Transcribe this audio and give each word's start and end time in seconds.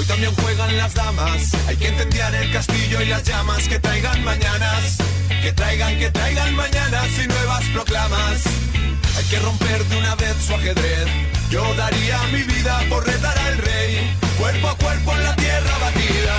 Hoy 0.00 0.06
también 0.06 0.34
juegan 0.34 0.74
las 0.78 0.94
damas. 0.94 1.54
Hay 1.68 1.76
que 1.76 1.88
incendiar 1.88 2.34
el 2.34 2.50
castillo 2.50 3.02
y 3.02 3.04
las 3.04 3.22
llamas 3.22 3.68
que 3.68 3.78
traigan 3.78 4.24
mañanas. 4.24 4.96
Que 5.42 5.52
traigan, 5.52 5.98
que 5.98 6.10
traigan 6.10 6.56
mañanas 6.56 7.06
y 7.22 7.28
nuevas 7.28 7.62
proclamas. 7.74 8.44
Hay 9.18 9.24
que 9.28 9.38
romper 9.40 9.84
de 9.84 9.98
una 9.98 10.14
vez 10.14 10.36
su 10.40 10.54
ajedrez. 10.54 11.06
Yo 11.50 11.74
daría 11.74 12.18
mi 12.32 12.42
vida 12.44 12.80
por 12.88 13.06
retar 13.06 13.36
al 13.40 13.58
rey. 13.58 14.16
Cuerpo 14.38 14.68
a 14.68 14.76
cuerpo 14.78 15.12
en 15.12 15.22
la 15.22 15.36
tierra 15.36 15.78
batida. 15.82 16.36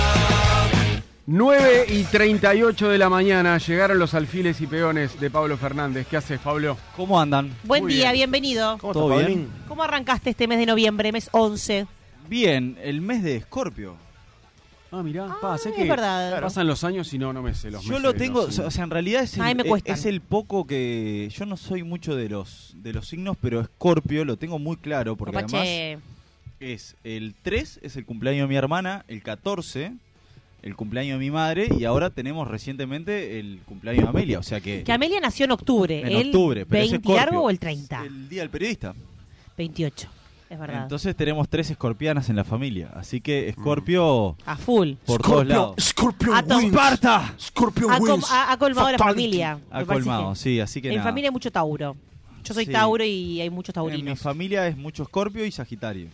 9 1.26 1.86
y 1.88 2.02
38 2.02 2.88
de 2.88 2.98
la 2.98 3.08
mañana 3.08 3.58
llegaron 3.58 3.96
los 4.00 4.14
alfiles 4.14 4.60
y 4.60 4.66
peones 4.66 5.20
de 5.20 5.30
Pablo 5.30 5.56
Fernández. 5.56 6.08
¿Qué 6.10 6.16
haces, 6.16 6.40
Pablo? 6.40 6.76
¿Cómo 6.96 7.20
andan? 7.20 7.56
Buen 7.62 7.84
Muy 7.84 7.92
día, 7.94 8.10
bien. 8.10 8.28
bienvenido. 8.28 8.76
¿Cómo 8.78 8.92
¿Todo 8.92 9.08
bien? 9.18 9.26
bien? 9.26 9.48
¿Cómo 9.68 9.84
arrancaste 9.84 10.30
este 10.30 10.48
mes 10.48 10.58
de 10.58 10.66
noviembre, 10.66 11.12
mes 11.12 11.28
11? 11.30 11.86
Bien, 12.28 12.76
el 12.82 13.00
mes 13.00 13.22
de 13.22 13.36
Escorpio. 13.36 13.96
Ah, 14.90 15.02
mirá, 15.02 15.24
Ah, 15.26 15.38
pa, 15.40 15.56
sé 15.58 15.70
es 15.70 15.74
que 15.74 15.84
verdad. 15.84 16.38
pasan 16.42 16.66
los 16.66 16.84
años 16.84 17.12
y 17.14 17.18
no, 17.18 17.32
no 17.32 17.42
me 17.42 17.54
sé 17.54 17.70
los 17.70 17.82
Yo 17.82 17.90
meses 17.92 18.02
lo 18.02 18.12
tengo, 18.14 18.42
los 18.46 18.58
o 18.58 18.70
sea, 18.70 18.84
en 18.84 18.90
realidad 18.90 19.22
es 19.22 19.38
A 19.38 19.44
mí 19.44 19.50
el, 19.52 19.56
me 19.56 19.64
cuestan. 19.64 19.94
es 19.94 20.04
el 20.04 20.20
poco 20.20 20.66
que 20.66 21.30
yo 21.34 21.46
no 21.46 21.56
soy 21.56 21.82
mucho 21.82 22.14
de 22.14 22.28
los 22.28 22.74
de 22.76 22.92
los 22.92 23.08
signos, 23.08 23.38
pero 23.40 23.60
Escorpio 23.62 24.24
lo 24.26 24.36
tengo 24.36 24.58
muy 24.58 24.76
claro 24.76 25.16
porque 25.16 25.38
además 25.38 25.66
es 26.60 26.94
el 27.04 27.34
3 27.42 27.80
es 27.82 27.96
el 27.96 28.04
cumpleaños 28.04 28.42
de 28.44 28.48
mi 28.48 28.56
hermana, 28.56 29.04
el 29.08 29.22
14 29.22 29.92
el 30.62 30.76
cumpleaños 30.76 31.18
de 31.18 31.24
mi 31.24 31.30
madre 31.30 31.68
y 31.76 31.84
ahora 31.86 32.10
tenemos 32.10 32.46
recientemente 32.46 33.40
el 33.40 33.60
cumpleaños 33.64 34.02
de 34.04 34.08
Amelia, 34.10 34.38
o 34.38 34.42
sea 34.42 34.60
que 34.60 34.84
Que 34.84 34.92
Amelia 34.92 35.20
nació 35.20 35.46
en 35.46 35.52
octubre. 35.52 36.00
en 36.02 36.06
¿El 36.08 36.26
octubre, 36.26 36.66
pero 36.66 36.84
es 36.84 36.90
20 36.90 36.96
Escorpio. 36.96 37.16
largo 37.16 37.40
o 37.46 37.50
el 37.50 37.58
30? 37.58 38.04
el 38.04 38.28
día 38.28 38.42
del 38.42 38.50
periodista. 38.50 38.94
28, 39.56 40.08
es 40.52 40.58
verdad. 40.58 40.82
Entonces 40.82 41.16
tenemos 41.16 41.48
tres 41.48 41.70
escorpianas 41.70 42.28
en 42.28 42.36
la 42.36 42.44
familia, 42.44 42.90
así 42.94 43.20
que 43.20 43.48
Escorpio 43.48 44.36
a 44.46 44.56
full. 44.56 44.92
por 45.06 45.22
todos 45.22 45.46
lados. 45.46 45.74
Scorpion 45.80 46.34
Atom- 46.36 46.56
wins. 46.58 46.72
¡Esparta! 46.74 47.34
Scorpion 47.40 47.90
Ha, 47.92 47.98
com- 47.98 48.20
ha- 48.30 48.52
ha 48.52 48.56
colmado 48.58 48.92
la 48.92 48.98
Fatality. 48.98 49.22
familia. 49.22 49.58
me 49.72 49.78
Ha 49.78 49.84
colmado, 49.84 50.30
que- 50.34 50.38
sí, 50.38 50.60
así 50.60 50.82
que 50.82 50.88
En 50.88 50.96
nada. 50.96 51.08
familia 51.08 51.28
hay 51.28 51.32
mucho 51.32 51.50
Tauro. 51.50 51.96
Yo 52.44 52.54
soy 52.54 52.66
Sí. 52.66 52.72
Tauro 52.72 53.04
y 53.04 53.40
hay 53.40 53.50
muchos 53.50 53.74
En 53.76 53.82
mi 53.82 53.88
taurinos. 53.90 54.18
familia 54.20 54.66
es 54.66 54.76
mucho 54.76 55.04
Escorpio 55.04 55.44
y 55.46 55.50
Sagitario. 55.52 56.08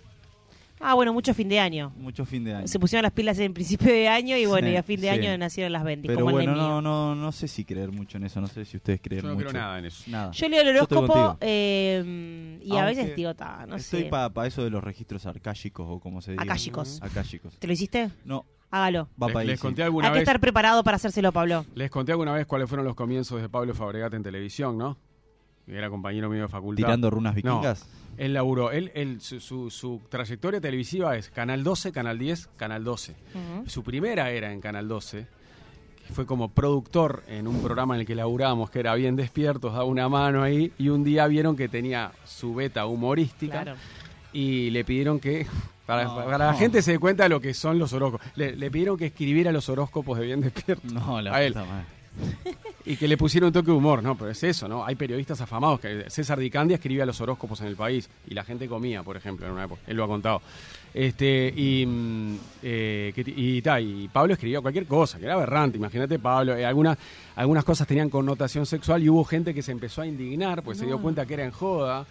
Ah, 0.81 0.95
bueno, 0.95 1.13
mucho 1.13 1.35
fin 1.35 1.49
de 1.49 1.59
año. 1.61 1.93
Mucho 1.97 2.25
fin 2.25 2.45
de 2.45 2.55
año. 2.55 2.69
Se 2.69 2.79
pusieron 2.79 3.03
las 3.03 3.13
pilas 3.13 3.39
en 3.39 3.53
principio 3.55 3.89
de 3.93 4.09
año 4.09 4.37
y 4.37 4.47
bueno, 4.47 4.69
Sí, 4.69 4.75
y 4.75 4.77
a 4.77 4.83
fin 4.83 5.01
de 5.01 5.09
sí. 5.09 5.15
año 5.15 5.37
nacieron 5.39 5.73
las 5.73 5.83
20, 5.85 6.07
Pero 6.07 6.21
como 6.21 6.33
bueno, 6.33 6.53
el 6.53 6.59
no, 6.59 6.81
no, 6.81 7.15
no 7.15 7.33
sé 7.33 7.49
si 7.49 7.65
creer 7.65 7.91
mucho 7.93 8.17
en 8.19 8.25
eso, 8.25 8.41
no 8.41 8.47
sé 8.47 8.65
si 8.65 8.77
ustedes 8.77 9.01
creen 9.03 9.23
Yo 9.23 9.29
no 9.29 9.35
mucho. 9.35 9.49
creo 9.49 9.61
nada 9.61 9.79
en 9.79 9.85
eso. 9.87 10.05
Nada. 10.11 10.31
Yo 10.33 10.49
leo 10.49 10.61
el 10.63 10.69
estoy 10.69 10.99
horóscopo 10.99 11.39
eh, 11.41 12.59
y 12.63 12.77
a 12.77 12.85
veces 12.85 13.17
digo, 13.17 13.35
ta, 13.35 13.67
no 13.67 13.77
Estoy 13.77 14.05
sé. 14.05 14.09
para 14.09 14.47
eso 14.47 14.63
de 14.65 14.71
los 14.71 14.83
registros 14.83 15.27
arcálicos 15.27 15.87
o 15.89 16.01
como 16.01 16.21
se 16.23 16.33
dice. 16.33 16.43
Acálicos. 16.43 17.01
Acálicos. 17.03 17.59
¿Te 17.59 17.67
lo 17.67 17.73
hiciste? 17.73 18.11
No, 18.25 18.45
Hágalo. 18.71 19.09
va 19.21 19.27
Les, 19.29 19.33
para 19.35 19.41
ahí. 19.41 19.47
les 19.49 19.59
sí. 19.61 19.63
conté 19.67 19.83
alguna 19.83 20.09
Hay 20.09 20.13
que 20.15 20.19
estar 20.21 20.41
preparado 20.41 20.85
para 20.85 20.97
hacérselo, 20.97 21.33
Pablo. 21.33 21.65
les 21.75 21.91
conté 21.91 22.13
alguna 22.13 22.33
vez 22.33 22.47
cuáles 22.47 22.69
fueron 22.69 22.85
los 22.87 22.95
comienzos 22.95 23.41
de 23.41 23.49
Pablo 23.49 23.75
Fabregat 23.75 24.13
en 24.15 24.23
televisión, 24.23 24.77
¿no? 24.79 24.99
Era 25.69 25.91
compañero 25.91 26.29
mío 26.31 26.43
de 26.43 26.49
facultad. 26.49 26.85
Tirando 26.85 27.11
runas 27.11 27.35
No. 27.35 27.37
vikingas. 27.59 27.87
Él 28.17 28.33
laburó, 28.35 28.73
él, 28.73 28.91
él- 28.95 29.21
su, 29.21 29.39
su- 29.41 29.71
su 29.71 30.01
trayectoria 30.09 30.61
televisiva 30.61 31.17
es 31.17 31.31
Canal 31.31 31.63
12, 31.63 31.93
Canal 31.93 32.19
10, 32.19 32.49
Canal 32.57 32.83
12. 32.83 33.13
Ujú. 33.13 33.69
Su 33.71 33.85
primera 33.85 34.31
era 34.31 34.53
en 34.53 34.61
Canal 34.61 34.89
12, 34.89 35.27
que 36.07 36.13
fue 36.13 36.27
como 36.27 36.49
productor 36.49 37.23
en 37.29 37.47
un 37.47 37.61
programa 37.63 37.95
en 37.95 38.01
el 38.01 38.07
que 38.07 38.15
laburamos, 38.17 38.71
que 38.71 38.81
era 38.81 38.95
Bien 38.97 39.15
Despiertos, 39.15 39.73
daba 39.73 39.85
una 39.85 40.09
mano 40.09 40.43
ahí, 40.43 40.73
y 40.79 40.89
un 40.89 41.05
día 41.05 41.27
vieron 41.29 41.55
que 41.57 41.69
tenía 41.69 42.11
su 42.25 42.55
beta 42.57 42.87
humorística 42.87 43.63
Claro. 43.63 43.79
y 44.33 44.71
le 44.71 44.85
pidieron 44.85 45.21
que, 45.21 45.47
para, 45.87 46.05
No. 46.05 46.17
para 46.17 46.39
la 46.39 46.55
gente 46.55 46.83
se 46.83 46.93
dé 46.93 46.99
cuenta 46.99 47.23
de 47.25 47.29
lo 47.29 47.41
que 47.41 47.55
son 47.55 47.79
los 47.79 47.93
horóscopos, 47.93 48.27
le, 48.35 48.57
le 48.57 48.71
pidieron 48.71 48.97
que 48.97 49.07
escribiera 49.07 49.53
los 49.53 49.69
horóscopos 49.69 50.19
de 50.19 50.27
Bien 50.27 50.41
Despiertos 50.41 50.91
No, 50.93 51.21
la 51.23 51.35
a 51.37 51.43
él. 51.45 51.53
puta 51.53 51.67
madre. 51.67 51.85
Y 52.89 52.97
que 52.97 53.07
le 53.07 53.17
pusieron 53.17 53.49
un 53.49 53.53
toque 53.53 53.71
de 53.71 53.77
humor, 53.77 54.03
¿no? 54.03 54.17
Pero 54.17 54.31
es 54.31 54.43
eso, 54.43 54.67
¿no? 54.67 54.85
Hay 54.85 54.95
periodistas 54.95 55.41
afamados, 55.41 55.79
que 55.81 56.09
César 56.09 56.39
Dicandia 56.39 56.77
escribía 56.77 57.05
los 57.07 57.21
horóscopos 57.21 57.61
en 57.61 57.67
el 57.69 57.77
país 57.77 58.09
y 58.29 58.35
la 58.35 58.43
gente 58.45 58.67
comía, 58.67 59.03
por 59.03 59.17
ejemplo, 59.17 59.47
en 59.47 59.53
una 59.53 59.65
época, 59.65 59.83
él 59.87 59.97
lo 59.97 60.05
ha 60.05 60.07
contado. 60.07 60.41
Este, 60.95 61.53
y, 61.55 61.85
mm, 61.87 62.37
eh, 62.63 63.13
que 63.15 63.23
y, 63.27 63.61
ta, 63.63 63.79
y 63.81 64.09
Pablo 64.09 64.33
escribía 64.33 64.61
cualquier 64.63 64.87
cosa, 64.87 65.19
que 65.19 65.27
era 65.27 65.35
aberrante, 65.35 65.77
imagínate 65.77 66.19
Pablo, 66.19 66.57
eh, 66.57 66.65
algunas, 66.65 66.97
algunas 67.37 67.63
cosas 67.65 67.87
tenían 67.87 68.09
connotación 68.09 68.65
sexual 68.65 69.03
y 69.03 69.09
hubo 69.11 69.23
gente 69.25 69.53
que 69.53 69.61
se 69.63 69.71
empezó 69.73 70.01
a 70.03 70.07
indignar, 70.07 70.63
pues 70.63 70.79
se 70.79 70.87
dio 70.87 71.01
cuenta 71.01 71.27
que 71.27 71.35
era 71.35 71.45
en 71.45 71.51
joda. 71.53 72.07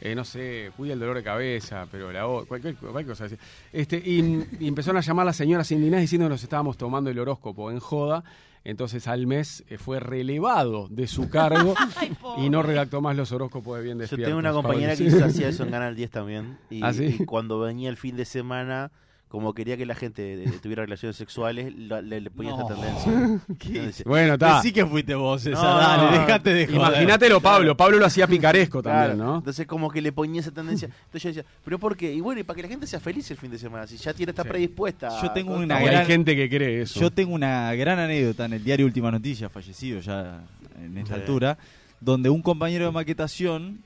eh, 0.00 0.14
no 0.14 0.24
sé, 0.24 0.70
cuida 0.76 0.92
el 0.94 1.00
dolor 1.00 1.16
de 1.16 1.24
cabeza, 1.24 1.86
pero 1.90 2.12
la 2.12 2.26
o- 2.28 2.44
cualquier, 2.46 2.76
cualquier 2.76 3.06
cosa. 3.06 3.26
Este, 3.72 3.96
y, 3.98 4.44
y 4.60 4.68
empezaron 4.68 4.96
a 4.96 5.00
llamar 5.00 5.22
a 5.22 5.26
las 5.26 5.36
señoras 5.36 5.70
indignadas 5.72 6.02
diciendo 6.02 6.26
que 6.26 6.30
nos 6.34 6.42
estábamos 6.42 6.76
tomando 6.76 7.10
el 7.10 7.18
horóscopo 7.18 7.70
en 7.72 7.80
joda. 7.80 8.22
Entonces 8.64 9.08
al 9.08 9.26
mes 9.26 9.64
eh, 9.68 9.78
fue 9.78 10.00
relevado 10.00 10.88
de 10.88 11.06
su 11.06 11.30
cargo 11.30 11.74
Ay, 11.96 12.16
y 12.38 12.50
no 12.50 12.62
redactó 12.62 13.00
más 13.00 13.16
los 13.16 13.32
horóscopos 13.32 13.78
de 13.78 13.84
bien 13.84 13.96
Yo 13.96 14.02
despiertos. 14.02 14.26
tengo 14.28 14.38
una 14.38 14.52
compañera 14.52 14.94
que 14.96 15.04
hizo, 15.04 15.24
hacía 15.24 15.48
eso 15.48 15.64
en 15.64 15.70
Canal 15.72 15.94
10 15.96 16.10
también. 16.10 16.58
Y, 16.70 16.82
¿Ah, 16.82 16.92
sí? 16.92 17.16
y 17.20 17.24
cuando 17.24 17.58
venía 17.60 17.88
el 17.88 17.96
fin 17.96 18.16
de 18.16 18.24
semana, 18.24 18.90
como 19.28 19.52
quería 19.52 19.76
que 19.76 19.84
la 19.84 19.94
gente 19.94 20.42
eh, 20.44 20.50
tuviera 20.62 20.82
relaciones 20.84 21.14
sexuales, 21.16 21.72
la- 21.76 22.00
le, 22.00 22.20
le 22.22 22.30
ponía 22.30 22.52
No. 22.52 22.62
esta 22.62 22.74
tendencia. 22.74 23.12
Entonces, 23.48 24.04
Bueno, 24.04 24.32
está. 24.34 24.62
Sí 24.62 24.72
que 24.72 24.86
fuiste 24.86 25.14
vos, 25.14 25.44
esa. 25.44 25.62
No, 25.62 25.76
dale, 25.78 26.02
no, 26.16 26.20
dejate 26.24 26.54
de 26.54 26.66
joder. 26.66 26.80
Imagínatelo, 26.80 27.40
Pablo. 27.40 27.76
Pablo 27.76 27.98
lo 27.98 28.06
hacía 28.06 28.26
picaresco 28.26 28.82
claro, 28.82 29.08
también, 29.10 29.26
¿no? 29.26 29.36
Entonces 29.38 29.66
como 29.66 29.90
que 29.90 30.00
le 30.00 30.12
ponía 30.12 30.40
esa 30.40 30.50
tendencia. 30.50 30.86
Entonces 30.88 31.22
yo 31.22 31.28
decía, 31.28 31.44
¿pero 31.64 31.78
por 31.78 31.96
qué? 31.96 32.12
Y 32.14 32.20
bueno, 32.20 32.40
y 32.40 32.44
para 32.44 32.56
que 32.56 32.62
la 32.62 32.68
gente 32.68 32.86
sea 32.86 33.00
feliz 33.00 33.30
el 33.30 33.36
fin 33.36 33.50
de 33.50 33.58
semana, 33.58 33.86
si 33.86 33.96
ya 33.98 34.14
tiene 34.14 34.30
está 34.30 34.44
Sí. 34.44 34.48
predispuesta. 34.48 35.10
Yo 35.22 35.30
tengo 35.32 35.54
una 35.54 35.76
Hay 35.76 35.86
gran- 35.86 36.06
gente 36.06 36.34
que 36.34 36.48
cree 36.48 36.82
eso. 36.82 36.98
Yo 36.98 37.10
tengo 37.10 37.34
una 37.34 37.74
gran 37.74 37.98
anécdota 37.98 38.46
en 38.46 38.54
el 38.54 38.64
diario 38.64 38.86
Última 38.86 39.10
Noticia, 39.10 39.48
fallecido 39.50 40.00
ya 40.00 40.40
en 40.82 40.96
esta 40.96 41.14
Sí. 41.16 41.20
altura, 41.20 41.58
donde 42.00 42.30
un 42.30 42.40
compañero 42.40 42.86
de 42.86 42.92
maquetación 42.92 43.80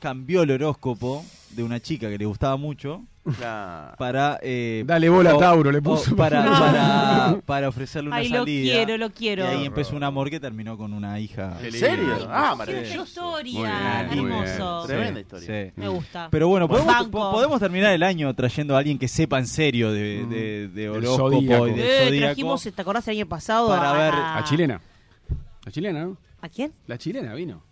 cambió 0.00 0.42
el 0.42 0.50
horóscopo 0.50 1.24
de 1.50 1.62
una 1.62 1.78
chica 1.80 2.08
que 2.08 2.18
le 2.18 2.24
gustaba 2.26 2.56
mucho 2.56 3.02
Claro. 3.36 3.96
para... 3.98 4.38
eh, 4.42 4.82
Dale 4.86 5.08
bola, 5.10 5.36
o- 5.36 5.38
Tauro, 5.38 5.70
le 5.70 5.82
puso. 5.82 6.16
para, 6.16 6.42
No. 6.44 6.58
para, 6.58 7.36
para 7.44 7.68
ofrecerle 7.68 8.08
una 8.08 8.16
Ay, 8.16 8.28
lo 8.30 8.38
salida. 8.38 8.72
quiero, 8.72 8.96
lo 8.96 9.06
Y 9.06 9.10
quiero. 9.10 9.46
ahí 9.46 9.66
empezó 9.66 9.94
un 9.94 10.02
amor 10.04 10.30
que 10.30 10.40
terminó 10.40 10.76
con 10.78 10.92
una 10.94 11.20
hija. 11.20 11.56
¿En 11.62 11.70
serio? 11.72 12.26
Ah, 12.30 12.54
maravilloso. 12.56 13.02
historia, 13.04 14.04
Muy 14.08 14.16
bien, 14.16 14.24
muy 14.24 14.32
hermoso. 14.32 14.76
bien. 14.78 14.86
Tremenda 14.86 15.20
historia. 15.20 15.64
sí. 15.66 15.72
Me 15.76 15.88
gusta. 15.88 16.28
Pero 16.30 16.48
bueno, 16.48 16.66
podemos, 16.66 17.60
terminar 17.60 17.92
el 17.92 18.02
año 18.02 18.34
trayendo 18.34 18.74
a 18.74 18.78
alguien 18.78 18.98
que 18.98 19.06
sepa 19.06 19.38
en 19.38 19.46
serio 19.46 19.92
de, 19.92 20.22
Mm. 20.24 20.30
de, 20.30 20.68
de 20.68 20.88
horóscopo 20.90 21.30
zodíaco. 21.36 21.68
y 21.68 21.70
del 21.72 21.80
Eh, 21.80 22.04
zodíaco. 22.06 22.26
trajimos, 22.26 22.62
¿te 22.74 22.82
acordás 22.82 23.06
el 23.08 23.16
año 23.18 23.26
pasado? 23.26 23.68
Para 23.68 23.92
ver- 23.92 24.14
A 24.14 24.42
chilena. 24.44 24.80
La 25.66 25.70
chilena, 25.72 26.04
¿no? 26.04 26.16
¿A 26.40 26.48
quién? 26.48 26.72
La 26.86 26.96
chilena 26.96 27.34
vino. 27.34 27.62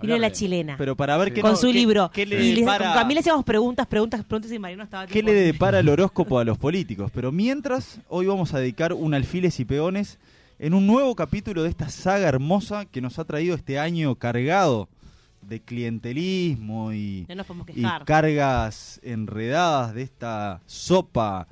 Vino 0.00 0.16
la 0.18 0.32
chilena. 0.32 0.76
Pero 0.78 0.96
para 0.96 1.16
ver 1.16 1.28
Sí. 1.28 1.34
qué 1.34 1.40
con 1.42 1.52
no- 1.52 1.56
su 1.56 1.68
qué- 1.68 1.72
libro. 1.72 2.10
qué 2.12 2.26
le 2.26 2.44
y 2.44 2.54
le- 2.54 2.60
depara- 2.62 2.86
con 2.86 2.94
Camila 3.02 3.20
hacíamos 3.20 3.44
preguntas, 3.44 3.86
preguntas, 3.86 4.24
preguntas 4.24 4.50
y 4.52 4.58
Mariano 4.58 4.82
estaba 4.84 5.06
¿Qué 5.06 5.14
tipo- 5.20 5.26
le 5.28 5.34
depara 5.34 5.78
el 5.80 5.88
horóscopo 5.88 6.38
a 6.38 6.44
los 6.44 6.58
políticos? 6.58 7.10
Pero 7.14 7.30
mientras, 7.30 8.00
hoy 8.08 8.26
vamos 8.26 8.52
a 8.54 8.58
dedicar 8.58 8.92
un 8.94 9.14
alfiles 9.14 9.60
y 9.60 9.64
peones 9.64 10.18
en 10.58 10.74
un 10.74 10.86
nuevo 10.86 11.14
capítulo 11.14 11.62
de 11.62 11.68
esta 11.68 11.88
saga 11.88 12.28
hermosa 12.28 12.84
que 12.84 13.00
nos 13.00 13.18
ha 13.18 13.24
traído 13.24 13.54
este 13.54 13.78
año 13.78 14.14
cargado 14.16 14.88
de 15.42 15.60
clientelismo 15.60 16.92
y, 16.92 17.26
No 17.28 17.44
cargas 18.04 19.00
enredadas 19.02 19.94
de 19.94 20.02
esta 20.02 20.60
sopa 20.66 21.48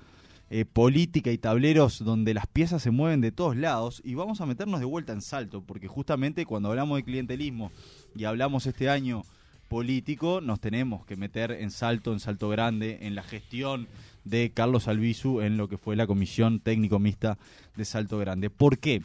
eh, 0.52 0.64
política 0.64 1.30
y 1.30 1.38
tableros 1.38 2.02
donde 2.04 2.34
las 2.34 2.46
piezas 2.48 2.82
se 2.82 2.90
mueven 2.90 3.20
de 3.20 3.30
todos 3.30 3.56
lados 3.56 4.02
y 4.04 4.14
vamos 4.14 4.40
a 4.40 4.46
meternos 4.46 4.80
de 4.80 4.86
vuelta 4.86 5.12
en 5.12 5.22
salto 5.22 5.62
porque 5.62 5.86
justamente 5.86 6.44
cuando 6.44 6.70
hablamos 6.70 6.96
de 6.98 7.04
clientelismo 7.04 7.70
y 8.14 8.24
hablamos 8.24 8.66
este 8.66 8.88
año 8.88 9.22
político 9.68 10.40
nos 10.40 10.60
tenemos 10.60 11.06
que 11.06 11.14
meter 11.16 11.52
en 11.52 11.70
salto, 11.70 12.12
en 12.12 12.18
salto 12.18 12.48
grande, 12.48 12.98
en 13.02 13.14
la 13.14 13.22
gestión 13.22 13.86
de 14.24 14.50
Carlos 14.52 14.88
Albizu 14.88 15.40
en 15.40 15.56
lo 15.56 15.68
que 15.68 15.78
fue 15.78 15.96
la 15.96 16.06
comisión 16.06 16.60
técnico 16.60 16.98
mixta 16.98 17.38
de 17.76 17.84
Salto 17.84 18.18
Grande. 18.18 18.50
¿Por 18.50 18.78
qué? 18.78 19.02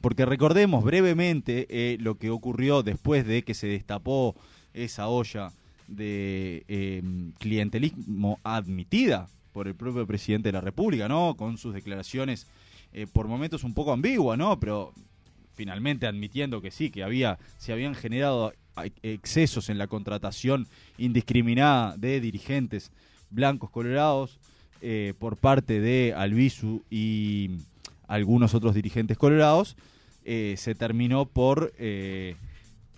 Porque 0.00 0.24
recordemos 0.24 0.84
brevemente 0.84 1.66
eh, 1.68 1.98
lo 2.00 2.16
que 2.16 2.30
ocurrió 2.30 2.82
después 2.82 3.26
de 3.26 3.42
que 3.42 3.54
se 3.54 3.66
destapó 3.66 4.34
esa 4.74 5.08
olla 5.08 5.52
de 5.88 6.64
eh, 6.68 7.02
clientelismo 7.38 8.40
admitida 8.42 9.28
por 9.52 9.68
el 9.68 9.74
propio 9.74 10.06
presidente 10.06 10.48
de 10.48 10.54
la 10.54 10.60
República, 10.60 11.08
¿no? 11.08 11.34
Con 11.36 11.58
sus 11.58 11.74
declaraciones 11.74 12.46
eh, 12.92 13.06
por 13.06 13.28
momentos 13.28 13.64
un 13.64 13.74
poco 13.74 13.92
ambiguas, 13.92 14.38
¿no? 14.38 14.58
Pero 14.58 14.92
finalmente 15.56 16.06
admitiendo 16.06 16.62
que 16.62 16.70
sí, 16.70 16.90
que 16.90 17.02
había, 17.02 17.38
se 17.58 17.72
habían 17.72 17.94
generado 17.94 18.52
excesos 19.02 19.70
en 19.70 19.78
la 19.78 19.88
contratación 19.88 20.68
indiscriminada 20.98 21.96
de 21.96 22.20
dirigentes 22.20 22.92
blancos 23.30 23.70
colorados 23.70 24.38
eh, 24.82 25.14
por 25.18 25.36
parte 25.36 25.80
de 25.80 26.14
Albizu 26.14 26.82
y 26.90 27.50
algunos 28.06 28.54
otros 28.54 28.74
dirigentes 28.74 29.16
colorados, 29.18 29.76
eh, 30.24 30.54
se 30.56 30.74
terminó 30.74 31.26
por 31.26 31.72
eh, 31.78 32.36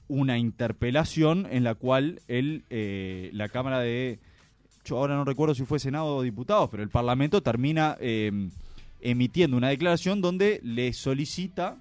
una 0.09 0.39
interpelación 0.39 1.47
en 1.51 1.65
la 1.65 1.75
cual 1.75 2.21
él, 2.29 2.65
eh, 2.71 3.31
la 3.33 3.49
Cámara 3.49 3.81
de 3.81 4.19
yo 4.85 4.97
ahora 4.97 5.15
no 5.15 5.25
recuerdo 5.25 5.55
si 5.55 5.67
fue 5.67 5.79
Senado 5.79 6.17
o 6.17 6.23
diputados, 6.23 6.71
pero 6.71 6.83
el 6.83 6.89
Parlamento 6.89 7.43
termina 7.43 7.99
emitiendo 9.03 9.59
una 9.59 9.69
declaración 9.69 10.23
donde 10.23 10.61
le 10.63 10.95
solicita 10.95 11.77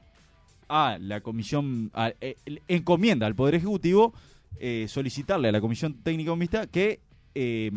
a 0.69 0.97
la 0.99 1.21
Comisión, 1.21 1.91
a- 1.93 2.13
eh, 2.21 2.35
encomienda 2.67 3.25
al 3.27 3.35
Poder 3.35 3.55
Ejecutivo 3.55 4.13
eh, 4.59 4.87
solicitarle 4.89 5.49
a 5.49 5.51
la 5.51 5.61
Comisión 5.61 5.93
Técnica 6.03 6.35
Mixta 6.35 6.67
que 6.67 6.99
eh, 7.35 7.71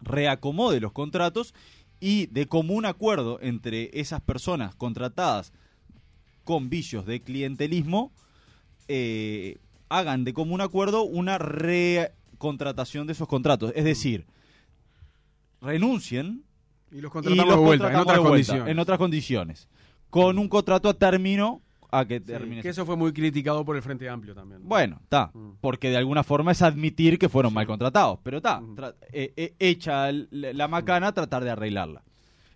reacomode 0.00 0.80
los 0.80 0.92
contratos 0.92 1.54
y 2.00 2.26
de 2.26 2.46
común 2.46 2.84
acuerdo 2.86 3.38
entre 3.40 3.90
esas 3.98 4.20
personas 4.20 4.74
contratadas 4.74 5.52
con 6.44 6.68
vicios 6.68 7.06
de 7.06 7.20
clientelismo 7.22 8.12
eh, 8.88 9.58
hagan 9.88 10.24
de 10.24 10.34
común 10.34 10.60
acuerdo 10.60 11.02
una 11.04 11.38
recontratación 11.38 13.06
de 13.06 13.12
esos 13.14 13.28
contratos. 13.28 13.72
Es 13.76 13.84
decir, 13.84 14.26
renuncien 15.60 16.42
Y 16.90 17.00
los 17.00 17.10
y 17.10 17.12
contratamos 17.12 17.46
los 17.46 17.56
de 17.56 17.64
vuelta, 17.64 17.86
en 17.86 17.92
contratamos 17.94 18.02
otras 18.02 18.16
de 18.16 18.20
vuelta, 18.20 18.28
condiciones. 18.52 18.72
en 18.72 18.78
otras 18.78 18.98
condiciones. 18.98 19.68
Con 20.10 20.38
un 20.38 20.48
contrato 20.48 20.88
a 20.88 20.94
término 20.94 21.60
a 21.98 22.04
que 22.06 22.18
Sí, 22.18 22.24
termine. 22.24 22.62
que 22.62 22.68
eso 22.70 22.84
fue 22.86 22.96
muy 22.96 23.12
criticado 23.12 23.64
por 23.64 23.76
el 23.76 23.82
Frente 23.82 24.08
Amplio 24.08 24.34
también. 24.34 24.62
¿no? 24.62 24.68
Bueno, 24.68 24.98
está. 25.02 25.30
Mm. 25.34 25.52
Porque 25.60 25.90
de 25.90 25.96
alguna 25.96 26.22
forma 26.24 26.52
es 26.52 26.62
admitir 26.62 27.18
que 27.18 27.28
fueron 27.28 27.50
Sí. 27.50 27.54
mal 27.54 27.66
contratados. 27.66 28.18
Pero 28.22 28.38
está. 28.38 28.60
Mm. 28.60 28.76
eh, 29.12 29.32
eh, 29.36 29.54
hecha 29.58 30.10
la 30.30 30.68
macana, 30.68 31.12
tratar 31.12 31.44
de 31.44 31.50
arreglarla. 31.50 32.02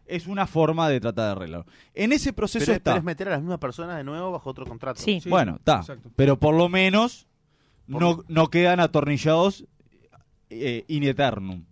Es 0.07 0.27
una 0.27 0.47
forma 0.47 0.89
de 0.89 1.01
tratar 1.01 1.27
de 1.27 1.33
arreglarlo. 1.33 1.67
En 1.95 2.13
ese 2.13 2.33
proceso 2.33 2.65
Pero, 2.65 2.77
está. 2.77 2.91
pero 2.93 2.99
es 2.99 3.05
meter 3.05 3.29
a 3.29 3.33
las 3.33 3.41
mismas 3.41 3.59
personas 3.59 3.97
de 3.99 4.05
nuevo 4.05 4.33
bajo 4.33 4.49
otro 4.51 4.65
contrato. 4.65 5.01
Sí. 5.03 5.21
Sí, 5.21 5.29
bueno, 5.29 5.57
está. 5.57 5.83
Pero 6.17 6.39
por 6.39 6.55
lo 6.55 6.69
menos 6.71 7.27
Por- 7.91 8.01
no, 8.01 8.25
no 8.29 8.49
quedan 8.49 8.81
atornillados 8.81 9.65
eh, 10.51 10.85
in 10.89 11.03
eternum. 11.05 11.65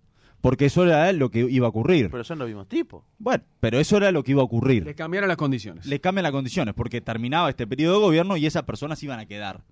Porque 0.46 0.66
eso 0.66 0.84
era 0.84 1.12
lo 1.12 1.28
que 1.28 1.40
iba 1.40 1.66
a 1.66 1.70
ocurrir. 1.70 2.08
Pero 2.08 2.22
son 2.22 2.38
los 2.38 2.46
mismos 2.46 2.69
tipos. 2.69 3.02
bueno, 3.19 3.43
pero 3.58 3.81
eso 3.81 3.96
era 3.96 4.12
lo 4.12 4.22
que 4.22 4.31
iba 4.31 4.43
a 4.43 4.44
ocurrir. 4.44 4.84
Le 4.84 4.94
cambiaron 4.94 5.26
las 5.26 5.37
condiciones. 5.37 5.87
le 5.87 6.00
cambian 6.00 6.22
las 6.22 6.31
condiciones, 6.31 6.72
porque 6.72 7.00
terminaba 7.00 7.50
este 7.50 7.66
periodo 7.66 7.94
de 7.94 8.00
gobierno 8.06 8.37
y 8.37 8.46
esas 8.46 8.62
personas 8.62 9.02
iban 9.02 9.19
a 9.19 9.26
quedar. 9.26 9.64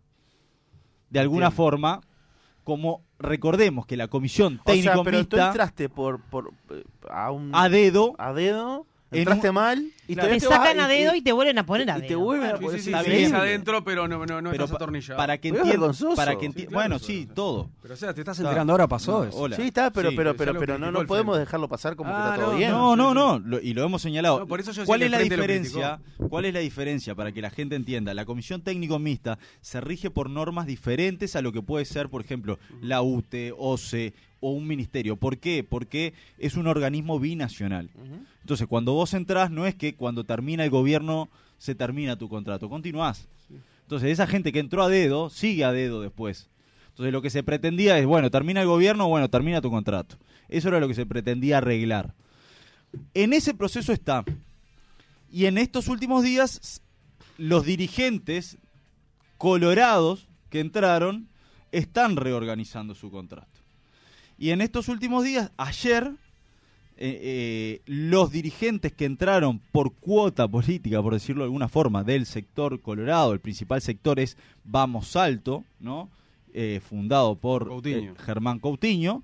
De 1.10 1.20
alguna 1.20 1.46
Entiendo. 1.46 1.56
forma, 1.62 2.00
como 2.64 3.04
recordemos 3.20 3.86
que 3.86 3.96
la 3.96 4.08
comisión 4.08 4.54
O 4.64 4.72
sea, 4.72 4.74
técnico 4.74 5.04
pero 5.04 5.24
tú 5.28 5.36
entraste 5.36 5.88
por, 5.88 6.20
por 6.22 6.50
eh, 6.70 6.82
a 7.08 7.30
un 7.30 7.54
a 7.54 7.68
dedo, 7.68 8.16
a 8.18 8.32
dedo, 8.32 8.84
entraste 9.20 9.52
mal 9.52 9.84
y 10.06 10.14
Claro. 10.14 10.28
Te 10.31 10.40
sacan 10.40 10.81
a 10.81 10.87
dedo 10.88 11.14
y 11.14 11.22
te 11.22 11.32
vuelven 11.32 11.58
a 11.58 11.64
poner 11.64 11.90
a 11.90 11.99
y 11.99 12.02
te 12.02 12.08
dedo. 12.08 12.20
vuelven 12.20 12.50
a 12.50 12.55
poner 12.56 12.78
sí, 12.78 12.84
sí, 12.84 12.90
Está 12.90 13.05
sí, 13.05 13.11
bien. 13.11 13.34
adentro, 13.34 13.82
pero 13.84 14.06
no, 14.06 14.26
no, 14.26 14.43
no 14.43 14.50
pero 14.50 14.64
estás 14.64 14.76
atornillado. 14.76 15.16
para 15.16 15.38
que 15.38 15.50
vergonzoso. 15.52 16.14
para 16.14 16.37
que 16.37 16.46
Sí, 16.46 16.52
enti- 16.52 16.55
claro, 16.66 16.70
bueno, 16.72 16.96
eso, 16.96 17.05
sí, 17.06 17.22
eso. 17.25 17.34
todo. 17.34 17.70
Pero 17.81 17.94
o 17.94 17.96
sea, 17.96 18.12
te 18.12 18.20
estás 18.20 18.37
Está. 18.38 18.49
enterando 18.50 18.72
ahora, 18.75 18.87
pasó 18.87 19.20
No, 19.22 19.25
eso. 19.25 19.37
hola. 19.38 19.56
Sí, 19.56 19.62
está, 19.62 19.90
pero 19.90 20.11
Sí, 20.11 20.16
pero 20.16 20.37
pero 20.37 20.58
pero 20.58 20.78
no, 20.78 20.90
no 20.93 21.06
podemos 21.06 21.38
dejarlo 21.38 21.69
pasar 21.69 21.96
como 21.96 22.11
Ah, 22.14 22.22
que 22.22 22.28
está 22.31 22.40
todo 22.43 22.52
no, 22.52 22.58
bien. 22.58 22.70
No, 22.70 22.96
no, 22.96 23.14
no, 23.14 23.38
lo- 23.38 23.61
y 23.61 23.72
lo 23.72 23.82
hemos 23.84 24.02
señalado. 24.02 24.40
No, 24.40 24.46
por 24.46 24.61
eso 24.61 24.72
yo 24.72 24.84
¿Cuál 24.84 25.02
es 25.02 25.11
la 25.11 25.19
diferencia? 25.19 26.00
¿Cuál 26.28 26.44
es 26.44 26.55
la 26.55 26.60
diferencia 26.60 27.14
para 27.14 27.32
que 27.32 27.40
la 27.40 27.50
gente 27.50 27.75
entienda? 27.76 28.12
La 28.14 28.25
comisión 28.26 28.60
técnico 28.62 28.99
mixta 28.99 29.38
se 29.62 29.81
rige 29.81 30.10
por 30.10 30.28
normas 30.28 30.67
diferentes 30.67 31.34
a 31.37 31.40
lo 31.43 31.50
que 31.52 31.62
puede 31.62 31.84
ser, 31.87 32.08
por 32.10 32.20
ejemplo, 32.20 32.58
la 32.82 33.00
UTE, 33.02 33.55
OCE 33.56 34.12
o 34.44 34.50
un 34.50 34.67
ministerio. 34.67 35.17
¿Por 35.17 35.38
qué? 35.38 35.64
Porque 35.64 36.12
es 36.37 36.56
un 36.56 36.67
organismo 36.67 37.19
binacional. 37.19 37.88
Entonces, 38.43 38.67
cuando 38.67 38.93
vos 38.93 39.14
entrás, 39.14 39.50
no 39.50 39.67
es 39.67 39.75
que 39.75 39.94
cuando 39.94 40.25
termina 40.25 40.64
el 40.64 40.70
gobierno 40.70 41.31
se 41.56 41.75
termina 41.75 42.19
tu 42.19 42.29
contrato, 42.29 42.69
continuás. 42.69 43.26
Entonces, 43.85 44.11
esa 44.11 44.26
gente 44.26 44.52
que 44.52 44.58
entró 44.58 44.82
a 44.82 44.91
dedo, 44.91 45.31
sigue 45.31 45.64
a 45.64 45.73
dedo 45.73 46.02
después. 46.02 46.50
Entonces, 46.91 47.11
lo 47.11 47.23
que 47.23 47.31
se 47.31 47.43
pretendía 47.43 47.99
es, 47.99 48.05
bueno, 48.05 48.31
termina 48.31 48.61
el 48.61 48.67
gobierno, 48.67 49.08
bueno, 49.08 49.31
termina 49.31 49.62
tu 49.62 49.70
contrato. 49.70 50.19
Eso 50.50 50.69
era 50.69 50.79
lo 50.79 50.88
que 50.88 50.94
se 50.94 51.06
pretendía 51.06 51.58
arreglar. 51.58 52.12
En 53.14 53.32
ese 53.32 53.55
proceso 53.55 53.94
está. 53.94 54.26
Y 55.32 55.46
en 55.46 55.56
estos 55.56 55.88
últimos 55.88 56.23
días, 56.23 56.82
los 57.38 57.64
dirigentes 57.64 58.58
colorados 59.38 60.29
que 60.50 60.61
entraron 60.61 61.29
están 61.73 62.17
reorganizando 62.17 62.94
su 62.94 63.11
contrato. 63.11 63.53
Y 64.44 64.50
en 64.50 64.61
estos 64.61 64.88
últimos 64.91 65.25
días, 65.25 65.50
ayer, 65.56 66.12
eh, 66.99 67.19
eh, 67.23 67.81
los 67.87 68.31
dirigentes 68.31 68.93
que 68.93 69.06
entraron 69.06 69.58
por 69.73 69.94
cuota 69.94 70.46
política, 70.46 71.02
por 71.02 71.14
decirlo 71.14 71.44
de 71.44 71.46
alguna 71.46 71.67
forma, 71.67 72.05
del 72.05 72.26
sector 72.26 72.79
colorado, 72.82 73.32
el 73.32 73.41
principal 73.41 73.81
sector 73.81 74.20
es 74.20 74.37
Vamos 74.62 75.17
Alto, 75.17 75.64
¿no? 75.81 76.11
Eh, 76.52 76.82
fundado 76.87 77.37
por 77.37 77.69
Coutinho. 77.69 78.12
eh, 78.12 78.17
Germán 78.19 78.58
Coutinho, 78.58 79.23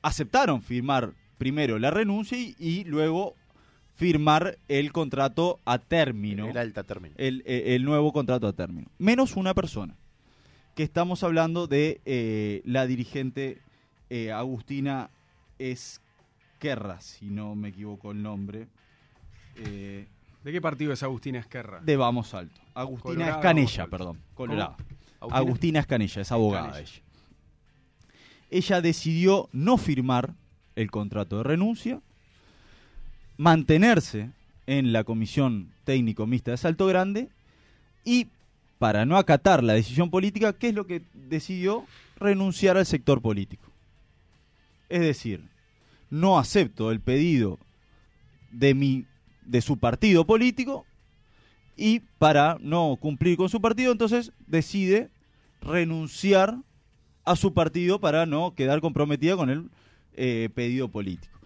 aceptaron 0.00 0.62
firmar 0.62 1.14
primero 1.36 1.76
la 1.80 1.90
renuncia 1.90 2.38
y, 2.38 2.54
y 2.56 2.84
luego 2.84 3.34
firmar 3.96 4.58
el 4.68 4.92
contrato 4.92 5.58
a 5.64 5.78
término 5.80 6.48
El 6.48 6.56
alta 6.56 6.84
término. 6.84 7.16
el, 7.18 7.42
el 7.46 7.84
nuevo 7.84 8.12
contrato 8.12 8.46
a 8.46 8.52
término. 8.52 8.86
Menos 8.98 9.34
una 9.34 9.54
persona. 9.54 9.96
Que 10.76 10.84
estamos 10.84 11.24
hablando 11.24 11.66
de 11.66 12.00
eh, 12.04 12.62
la 12.64 12.86
dirigente 12.86 13.58
eh, 14.10 14.32
Agustina 14.32 15.10
Esquerra, 15.58 17.00
si 17.00 17.26
no 17.26 17.54
me 17.54 17.68
equivoco 17.68 18.10
el 18.12 18.22
nombre. 18.22 18.68
eh, 19.56 20.06
¿De 20.44 20.52
qué 20.52 20.60
partido 20.60 20.92
es 20.92 21.02
Agustina 21.02 21.38
Esquerra? 21.40 21.80
de 21.80 21.96
Vamos 21.96 22.32
Alto. 22.32 22.60
Agustina 22.74 23.02
Colorado, 23.14 23.36
Escanella, 23.38 23.86
perdón. 23.88 24.18
Colorado. 24.34 24.76
¿Agustina? 25.20 25.36
Agustina 25.38 25.80
Escanella, 25.80 26.22
es 26.22 26.32
abogada 26.32 26.66
Escanella. 26.68 26.90
ella. 26.92 27.02
Ella 28.50 28.80
decidió 28.80 29.48
no 29.52 29.76
firmar 29.76 30.32
el 30.76 30.90
contrato 30.90 31.38
de 31.38 31.42
renuncia, 31.42 32.00
mantenerse 33.36 34.30
en 34.66 34.92
la 34.92 35.04
comisión 35.04 35.70
técnico 35.84 36.26
mixta 36.26 36.52
de 36.52 36.56
Salto 36.56 36.86
Grande 36.86 37.28
y 38.04 38.28
para 38.78 39.04
no 39.06 39.16
acatar 39.16 39.64
la 39.64 39.72
decisión 39.74 40.08
política, 40.10 40.52
¿qué 40.52 40.68
es 40.68 40.74
lo 40.74 40.86
que 40.86 41.02
decidió? 41.14 41.84
Renunciar 42.20 42.76
al 42.76 42.86
sector 42.86 43.20
político. 43.20 43.67
Es 44.88 45.00
decir, 45.00 45.48
no 46.10 46.38
acepto 46.38 46.90
el 46.90 47.00
pedido 47.00 47.58
de 48.50 48.74
mi 48.74 49.04
de 49.44 49.62
su 49.62 49.78
partido 49.78 50.26
político 50.26 50.84
y 51.76 52.00
para 52.18 52.58
no 52.60 52.96
cumplir 53.00 53.36
con 53.36 53.48
su 53.48 53.60
partido, 53.60 53.92
entonces 53.92 54.32
decide 54.46 55.10
renunciar 55.60 56.58
a 57.24 57.36
su 57.36 57.54
partido 57.54 58.00
para 58.00 58.26
no 58.26 58.54
quedar 58.54 58.80
comprometida 58.80 59.36
con 59.36 59.48
el 59.48 59.70
eh, 60.14 60.50
pedido 60.54 60.88
político. 60.88 61.38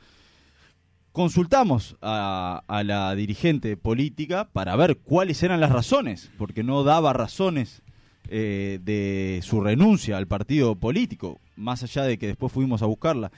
Consultamos 1.13 1.97
a, 2.01 2.63
a 2.67 2.83
la 2.83 3.15
dirigente 3.15 3.77
política 3.77 4.49
para 4.53 4.75
ver 4.77 4.97
cuáles 4.97 5.43
eran 5.43 5.61
las 5.61 5.71
razones, 5.71 6.31
porque 6.39 6.63
no 6.63 6.83
daba 6.85 7.13
razones 7.13 7.83
eh, 8.29 8.79
de 8.83 9.41
su 9.43 9.61
renuncia 9.61 10.17
al 10.17 10.27
partido 10.27 10.75
político, 10.75 11.41
más 11.57 11.83
allá 11.83 12.05
de 12.05 12.19
que 12.19 12.29
después 12.29 12.53
fuimos 12.53 12.83
a 12.83 12.87
buscarla. 12.87 13.31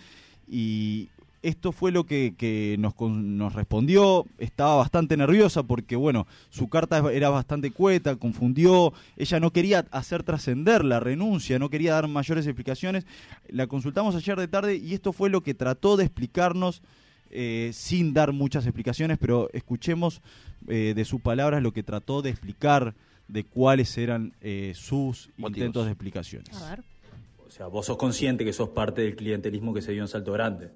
Y 0.48 1.08
esto 1.44 1.72
fue 1.72 1.92
lo 1.92 2.04
que, 2.04 2.76
nos 2.78 3.54
respondió. 3.54 4.24
Estaba 4.38 4.76
bastante 4.76 5.16
nerviosa 5.16 5.62
porque, 5.62 5.94
bueno, 5.94 6.26
su 6.48 6.68
carta 6.68 7.02
era 7.12 7.28
bastante 7.28 7.70
cueta, 7.70 8.16
confundió. 8.16 8.94
Ella 9.16 9.40
no 9.40 9.50
quería 9.50 9.84
hacer 9.90 10.22
trascender 10.22 10.84
la 10.84 11.00
renuncia, 11.00 11.58
no 11.58 11.68
quería 11.68 11.92
dar 11.92 12.08
mayores 12.08 12.46
explicaciones. 12.46 13.06
La 13.48 13.66
consultamos 13.66 14.14
ayer 14.14 14.38
de 14.38 14.48
tarde 14.48 14.76
y 14.76 14.94
esto 14.94 15.12
fue 15.12 15.28
lo 15.28 15.42
que 15.42 15.52
trató 15.52 15.98
de 15.98 16.04
explicarnos 16.04 16.82
eh, 17.30 17.70
sin 17.74 18.14
dar 18.14 18.32
muchas 18.32 18.64
explicaciones, 18.64 19.18
pero 19.18 19.50
escuchemos 19.52 20.22
eh, 20.66 20.94
de 20.96 21.04
sus 21.04 21.20
palabras 21.20 21.62
lo 21.62 21.72
que 21.72 21.82
trató 21.82 22.22
de 22.22 22.30
explicar 22.30 22.94
de 23.28 23.44
cuáles 23.44 23.96
eran 23.98 24.34
eh, 24.40 24.72
sus 24.74 25.28
Motivos. 25.36 25.50
intentos 25.58 25.84
de 25.86 25.90
explicaciones. 25.92 26.62
A 26.62 26.70
ver. 26.70 26.84
O 27.46 27.50
sea, 27.50 27.66
vos 27.68 27.86
sos 27.86 27.96
consciente 27.96 28.44
que 28.44 28.52
sos 28.52 28.70
parte 28.70 29.02
del 29.02 29.16
clientelismo 29.16 29.72
que 29.72 29.80
se 29.82 29.92
dio 29.92 30.02
en 30.02 30.08
Salto 30.08 30.32
Grande. 30.32 30.70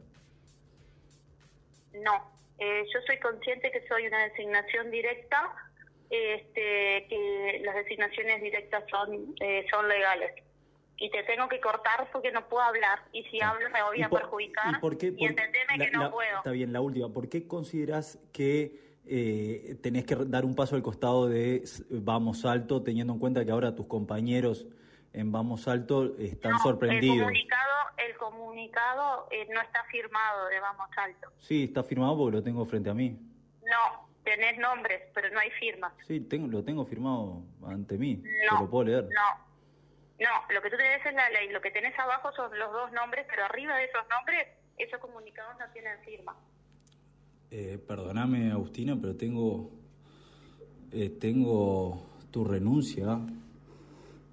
No, 1.95 2.31
eh, 2.59 2.85
yo 2.93 3.01
soy 3.07 3.19
consciente 3.19 3.71
que 3.71 3.87
soy 3.89 4.07
una 4.07 4.25
designación 4.29 4.91
directa, 4.91 5.51
este, 6.11 7.07
que 7.09 7.63
las 7.65 7.75
designaciones 7.77 8.43
directas 8.43 8.85
son, 8.91 9.35
eh, 9.41 9.67
son 9.71 9.89
legales. 9.89 10.33
Y 11.01 11.11
te 11.11 11.23
tengo 11.25 11.49
que 11.49 11.61
cortar 11.61 12.09
porque 12.13 12.33
no 12.33 12.49
puedo 12.49 12.63
hablar. 12.63 13.01
Y 13.13 13.23
si 13.25 13.41
hablo 13.41 13.69
me 13.71 13.83
voy 13.83 14.01
¿Y 14.01 14.03
a 14.03 14.09
por- 14.09 14.21
perjudicar. 14.23 14.75
¿Y 14.77 14.81
por 14.81 14.99
qué? 14.99 15.13
por- 15.13 15.29
entendeme 15.29 15.77
la- 15.77 15.85
que 15.85 15.91
no 15.93 16.03
la- 16.05 16.11
puedo. 16.11 16.37
Está 16.39 16.51
bien, 16.51 16.73
la 16.73 16.81
última. 16.81 17.09
¿Por 17.13 17.29
qué 17.29 17.47
considerás 17.47 18.19
que 18.33 18.88
eh, 19.09 19.77
tenés 19.83 20.05
que 20.05 20.15
dar 20.17 20.45
un 20.45 20.55
paso 20.55 20.77
al 20.77 20.83
costado 20.83 21.29
de 21.29 21.57
s- 21.57 21.85
Vamos 21.91 22.45
Alto, 22.45 22.83
teniendo 22.83 23.13
en 23.13 23.19
cuenta 23.19 23.45
que 23.45 23.51
ahora 23.51 23.75
tus 23.75 23.87
compañeros 23.87 24.67
en 25.13 25.33
Vamos 25.33 25.67
Alto 25.69 26.17
están 26.19 26.53
No, 26.53 26.59
sorprendidos? 26.59 27.17
El 27.17 27.23
comunicado, 27.25 27.73
el 28.07 28.17
comunicado 28.19 29.29
eh, 29.31 29.49
no 29.53 29.61
está 29.61 29.83
firmado 29.85 30.47
de 30.49 30.61
Vamos 30.61 30.89
Alto. 30.97 31.29
Sí, 31.39 31.65
está 31.65 31.83
firmado 31.83 32.17
porque 32.17 32.37
lo 32.37 32.43
tengo 32.43 32.65
frente 32.67 32.91
a 32.91 32.95
mí. 32.95 33.19
No, 33.63 34.09
tenés 34.25 34.59
nombres, 34.59 35.03
pero 35.15 35.31
no 35.31 35.41
hay 35.41 35.51
firmas. 35.53 35.93
Sí, 36.07 36.21
tengo, 36.21 36.47
lo 36.49 36.63
tengo 36.63 36.85
firmado 36.85 37.43
ante 37.67 37.97
mí. 37.99 38.23
No, 38.51 38.61
lo 38.61 38.71
puedo 38.71 38.85
leer. 38.85 39.05
no, 39.05 39.49
No, 40.21 40.53
lo 40.55 40.61
que 40.63 40.71
tú 40.71 40.77
tenés 40.77 41.05
es 41.07 41.15
la 41.15 41.31
ley, 41.31 41.49
lo 41.51 41.61
que 41.61 41.71
tenés 41.71 41.99
abajo 41.99 42.31
son 42.33 42.57
los 42.59 42.73
dos 42.73 42.93
nombres, 42.93 43.25
pero 43.31 43.45
arriba 43.45 43.77
de 43.77 43.85
esos 43.85 44.03
nombres, 44.11 44.49
esos 44.77 45.01
comunicados 45.01 45.57
no 45.59 45.71
tienen 45.73 45.99
firma. 46.05 46.37
Eh, 47.51 47.79
perdóname, 47.87 48.51
Agustina, 48.53 48.97
pero 49.01 49.17
tengo, 49.17 49.71
eh, 50.93 51.09
tengo 51.21 52.03
tu 52.31 52.45
renuncia. 52.45 53.19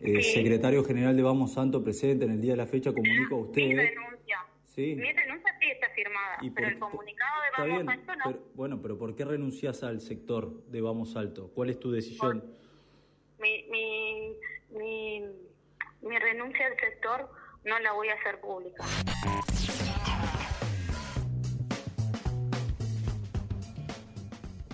Eh, 0.01 0.21
Sí. 0.21 0.33
Secretario 0.33 0.83
General 0.83 1.15
de 1.15 1.23
Vamos 1.23 1.53
Santo 1.53 1.81
presente 1.83 2.25
en 2.25 2.31
el 2.31 2.41
día 2.41 2.51
de 2.51 2.57
la 2.57 2.67
fecha, 2.67 2.91
comunico 2.93 3.35
a 3.35 3.37
Mi 3.39 3.43
usted. 3.45 3.61
renuncia. 3.77 4.37
Sí. 4.65 4.95
Mi 4.95 5.11
renuncia 5.13 5.55
sí 5.61 5.67
está 5.71 5.89
firmada, 5.95 6.37
Y 6.41 6.49
pero 6.49 6.67
por- 6.67 6.73
el 6.73 6.79
comunicado 6.79 7.41
de 7.41 7.49
Vamos 7.63 7.77
bien, 7.85 7.89
Alto 7.89 8.15
no. 8.17 8.23
pero- 8.25 8.43
bueno, 8.55 8.81
pero 8.81 8.97
¿por 8.97 9.15
qué 9.15 9.23
renuncias 9.23 9.83
al 9.83 10.01
sector 10.01 10.65
de 10.67 10.81
Vamos 10.81 11.15
Alto? 11.15 11.49
¿Cuál 11.55 11.69
es 11.69 11.79
tu 11.79 11.91
decisión? 11.91 12.43
Mi, 13.39 13.63
mi, 13.71 14.33
mi, 14.77 15.21
mi 16.01 16.19
renuncia 16.19 16.67
al 16.67 16.75
sector 16.77 17.29
no 17.63 17.79
la 17.79 17.93
voy 17.93 18.09
a 18.09 18.13
hacer 18.15 18.41
pública. 18.41 18.83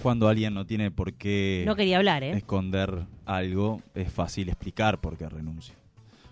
Cuando 0.01 0.27
alguien 0.27 0.53
no 0.53 0.65
tiene 0.65 0.91
por 0.91 1.13
qué 1.13 1.63
No 1.65 1.75
quería 1.75 1.97
hablar, 1.97 2.23
¿eh? 2.23 2.31
esconder 2.31 3.05
algo, 3.25 3.81
es 3.95 4.11
fácil 4.11 4.49
explicar 4.49 4.99
por 4.99 5.17
qué 5.17 5.29
renuncia. 5.29 5.75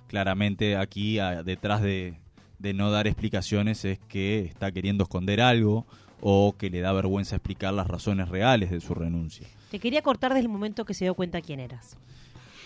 Claramente 0.08 0.76
aquí, 0.76 1.20
a- 1.20 1.44
detrás 1.44 1.82
de, 1.82 2.16
de 2.58 2.74
no 2.74 2.90
dar 2.92 3.08
explicaciones, 3.08 3.86
es 3.86 4.00
que 4.08 4.40
está 4.40 4.72
queriendo 4.72 5.04
esconder 5.04 5.40
algo 5.42 5.86
o 6.22 6.56
que 6.58 6.70
le 6.70 6.82
da 6.82 6.92
vergüenza 6.94 7.36
explicar 7.36 7.74
las 7.74 7.88
razones 7.88 8.28
reales 8.30 8.72
de 8.72 8.82
su 8.82 8.94
renuncia. 8.96 9.48
Te 9.72 9.80
quería 9.80 10.02
cortar 10.02 10.32
desde 10.34 10.42
el 10.46 10.50
momento 10.50 10.84
que 10.84 10.94
se 10.94 11.06
dio 11.06 11.14
cuenta 11.14 11.42
quién 11.42 11.60
eras. 11.60 11.96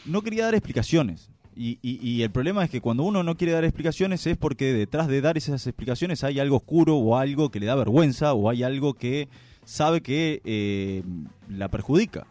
no 0.06 0.22
quería 0.22 0.46
dar 0.46 0.56
explicaciones. 0.56 1.30
Y, 1.56 1.78
y- 1.84 2.00
y 2.02 2.24
el 2.24 2.32
problema 2.32 2.64
es 2.64 2.70
que 2.72 2.82
cuando 2.82 3.04
uno 3.04 3.22
no 3.24 3.38
quiere 3.38 3.54
dar 3.54 3.64
explicaciones 3.64 4.26
es 4.26 4.38
porque 4.38 4.74
detrás 4.74 5.08
de 5.08 5.22
dar 5.22 5.38
esas 5.38 5.68
explicaciones 5.68 6.24
hay 6.24 6.40
algo 6.40 6.58
oscuro 6.58 6.98
o 6.98 7.16
algo 7.16 7.52
que 7.52 7.60
le 7.60 7.68
da 7.68 7.76
vergüenza 7.76 8.34
o 8.34 8.50
hay 8.50 8.64
algo 8.64 8.96
que 8.96 9.28
sabe 9.66 10.02
que 10.02 10.42
eh, 10.46 11.04
la 11.50 11.70
perjudica. 11.70 12.28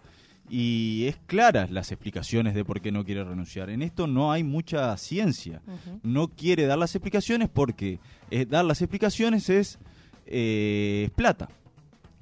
Y 0.48 1.06
es 1.06 1.16
claras 1.26 1.70
las 1.70 1.92
explicaciones 1.92 2.54
de 2.54 2.64
por 2.64 2.82
qué 2.82 2.92
no 2.92 3.04
quiere 3.04 3.24
renunciar. 3.24 3.70
En 3.70 3.80
esto 3.80 4.06
no 4.06 4.32
hay 4.32 4.44
mucha 4.44 4.94
ciencia. 4.98 5.62
No 6.02 6.28
quiere 6.28 6.66
dar 6.66 6.76
las 6.78 6.94
explicaciones 6.94 7.48
porque 7.48 8.00
eh, 8.30 8.44
dar 8.44 8.64
las 8.64 8.82
explicaciones 8.82 9.48
es, 9.48 9.78
eh, 10.26 11.04
es 11.06 11.10
plata. 11.10 11.48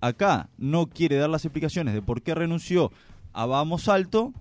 Acá 0.01 0.49
no 0.59 0.87
quiere 0.87 1.17
dar 1.17 1.29
las 1.29 1.45
explicaciones 1.45 1.93
de 1.93 2.03
por 2.03 2.23
qué 2.23 2.35
renunció 2.35 2.93
a 3.33 3.47
Vamos 3.47 3.89
Alto 3.89 4.33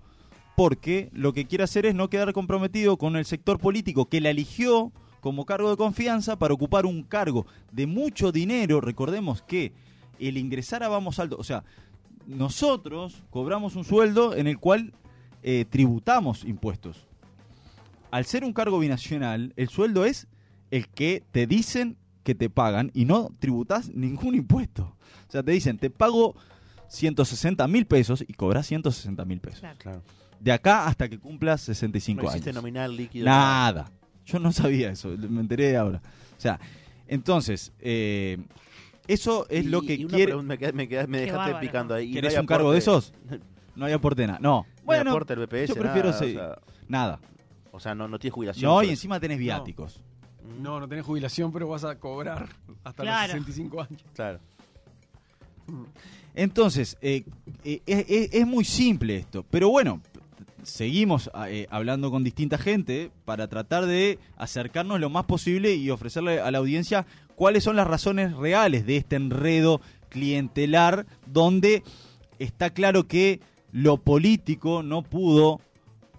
porque 0.56 1.10
lo 1.14 1.34
que 1.34 1.46
quiere 1.46 1.64
hacer 1.64 1.86
es 1.86 1.96
no 1.96 2.10
quedar 2.10 2.32
comprometido 2.34 2.98
con 2.98 3.16
el 3.16 3.26
sector 3.26 3.60
político 3.60 4.08
que 4.08 4.22
la 4.22 4.30
eligió 4.30 4.92
como 5.22 5.46
cargo 5.46 5.70
de 5.70 5.78
confianza 5.78 6.38
para 6.38 6.54
ocupar 6.54 6.86
un 6.86 7.04
cargo 7.04 7.46
de 7.72 7.88
mucho 7.88 8.32
dinero. 8.32 8.82
Recordemos 8.82 9.42
que 9.42 9.74
el 10.28 10.38
ingresar 10.38 10.84
a 10.84 10.90
Vamos 10.90 11.20
Alto, 11.20 11.38
o 11.40 11.44
sea, 11.44 11.64
nosotros 12.28 13.24
cobramos 13.30 13.76
un 13.76 13.84
sueldo 13.84 14.36
en 14.36 14.48
el 14.48 14.60
cual 14.60 14.94
eh, 15.42 15.66
tributamos 15.70 16.44
impuestos. 16.44 17.08
Al 18.12 18.26
ser 18.26 18.44
un 18.44 18.54
cargo 18.54 18.80
binacional, 18.80 19.54
el 19.56 19.70
sueldo 19.70 20.06
es 20.06 20.28
el 20.72 20.88
que 20.88 21.24
te 21.32 21.48
dicen 21.48 21.98
que 22.24 22.36
te 22.36 22.50
pagan 22.50 22.92
y 22.94 23.06
no 23.06 23.30
tributas 23.40 23.90
ningún 23.90 24.36
impuesto. 24.36 24.96
O 25.28 25.32
sea, 25.32 25.42
te 25.44 25.52
dicen, 25.52 25.78
te 25.78 25.90
pago 25.90 26.36
160 26.90 27.68
mil 27.68 27.86
pesos 27.86 28.24
y 28.28 28.34
cobras 28.34 28.68
160 28.68 29.26
mil 29.26 29.40
pesos. 29.40 29.64
Claro. 29.78 30.04
De 30.40 30.52
acá 30.52 30.88
hasta 30.88 31.10
que 31.10 31.20
cumplas 31.20 31.62
65 31.62 32.24
No 32.24 32.30
años. 32.30 32.54
nominal 32.54 32.96
líquido. 32.96 33.26
Nada. 33.26 33.92
Yo 34.26 34.40
no 34.40 34.52
sabía 34.52 34.92
eso, 34.92 35.10
me 35.18 35.42
enteré 35.42 35.76
ahora. 35.76 36.02
O 36.38 36.42
sea, 36.42 36.60
entonces, 37.08 37.74
eh, 37.80 38.38
eso 39.14 39.46
es 39.50 39.66
Y- 39.66 39.68
lo 39.70 39.82
que 39.82 39.98
quiere... 40.06 40.26
pregunta, 40.26 40.48
me, 40.48 40.58
queda- 40.58 40.72
me, 40.72 40.88
queda- 40.88 41.08
me 41.08 41.18
Qué 41.20 41.26
dejaste 41.26 41.52
bárbaro. 41.52 41.60
picando 41.60 41.94
ahí. 41.96 42.06
¿Y 42.06 42.10
no 42.10 42.22
¿Querés 42.22 42.38
un 42.40 42.46
cargo 42.46 42.72
de 42.72 42.78
esos? 42.80 43.14
No 43.76 43.86
hay 43.86 43.94
aporte 43.94 44.28
nada. 44.28 44.40
No. 44.42 44.66
No 44.80 44.84
Bueno, 44.84 45.12
aporte 45.12 45.36
del 45.36 45.46
BPS, 45.46 45.70
yo 45.70 45.76
prefiero 45.76 46.10
nada, 46.10 46.20
sí. 46.20 46.36
o 46.36 46.40
sea, 46.40 46.60
nada. 46.90 47.20
o 47.72 47.80
sea, 47.80 47.96
no, 47.96 48.10
no 48.10 48.20
tiene 48.20 48.34
jubilación. 48.34 48.70
No, 48.70 48.82
y 48.82 48.86
eso. 48.88 48.92
encima 48.94 49.20
tenés 49.22 49.38
viáticos. 49.38 50.02
Mm, 50.44 50.62
No, 50.62 50.80
no 50.82 50.88
tenés 50.90 51.06
jubilación, 51.06 51.54
pero 51.54 51.70
vas 51.70 51.86
a 51.86 51.98
cobrar 51.98 52.50
hasta 52.84 53.04
Claro. 53.04 53.34
los 53.36 53.46
65 53.46 53.82
años. 53.82 54.04
Claro. 54.14 54.40
Entonces, 56.36 56.98
eh, 57.02 57.24
eh, 57.64 58.30
es 58.34 58.46
muy 58.48 58.66
simple 58.66 59.18
esto. 59.18 59.46
Pero 59.50 59.70
bueno, 59.70 60.02
seguimos 60.64 61.30
eh, 61.48 61.68
hablando 61.70 62.12
con 62.12 62.24
distinta 62.24 62.58
gente 62.58 63.12
para 63.26 63.48
tratar 63.48 63.86
de 63.86 64.20
acercarnos 64.38 65.00
lo 65.00 65.10
más 65.10 65.26
posible 65.26 65.74
y 65.76 65.90
ofrecerle 65.90 66.40
a 66.42 66.52
la 66.52 66.58
audiencia 66.60 67.06
cuáles 67.40 67.64
son 67.64 67.78
las 67.78 67.88
razones 67.88 68.36
reales 68.36 68.86
de 68.86 68.98
este 68.98 69.16
enredo 69.16 69.80
clientelar 70.10 71.06
donde 71.26 71.84
está 72.38 72.72
claro 72.72 73.08
que 73.08 73.40
lo 73.72 73.96
político 73.96 74.84
no 74.84 75.04
pudo 75.04 75.62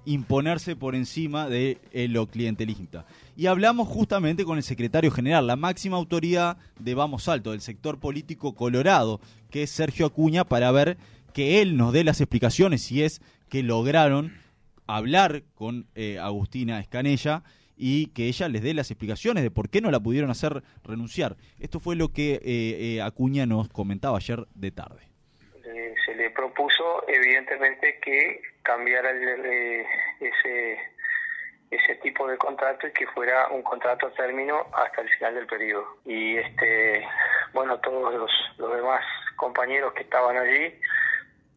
imponerse 0.07 0.77
por 0.77 0.95
encima 0.95 1.47
de 1.47 1.77
eh, 1.93 2.09
lo 2.09 2.27
clientelista. 2.27 3.05
Y 3.37 3.49
hablamos 3.49 3.87
justamente 3.87 4.47
con 4.47 4.57
el 4.57 4.63
secretario 4.63 5.11
general, 5.11 5.47
la 5.47 5.57
máxima 5.57 5.99
autoridad 5.99 6.57
de 6.79 6.95
Vamos 6.95 7.29
Alto, 7.29 7.51
del 7.51 7.61
sector 7.61 7.99
político 7.99 8.55
colorado, 8.55 9.21
que 9.51 9.65
es 9.65 9.71
Sergio 9.71 10.07
Acuña, 10.07 10.47
para 10.47 10.73
ver 10.73 10.97
que 11.35 11.61
él 11.61 11.77
nos 11.77 11.93
dé 11.93 12.03
las 12.03 12.23
explicaciones 12.23 12.81
si 12.81 13.03
es 13.03 13.21
que 13.51 13.63
lograron 13.63 14.33
hablar 14.87 15.43
con 15.55 15.87
eh, 15.95 16.19
Agustina 16.19 16.81
Escanella 16.81 17.43
y 17.83 18.09
que 18.13 18.27
ella 18.27 18.47
les 18.49 18.63
dé 18.63 18.75
las 18.75 18.91
explicaciones 18.91 19.43
de 19.43 19.51
por 19.51 19.71
qué 19.71 19.81
no 19.81 19.91
la 19.91 19.99
pudieron 20.01 20.31
hacer 20.31 20.63
renunciar. 20.85 21.37
Esto 21.59 21.81
fue 21.81 21.97
lo 21.97 22.09
que 22.13 22.35
eh, 22.35 22.41
eh, 22.45 23.03
Acuña 23.03 23.47
nos 23.47 23.71
comentaba 23.71 24.19
ayer 24.19 24.45
de 24.55 24.71
tarde. 24.71 25.01
Eh, 25.65 25.95
se 26.05 26.15
le 26.15 26.29
propuso 26.31 27.09
evidentemente 27.09 27.99
que 28.05 28.43
cambiara 28.63 29.11
el- 29.11 29.47
eh, 29.47 29.87
ese 30.21 30.79
ese 31.71 31.95
tipo 32.03 32.27
de 32.27 32.37
contrato 32.37 32.89
y 32.89 32.93
que 32.93 33.07
fuera 33.07 33.47
un 33.49 33.63
contrato 33.63 34.09
a 34.09 34.13
término 34.15 34.67
hasta 34.75 35.03
el 35.03 35.09
final 35.11 35.37
del 35.37 35.47
periodo 35.47 35.87
y 36.05 36.37
este 36.37 37.07
bueno 37.55 37.79
todos 37.79 38.13
los, 38.13 38.31
los 38.59 38.75
demás 38.75 39.01
compañeros 39.37 39.93
que 39.95 40.03
estaban 40.03 40.37
allí 40.37 40.75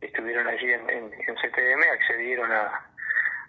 estuvieron 0.01 0.45
allí 0.47 0.71
en, 0.71 0.87
en, 0.87 1.05
en 1.13 1.35
CTM 1.35 1.81
accedieron 1.99 2.51
a, 2.51 2.87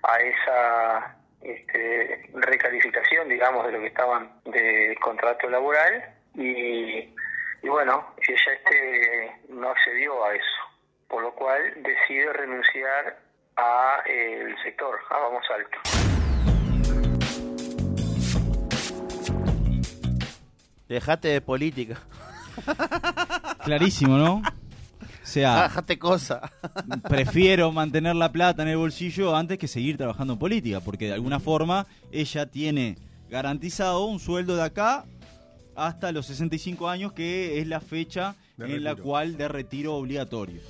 a 0.05 0.17
esa 0.21 1.17
este, 1.45 2.31
recalificación 2.33 3.29
digamos 3.29 3.67
de 3.67 3.73
lo 3.73 3.81
que 3.81 3.89
estaban 3.89 4.41
de 4.45 4.97
contrato 5.01 5.49
laboral 5.49 6.05
y 6.35 7.15
y 7.65 7.69
bueno, 7.69 8.05
ella 8.19 8.53
este 8.53 9.33
no 9.49 9.71
accedió 9.71 10.23
a 10.23 10.35
eso, 10.35 10.45
por 11.09 11.23
lo 11.23 11.35
cual 11.35 11.63
decide 11.77 12.31
renunciar 12.35 13.19
a 13.57 14.03
eh, 14.07 14.43
el 14.43 14.63
sector, 14.63 14.99
a 15.09 15.17
Vamos 15.17 15.45
Alto. 15.51 15.79
Dejate 20.87 21.29
de 21.29 21.41
política. 21.41 22.03
Clarísimo, 23.65 24.19
¿no? 24.19 24.43
O 25.25 25.27
sea, 25.27 25.63
Dejate 25.63 25.99
cosa. 25.99 26.53
prefiero 27.09 27.73
mantener 27.73 28.15
la 28.15 28.31
plata 28.31 28.63
en 28.63 28.69
el 28.69 28.77
bolsillo 28.77 29.35
antes 29.35 29.57
que 29.57 29.67
seguir 29.67 29.97
trabajando 29.97 30.35
en 30.35 30.39
política, 30.39 30.81
porque 30.81 31.07
de 31.07 31.15
alguna 31.15 31.41
forma 31.41 31.87
ella 32.13 32.45
tiene 32.45 32.99
garantizado 33.31 34.05
un 34.05 34.21
sueldo 34.21 34.55
de 34.55 34.65
acá 34.65 35.07
hasta 35.77 36.13
los 36.13 36.27
65 36.27 36.91
años, 36.91 37.15
que 37.15 37.59
es 37.59 37.67
la 37.67 37.81
fecha 37.81 38.37
De 38.59 38.77
en 38.77 38.85
la 38.85 38.97
cual 38.97 39.39
de 39.39 39.49
retiro 39.49 39.95
obligatorio. 39.95 40.61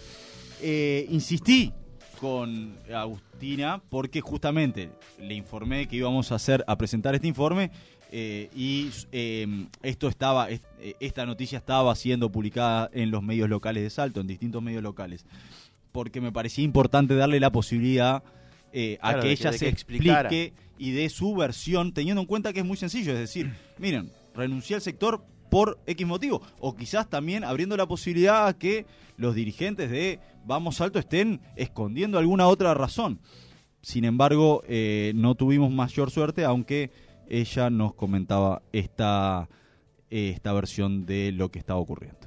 Eh, 0.62 1.06
insistí 1.10 1.72
con 2.20 2.78
Agustina 2.94 3.82
porque 3.90 4.20
justamente 4.20 4.92
le 5.18 5.34
informé 5.34 5.88
que 5.88 5.96
íbamos 5.96 6.30
a 6.30 6.36
hacer 6.36 6.64
a 6.68 6.78
presentar 6.78 7.14
este 7.16 7.26
informe 7.26 7.72
eh, 8.16 8.48
y 8.54 8.90
eh, 9.10 9.66
esto 9.82 10.06
estaba 10.06 10.48
est- 10.48 10.64
eh, 10.78 10.94
esta 11.00 11.26
noticia 11.26 11.58
estaba 11.58 11.92
siendo 11.96 12.30
publicada 12.30 12.88
en 12.92 13.10
los 13.10 13.24
medios 13.24 13.48
locales 13.48 13.82
de 13.82 13.90
Salto 13.90 14.20
en 14.20 14.28
distintos 14.28 14.62
medios 14.62 14.84
locales 14.84 15.26
porque 15.90 16.20
me 16.20 16.30
parecía 16.30 16.62
importante 16.64 17.16
darle 17.16 17.40
la 17.40 17.50
posibilidad 17.50 18.22
eh, 18.72 18.98
a 19.00 19.08
Claro, 19.14 19.22
que 19.22 19.32
ella 19.32 19.52
se 19.52 19.58
que 19.64 19.68
explicara. 19.68 20.28
explique 20.28 20.52
y 20.78 20.92
dé 20.92 21.08
su 21.08 21.34
versión 21.34 21.92
teniendo 21.92 22.20
en 22.20 22.26
cuenta 22.28 22.52
que 22.52 22.60
es 22.60 22.64
muy 22.66 22.76
sencillo 22.76 23.12
es 23.14 23.18
decir 23.18 23.52
miren 23.78 24.10
renuncié 24.32 24.76
al 24.76 24.82
sector 24.82 25.24
por 25.50 25.80
X 25.86 26.06
motivo 26.06 26.40
o 26.60 26.76
quizás 26.76 27.10
también 27.10 27.42
abriendo 27.42 27.76
la 27.76 27.86
posibilidad 27.86 28.46
a 28.46 28.56
que 28.56 28.86
los 29.16 29.34
dirigentes 29.34 29.90
de 29.90 30.20
Vamos 30.46 30.80
Alto 30.80 31.00
estén 31.00 31.40
escondiendo 31.56 32.18
alguna 32.18 32.46
otra 32.48 32.74
razón. 32.74 33.18
Sin 33.80 34.04
embargo, 34.04 34.62
no 35.14 35.34
tuvimos 35.36 35.70
mayor 35.70 36.10
suerte, 36.10 36.44
aunque 36.44 36.90
ella 37.28 37.70
nos 37.70 37.94
comentaba 37.94 38.62
esta, 38.72 39.48
esta 40.10 40.52
versión 40.52 41.06
de 41.06 41.32
lo 41.32 41.50
que 41.50 41.58
estaba 41.58 41.80
ocurriendo. 41.80 42.18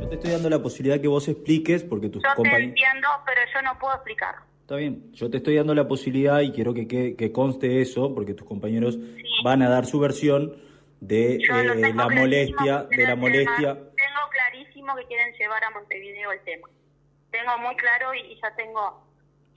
Yo 0.00 0.08
te 0.08 0.14
estoy 0.16 0.30
dando 0.32 0.50
la 0.50 0.62
posibilidad 0.62 1.00
que 1.00 1.08
vos 1.08 1.28
expliques 1.28 1.82
porque 1.82 2.08
tus 2.08 2.22
Yo 2.22 2.28
te 2.30 2.36
compañeros... 2.36 2.68
entiendo, 2.68 3.08
pero 3.26 3.40
yo 3.52 3.62
no 3.62 3.78
puedo 3.78 3.94
explicar. 3.94 4.34
Está 4.60 4.76
bien, 4.76 5.12
yo 5.12 5.30
te 5.30 5.38
estoy 5.38 5.56
dando 5.56 5.74
la 5.74 5.88
posibilidad 5.88 6.40
y 6.40 6.52
quiero 6.52 6.74
que, 6.74 6.86
que, 6.86 7.16
que 7.16 7.32
conste 7.32 7.80
eso, 7.80 8.14
porque 8.14 8.34
tus 8.34 8.46
compañeros 8.46 8.98
van 9.42 9.62
a 9.62 9.68
dar 9.68 9.86
su 9.86 9.98
versión 9.98 10.56
de 11.00 11.36
eh, 11.36 11.38
tengo 11.48 11.94
la 11.94 12.08
molestia, 12.08 12.86
de 12.90 13.06
la 13.06 13.16
molestia. 13.16 13.74
tengo 13.74 14.20
clarísimo 14.30 14.94
que 14.96 15.06
quieren 15.06 15.32
llevar 15.38 15.64
a 15.64 15.70
Montevideo 15.70 16.32
el 16.32 16.40
tema. 16.40 16.68
Tengo 17.30 17.58
muy 17.58 17.76
claro 17.76 18.14
y, 18.14 18.32
y 18.32 18.40
ya 18.42 18.54
tengo, 18.56 19.06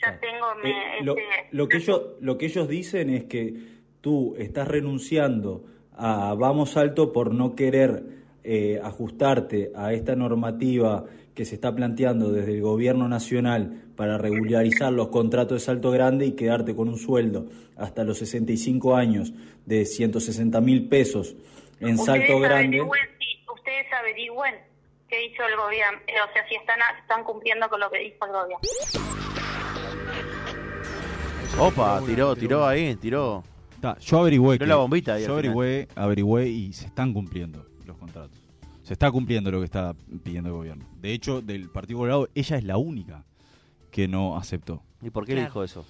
ya 0.02 0.20
tengo, 0.20 0.56
me, 0.64 0.70
Eh, 0.70 1.04
lo, 1.04 1.18
este, 1.18 1.48
lo 1.52 1.68
que 1.68 1.78
ellos, 1.78 2.02
lo 2.22 2.38
que 2.38 2.46
ellos 2.46 2.68
dicen 2.70 3.10
es 3.10 3.24
que 3.26 3.81
tú 4.02 4.36
estás 4.38 4.68
renunciando 4.68 5.64
a 5.94 6.34
Vamos 6.34 6.78
Alto 6.78 7.14
por 7.14 7.34
no 7.34 7.56
querer 7.56 8.04
eh, 8.44 8.80
ajustarte 8.84 9.72
a 9.76 9.94
esta 9.94 10.16
normativa 10.16 11.06
que 11.36 11.46
se 11.46 11.56
está 11.56 11.74
planteando 11.74 12.32
desde 12.32 12.56
el 12.56 12.62
gobierno 12.62 13.08
nacional 13.08 13.84
para 13.96 14.18
regularizar 14.18 14.92
los 14.92 15.10
contratos 15.10 15.60
de 15.62 15.66
salto 15.66 15.92
grande 15.92 16.26
y 16.26 16.32
quedarte 16.32 16.76
con 16.76 16.90
un 16.90 16.98
sueldo 16.98 17.46
hasta 17.78 18.04
los 18.04 18.18
65 18.18 18.96
años 18.96 19.32
de 19.66 19.86
160 19.86 20.60
mil 20.60 20.90
pesos 20.90 21.36
en 21.80 21.98
salto 21.98 22.22
ustedes 22.22 22.42
grande. 22.42 22.80
averigüen, 22.80 23.02
ustedes 23.54 23.94
averigüen 23.94 24.56
qué 25.08 25.26
hizo 25.26 25.44
el 25.46 25.56
gobierno, 25.56 26.00
eh, 26.08 26.14
o 26.28 26.34
sea, 26.34 26.48
si 26.48 26.56
están, 26.56 26.80
están 27.00 27.24
cumpliendo 27.24 27.70
con 27.70 27.80
lo 27.80 27.90
que 27.92 28.00
dijo 28.00 28.26
el 28.26 28.32
gobierno. 28.32 28.60
Opa, 31.60 32.02
tiró, 32.06 32.36
tiró 32.36 32.66
ahí, 32.66 32.96
tiró. 32.96 33.44
Ta, 33.82 33.98
yo 34.00 34.20
averigüé. 34.20 34.60
Que- 34.60 34.66
la 34.66 34.76
bombita 34.76 35.20
Yo 35.20 35.34
averigüé, 35.34 35.88
averigüé 35.96 36.48
y 36.48 36.72
se 36.74 36.86
están 36.86 37.14
cumpliendo 37.14 37.66
los 37.86 37.98
contratos. 37.98 38.38
Se 38.84 38.94
está 38.94 39.12
cumpliendo 39.12 39.52
lo 39.52 39.60
que 39.60 39.66
está 39.66 39.94
pidiendo 40.24 40.50
el 40.50 40.56
gobierno. 40.56 40.86
De 41.02 41.12
hecho, 41.14 41.42
del 41.42 41.70
Partido 41.70 42.00
Colorado, 42.00 42.30
ella 42.36 42.58
es 42.58 42.64
la 42.64 42.78
única 42.78 43.26
que 43.90 44.08
no 44.08 44.38
aceptó. 44.38 44.84
¿Y 45.02 45.10
por 45.10 45.26
qué 45.26 45.36
le 45.36 45.42
dijo 45.42 45.64
eso? 45.64 45.86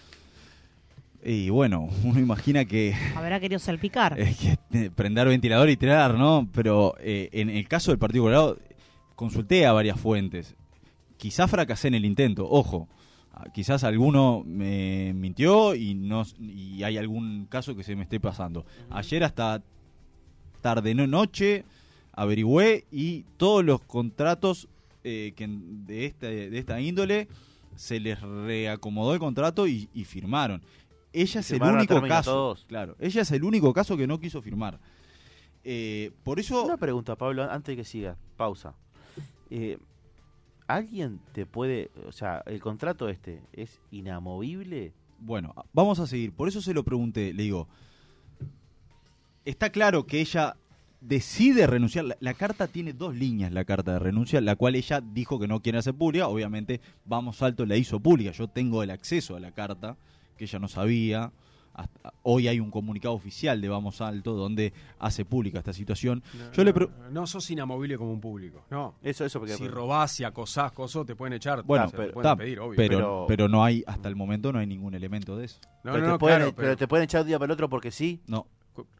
Y 1.23 1.49
bueno, 1.49 1.89
uno 2.03 2.19
imagina 2.19 2.65
que 2.65 2.95
Habrá 3.15 3.39
querido 3.39 3.59
salpicar. 3.59 4.15
es 4.19 4.37
que 4.37 4.57
eh, 4.71 4.89
prender 4.89 5.27
ventilador 5.27 5.69
y 5.69 5.77
tirar, 5.77 6.15
¿no? 6.17 6.47
Pero 6.53 6.95
eh, 6.99 7.29
en 7.33 7.49
el 7.49 7.67
caso 7.67 7.91
del 7.91 7.99
Partido 7.99 8.23
Colorado, 8.23 8.57
consulté 9.15 9.65
a 9.65 9.73
varias 9.73 9.99
fuentes. 9.99 10.55
Quizás 11.17 11.51
fracasé 11.51 11.89
en 11.89 11.95
el 11.95 12.05
intento, 12.05 12.47
ojo. 12.49 12.87
Quizás 13.53 13.83
alguno 13.83 14.43
me 14.45 15.13
mintió 15.13 15.75
y 15.75 15.93
no 15.93 16.23
y 16.39 16.83
hay 16.83 16.97
algún 16.97 17.45
caso 17.45 17.75
que 17.75 17.83
se 17.83 17.95
me 17.95 18.03
esté 18.03 18.19
pasando. 18.19 18.65
Ayer 18.89 19.23
hasta 19.23 19.61
tarde 20.61 20.93
no 20.93 21.07
noche 21.07 21.65
averigüé 22.13 22.85
y 22.91 23.23
todos 23.37 23.63
los 23.63 23.81
contratos 23.81 24.67
eh, 25.03 25.33
que 25.35 25.47
de 25.49 26.05
este 26.05 26.49
de 26.49 26.57
esta 26.57 26.79
índole 26.79 27.27
se 27.75 27.99
les 27.99 28.21
reacomodó 28.21 29.13
el 29.13 29.19
contrato 29.19 29.67
y, 29.67 29.89
y 29.93 30.03
firmaron. 30.03 30.61
Ella 31.13 31.41
es 31.41 31.51
el 31.51 31.61
único 31.61 32.01
caso. 32.03 32.31
todos. 32.31 32.65
Claro, 32.67 32.95
ella 32.99 33.21
es 33.21 33.31
el 33.31 33.43
único 33.43 33.73
caso 33.73 33.97
que 33.97 34.07
no 34.07 34.19
quiso 34.19 34.41
firmar. 34.41 34.79
Eh, 35.63 36.11
por 36.23 36.39
eso 36.39 36.63
Una 36.63 36.77
pregunta, 36.77 37.15
Pablo, 37.15 37.43
antes 37.43 37.73
de 37.73 37.77
que 37.77 37.83
siga. 37.83 38.17
Pausa. 38.37 38.75
Eh, 39.49 39.77
¿Alguien 40.75 41.19
te 41.33 41.45
puede, 41.45 41.91
o 42.07 42.11
sea, 42.11 42.43
el 42.45 42.61
contrato 42.61 43.09
este 43.09 43.41
es 43.51 43.81
inamovible? 43.91 44.93
Bueno, 45.19 45.53
vamos 45.73 45.99
a 45.99 46.07
seguir. 46.07 46.31
Por 46.31 46.47
eso 46.47 46.61
se 46.61 46.73
lo 46.73 46.83
pregunté. 46.83 47.33
Le 47.33 47.43
digo, 47.43 47.67
está 49.43 49.69
claro 49.69 50.05
que 50.05 50.21
ella 50.21 50.55
decide 51.01 51.67
renunciar. 51.67 52.17
La, 52.19 52.33
carta 52.35 52.67
tiene 52.67 52.93
dos 52.93 53.13
líneas, 53.15 53.51
la 53.51 53.65
carta 53.65 53.93
de 53.93 53.99
renuncia, 53.99 54.39
la 54.39 54.55
cual 54.55 54.75
ella 54.75 55.01
dijo 55.01 55.39
que 55.39 55.47
no 55.47 55.61
quiere 55.61 55.79
hacer 55.79 55.93
pública. 55.93 56.29
Obviamente, 56.29 56.79
Vamos 57.03 57.41
Alto 57.41 57.65
la 57.65 57.75
hizo 57.75 57.99
pública. 57.99 58.31
Yo 58.31 58.47
tengo 58.47 58.81
el 58.81 58.91
acceso 58.91 59.35
a 59.35 59.41
la 59.41 59.51
carta, 59.51 59.97
que 60.37 60.45
ella 60.45 60.59
no 60.59 60.69
sabía. 60.69 61.33
Hasta- 61.81 62.13
hoy 62.23 62.47
hay 62.47 62.59
un 62.59 62.71
comunicado 62.71 63.13
oficial 63.13 63.59
de 63.61 63.69
Vamos 63.69 64.01
Alto 64.01 64.33
donde 64.33 64.73
hace 64.99 65.25
pública 65.25 65.59
esta 65.59 65.73
situación. 65.73 66.23
Yo 66.53 66.63
le 66.63 66.73
pre- 66.73 66.87
No 67.11 67.27
sos 67.27 67.49
inamovible 67.51 67.97
como 67.97 68.11
un 68.13 68.21
público. 68.21 68.63
No. 68.69 68.95
Eso, 69.01 69.25
eso, 69.25 69.39
porque. 69.39 69.55
Si 69.55 69.67
robás, 69.67 70.11
si 70.11 70.23
acosás, 70.23 70.71
cosas, 70.71 71.05
te 71.05 71.15
pueden 71.15 71.33
echar. 71.33 71.63
Bueno, 71.63 71.89
te 71.89 71.97
pero- 71.97 72.13
pueden 72.13 72.31
Ta, 72.31 72.35
pedir, 72.35 72.59
obvio. 72.59 72.75
pero, 72.77 72.97
Pero- 72.97 73.25
pero 73.27 73.47
no 73.47 73.63
hay, 73.63 73.83
hasta 73.87 74.07
el 74.09 74.15
momento 74.15 74.51
no 74.51 74.59
hay 74.59 74.67
ningún 74.67 74.93
elemento 74.93 75.37
de 75.37 75.45
eso. 75.45 75.59
no, 75.83 75.91
pero, 75.91 75.97
no, 75.97 76.03
te 76.05 76.11
no, 76.11 76.17
pueden, 76.19 76.37
claro, 76.39 76.53
pero 76.55 76.77
te 76.77 76.87
pueden 76.87 77.03
echar 77.05 77.19
de 77.19 77.23
un 77.23 77.27
día 77.29 77.39
para 77.39 77.45
el 77.47 77.51
otro 77.51 77.69
porque 77.69 77.91
sí, 77.91 78.21
No, 78.27 78.45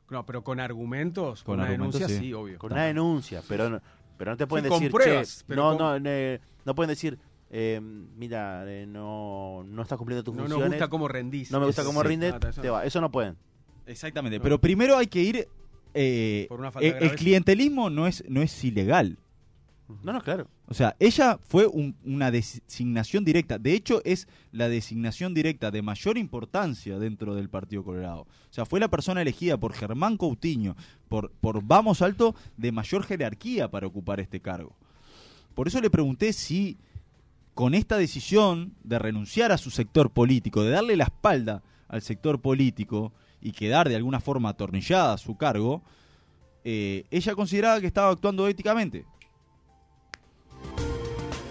no, 0.10 0.26
pero 0.26 0.44
con 0.44 0.60
argumentos, 0.60 1.44
con, 1.44 1.54
Con 1.54 1.60
una 1.62 1.70
argumentos, 1.70 2.00
denuncia, 2.00 2.20
sí. 2.20 2.26
sí, 2.28 2.34
obvio. 2.34 2.58
con 2.60 2.72
una 2.74 2.84
denuncia, 2.86 3.42
pero 3.48 3.70
no, 3.70 3.80
pero 4.18 4.32
no 4.32 4.38
te 4.38 4.48
pueden 4.48 4.66
Sí, 4.66 4.70
con 4.70 4.80
decir, 4.80 4.92
pruebas, 4.92 5.38
che, 5.40 5.44
pero 5.48 5.62
no, 5.72 5.78
con- 5.78 6.04
no, 6.04 6.10
eh, 6.10 6.40
no 6.66 6.76
pueden 6.76 6.90
decir, 6.90 7.18
eh, 7.54 7.80
mira, 7.82 8.64
eh, 8.66 8.86
no, 8.88 9.64
no 9.68 9.82
estás 9.82 9.98
cumpliendo 9.98 10.24
tus 10.24 10.34
No 10.34 10.44
funciones, 10.44 10.70
gusta 10.70 10.88
cómo 10.88 11.08
rendís. 11.08 11.52
no 11.52 11.60
me 11.60 11.66
gusta 11.68 11.84
cómo 11.84 12.02
sí. 12.02 12.08
rindes, 12.08 12.34
eso 12.50 12.62
te 12.62 12.68
no. 12.68 12.74
va. 12.74 12.86
Eso 12.86 13.02
no 13.02 13.12
pueden. 13.12 13.36
Exactamente, 13.86 14.38
No. 14.38 14.44
pero 14.44 14.60
primero 14.62 14.98
hay 14.98 15.08
que 15.08 15.22
ir... 15.22 15.48
eh, 15.94 16.46
Por 16.48 16.60
una 16.60 16.72
falta 16.72 16.88
el, 16.88 16.94
grave. 16.94 17.08
el 17.08 17.16
clientelismo 17.16 17.90
no 17.90 18.08
es, 18.08 18.24
no 18.30 18.42
es 18.42 18.64
ilegal. 18.64 19.18
No, 20.04 20.14
no, 20.14 20.22
claro. 20.22 20.48
O 20.68 20.74
sea, 20.74 20.96
ella 21.00 21.38
fue 21.44 21.68
un- 21.68 21.98
una 22.06 22.32
designación 22.32 23.26
directa. 23.26 23.58
De 23.58 23.74
hecho, 23.74 24.02
es 24.06 24.26
la 24.54 24.70
designación 24.70 25.34
directa 25.34 25.70
de 25.70 25.82
mayor 25.82 26.18
importancia 26.18 26.98
dentro 26.98 27.36
del 27.36 27.50
Partido 27.50 27.84
Colorado. 27.84 28.22
O 28.22 28.54
sea, 28.54 28.66
fue 28.66 28.80
la 28.80 28.88
persona 28.88 29.22
elegida 29.22 29.58
por 29.58 29.74
Germán 29.74 30.16
Coutinho, 30.16 30.78
por, 31.10 31.32
por 31.42 31.62
Vamos 31.66 32.02
Alto, 32.02 32.36
de 32.56 32.72
mayor 32.72 33.04
jerarquía 33.04 33.70
para 33.70 33.86
ocupar 33.88 34.22
este 34.22 34.40
cargo. 34.40 34.78
Por 35.54 35.68
eso 35.68 35.82
le 35.82 35.90
pregunté 35.90 36.32
si 36.32 36.78
con 37.54 37.74
esta 37.74 37.98
decisión 37.98 38.74
de 38.84 39.00
renunciar 39.00 39.52
a 39.52 39.58
su 39.58 39.72
sector 39.72 40.12
político, 40.12 40.64
de 40.64 40.72
darle 40.72 40.96
la 40.96 41.06
espalda 41.06 41.64
al 41.88 42.02
sector 42.02 42.42
político 42.42 43.14
y 43.42 43.52
quedar 43.52 43.90
de 43.90 43.96
alguna 43.96 44.20
forma 44.20 44.50
atornillada 44.50 45.14
a 45.14 45.18
su 45.18 45.36
cargo, 45.36 45.84
eh, 46.64 47.06
ella 47.12 47.36
consideraba 47.36 47.82
que 47.82 47.88
estaba 47.88 48.12
actuando 48.12 48.48
éticamente. 48.48 49.06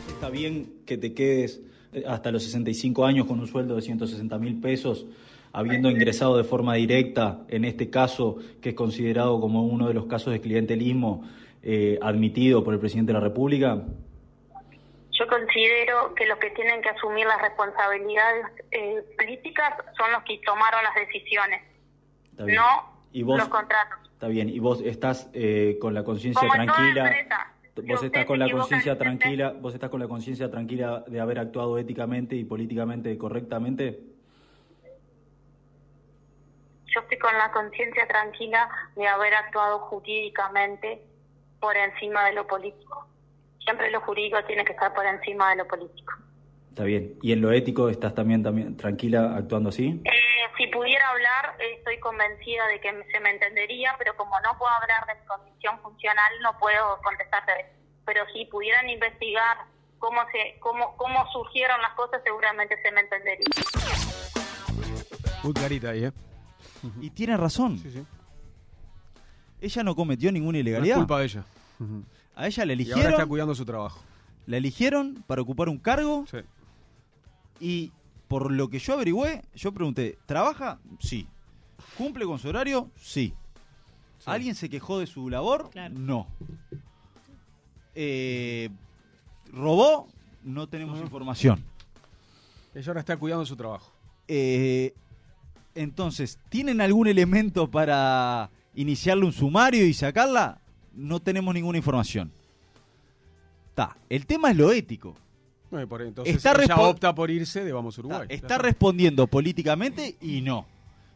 Está 0.08 0.30
bien 0.30 0.72
que 0.86 0.96
te 0.96 1.12
quedes 1.12 1.60
eh, 1.92 2.04
hasta 2.06 2.30
los 2.30 2.42
65 2.44 3.04
años 3.04 3.26
con 3.26 3.40
un 3.40 3.46
sueldo 3.46 3.74
de 3.74 3.82
160 3.82 4.38
mil 4.38 4.60
pesos, 4.60 5.06
habiendo 5.52 5.90
ingresado 5.90 6.36
de 6.36 6.44
forma 6.44 6.74
directa, 6.74 7.44
en 7.48 7.64
este 7.64 7.90
caso, 7.90 8.36
que 8.60 8.70
es 8.70 8.74
considerado 8.74 9.40
como 9.40 9.66
uno 9.66 9.88
de 9.88 9.94
los 9.94 10.06
casos 10.06 10.32
de 10.32 10.40
clientelismo 10.40 11.24
eh, 11.62 11.98
admitido 12.00 12.62
por 12.62 12.74
el 12.74 12.80
presidente 12.80 13.12
de 13.12 13.18
la 13.18 13.24
República. 13.24 13.84
Considero 15.30 16.12
que 16.16 16.26
los 16.26 16.38
que 16.38 16.50
tienen 16.50 16.82
que 16.82 16.88
asumir 16.88 17.24
las 17.24 17.40
responsabilidades 17.40 18.46
eh, 18.72 19.02
políticas 19.16 19.74
son 19.96 20.10
los 20.10 20.24
que 20.24 20.38
tomaron 20.44 20.82
las 20.82 20.94
decisiones, 20.96 21.62
no 22.36 23.00
¿Y 23.12 23.22
vos? 23.22 23.38
los 23.38 23.48
contratos. 23.48 23.98
Está 24.12 24.26
bien, 24.26 24.48
y 24.48 24.58
vos 24.58 24.82
estás 24.82 25.30
eh, 25.32 25.78
con 25.80 25.94
la 25.94 26.02
conciencia 26.02 26.48
tranquila. 26.48 27.06
empresa, 27.06 27.54
Vos 27.86 28.02
estás 28.02 28.26
con 28.26 28.38
la 28.38 28.50
conciencia 28.50 28.98
tranquila, 28.98 29.54
vos 29.58 29.72
estás 29.72 29.88
con 29.88 30.00
la 30.00 30.08
conciencia 30.08 30.50
tranquila 30.50 31.04
de 31.06 31.20
haber 31.20 31.38
actuado 31.38 31.78
éticamente 31.78 32.34
y 32.34 32.44
políticamente 32.44 33.16
correctamente. 33.16 34.00
Yo 36.86 37.00
estoy 37.00 37.18
con 37.18 37.32
la 37.38 37.52
conciencia 37.52 38.06
tranquila 38.08 38.68
de 38.96 39.06
haber 39.06 39.34
actuado 39.34 39.78
jurídicamente 39.78 41.02
por 41.60 41.76
encima 41.76 42.24
de 42.26 42.32
lo 42.32 42.46
político. 42.46 43.06
Siempre 43.64 43.90
lo 43.90 44.00
jurídico 44.00 44.42
tiene 44.46 44.64
que 44.64 44.72
estar 44.72 44.92
por 44.94 45.04
encima 45.06 45.50
de 45.50 45.56
lo 45.56 45.66
político. 45.66 46.12
Está 46.70 46.84
bien. 46.84 47.14
¿Y 47.22 47.32
en 47.32 47.40
lo 47.42 47.52
ético 47.52 47.88
estás 47.88 48.14
también, 48.14 48.42
también 48.42 48.76
tranquila 48.76 49.34
actuando 49.36 49.68
así? 49.70 50.00
Eh, 50.04 50.10
si 50.56 50.66
pudiera 50.68 51.08
hablar, 51.10 51.56
eh, 51.58 51.74
estoy 51.78 51.98
convencida 52.00 52.66
de 52.68 52.80
que 52.80 52.90
se 53.12 53.20
me 53.20 53.30
entendería, 53.30 53.94
pero 53.98 54.16
como 54.16 54.38
no 54.40 54.56
puedo 54.58 54.72
hablar 54.72 55.06
de 55.06 55.20
mi 55.20 55.26
condición 55.26 55.78
funcional, 55.80 56.32
no 56.42 56.56
puedo 56.58 56.98
contestarte. 57.02 57.52
Pero 58.06 58.24
si 58.32 58.44
pudieran 58.46 58.88
investigar 58.88 59.58
cómo 59.98 60.20
se 60.32 60.58
cómo 60.60 60.96
cómo 60.96 61.26
surgieron 61.32 61.80
las 61.82 61.92
cosas, 61.92 62.22
seguramente 62.24 62.80
se 62.82 62.90
me 62.92 63.00
entendería. 63.00 63.44
Muy 65.42 65.52
clarita 65.52 65.90
ahí, 65.90 66.04
¿eh? 66.04 66.12
Y 67.00 67.10
tiene 67.10 67.36
razón. 67.36 67.78
Sí, 67.78 67.90
sí. 67.90 68.06
Ella 69.60 69.82
no 69.82 69.94
cometió 69.94 70.32
ninguna 70.32 70.56
No 70.56 70.60
es 70.60 70.66
ilegalidad. 70.66 70.96
culpa 70.96 71.18
de 71.18 71.24
ella. 71.26 71.44
A 72.34 72.46
ella 72.46 72.64
la 72.64 72.72
Y 72.72 72.76
ahora 72.76 72.82
está 72.92 72.98
eligieron, 73.02 73.28
cuidando 73.28 73.54
su 73.54 73.64
trabajo. 73.64 74.00
la 74.46 74.56
eligieron 74.56 75.22
para 75.26 75.42
ocupar 75.42 75.68
un 75.68 75.78
cargo 75.78 76.24
Sí. 76.30 76.38
y 77.60 77.92
por 78.28 78.50
lo 78.52 78.68
que 78.68 78.78
yo 78.78 78.94
averigüé, 78.94 79.42
yo 79.54 79.72
pregunté, 79.72 80.18
¿trabaja? 80.26 80.78
Sí. 81.00 81.26
¿Cumple 81.98 82.24
con 82.24 82.38
su 82.38 82.48
horario? 82.48 82.90
Sí. 82.96 83.34
¿Alguien 84.26 84.54
se 84.54 84.68
quejó 84.68 84.98
de 84.98 85.06
su 85.06 85.28
labor? 85.28 85.70
Claro. 85.70 85.94
No. 85.98 86.26
Eh, 87.94 88.70
¿Robó? 89.52 90.08
No 90.44 90.68
tenemos 90.68 91.00
información. 91.00 91.62
Ella 92.74 92.86
ahora 92.88 93.00
está 93.00 93.16
cuidando 93.16 93.44
su 93.44 93.56
trabajo. 93.56 93.92
Eh, 94.28 94.94
entonces, 95.74 96.38
¿tienen 96.48 96.80
algún 96.80 97.08
elemento 97.08 97.68
para 97.70 98.50
iniciarle 98.74 99.24
un 99.24 99.32
sumario 99.32 99.84
y 99.86 99.92
sacarla? 99.94 100.60
No 100.94 101.20
tenemos 101.20 101.54
ninguna 101.54 101.78
información. 101.78 102.30
Ta, 103.74 103.96
el 104.08 104.26
tema 104.26 104.50
es 104.50 104.56
lo 104.56 104.72
ético. 104.72 105.16
No, 105.70 105.80
y 105.80 105.86
por- 105.86 106.02
entonces 106.02 106.34
Está 106.34 106.52
ella 106.62 106.76
opta 106.76 107.14
por 107.14 107.30
irse 107.30 107.64
de 107.64 107.72
Vamos 107.72 107.96
Uruguay. 107.98 108.22
Está, 108.22 108.34
está 108.34 108.58
respondiendo 108.58 109.26
políticamente 109.26 110.16
y 110.20 110.40
no. 110.40 110.66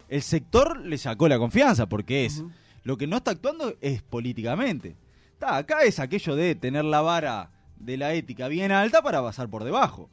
El 0.09 0.23
sector 0.23 0.79
le 0.81 0.97
sacó 0.99 1.29
la 1.29 1.39
confianza 1.39 1.87
porque 1.87 2.25
es. 2.27 2.45
Lo 2.85 2.97
que 2.97 3.07
no 3.07 3.17
está 3.17 3.33
actuando 3.33 3.75
es 3.81 4.03
políticamente. 4.03 4.95
Está, 5.33 5.57
acá 5.57 5.83
es 5.83 5.99
aquello 5.99 6.37
de 6.37 6.55
tener 6.55 6.85
la 6.85 7.01
vara 7.01 7.51
de 7.79 7.97
la 7.97 8.13
ética 8.15 8.47
bien 8.49 8.71
alta 8.71 9.03
para 9.03 9.23
pasar 9.23 9.49
por 9.49 9.65
debajo. 9.65 10.09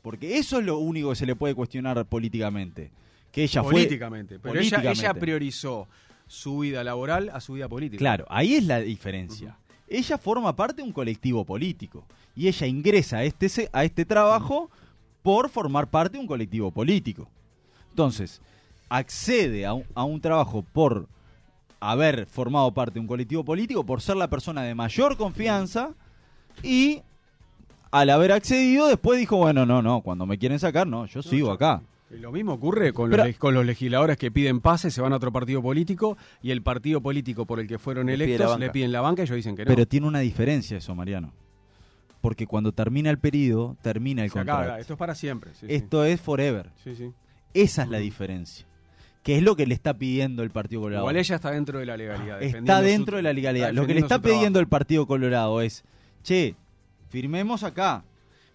Porque 0.00 0.38
eso 0.38 0.58
es 0.60 0.64
lo 0.64 0.78
único 0.78 1.10
que 1.10 1.16
se 1.16 1.26
le 1.26 1.34
puede 1.36 1.54
cuestionar 1.54 2.04
políticamente. 2.06 2.90
Que 3.32 3.42
ella 3.42 3.62
políticamente. 3.62 4.38
fue. 4.38 4.50
Pero 4.52 4.60
ella- 4.60 4.68
Ella, 4.78 4.82
políticamente. 4.90 5.20
priorizó 5.20 5.88
su 6.26 6.58
vida 6.58 6.84
laboral 6.84 7.30
a 7.32 7.40
su 7.40 7.54
vida 7.54 7.68
política. 7.68 7.98
Claro, 7.98 8.26
ahí 8.28 8.54
es 8.54 8.64
la 8.64 8.80
diferencia. 8.80 9.58
Ella 9.88 10.18
forma 10.18 10.56
parte 10.56 10.76
de 10.76 10.82
un 10.82 10.92
colectivo 10.92 11.44
político 11.44 12.04
y 12.34 12.48
ella 12.48 12.66
ingresa 12.66 13.18
a 13.18 13.24
este, 13.24 13.68
a 13.72 13.84
este 13.84 14.04
trabajo 14.04 14.70
por 15.22 15.48
formar 15.50 15.88
parte 15.88 16.16
de 16.16 16.20
un 16.20 16.26
colectivo 16.26 16.70
político. 16.70 17.28
Entonces, 17.90 18.40
accede 18.88 19.66
a 19.66 19.74
un, 19.74 19.84
a 19.94 20.04
un 20.04 20.20
trabajo 20.20 20.62
por 20.72 21.08
haber 21.80 22.26
formado 22.26 22.72
parte 22.72 22.94
de 22.94 23.00
un 23.00 23.06
colectivo 23.06 23.44
político, 23.44 23.84
por 23.84 24.00
ser 24.00 24.16
la 24.16 24.28
persona 24.28 24.62
de 24.62 24.74
mayor 24.74 25.16
confianza 25.16 25.90
y 26.62 27.02
al 27.90 28.10
haber 28.10 28.32
accedido 28.32 28.88
después 28.88 29.18
dijo, 29.18 29.36
bueno, 29.36 29.64
no, 29.66 29.82
no, 29.82 30.00
cuando 30.00 30.26
me 30.26 30.38
quieren 30.38 30.58
sacar, 30.58 30.86
no, 30.86 31.06
yo 31.06 31.22
sigo 31.22 31.52
acá. 31.52 31.82
Lo 32.10 32.30
mismo 32.30 32.52
ocurre 32.52 32.92
con, 32.92 33.10
Pero- 33.10 33.24
los, 33.26 33.36
con 33.38 33.54
los 33.54 33.64
legisladores 33.66 34.16
que 34.16 34.30
piden 34.30 34.60
pase, 34.60 34.90
se 34.90 35.00
van 35.00 35.12
a 35.12 35.16
otro 35.16 35.32
partido 35.32 35.60
político 35.62 36.16
y 36.42 36.50
el 36.52 36.62
partido 36.62 37.00
político 37.00 37.44
por 37.46 37.58
el 37.60 37.66
que 37.66 37.78
fueron 37.78 38.06
Le 38.06 38.14
electos 38.14 38.58
le 38.60 38.70
piden 38.70 38.92
la 38.92 39.00
banca 39.00 39.22
y 39.22 39.24
ellos 39.24 39.36
dicen 39.36 39.56
que 39.56 39.64
no. 39.64 39.68
Pero 39.68 39.86
tiene 39.88 40.06
una 40.06 40.20
diferencia 40.20 40.76
eso, 40.76 40.94
Mariano. 40.94 41.32
Porque 42.20 42.46
cuando 42.46 42.72
termina 42.72 43.10
el 43.10 43.18
periodo, 43.18 43.76
termina 43.82 44.22
el 44.24 44.30
Se 44.30 44.38
acaba, 44.38 44.58
contrato. 44.58 44.80
esto 44.80 44.92
es 44.94 44.98
para 44.98 45.14
siempre. 45.14 45.50
sí, 45.54 45.66
sí. 45.66 45.74
Esto 45.74 46.04
es 46.04 46.20
forever. 46.20 46.70
Sí, 46.82 46.94
sí. 46.94 47.10
Esa 47.52 47.82
es 47.82 47.88
la 47.88 47.98
diferencia. 47.98 48.66
Que 49.22 49.36
es 49.38 49.42
lo 49.42 49.56
que 49.56 49.66
le 49.66 49.74
está 49.74 49.94
pidiendo 49.94 50.42
el 50.42 50.50
Partido 50.50 50.82
Colorado. 50.82 51.04
Igual 51.04 51.16
ella 51.16 51.34
está 51.36 51.50
dentro 51.50 51.78
de 51.78 51.86
la 51.86 51.96
legalidad. 51.96 52.42
está 52.42 52.82
dentro 52.82 53.12
su- 53.12 53.16
de 53.16 53.22
la 53.22 53.32
legalidad. 53.32 53.72
Lo 53.72 53.86
que 53.86 53.94
le 53.94 54.00
está 54.00 54.18
trabajo. 54.20 54.38
pidiendo 54.38 54.60
el 54.60 54.68
Partido 54.68 55.06
Colorado 55.06 55.60
es, 55.62 55.82
che, 56.22 56.54
firmemos 57.08 57.62
acá. 57.62 58.04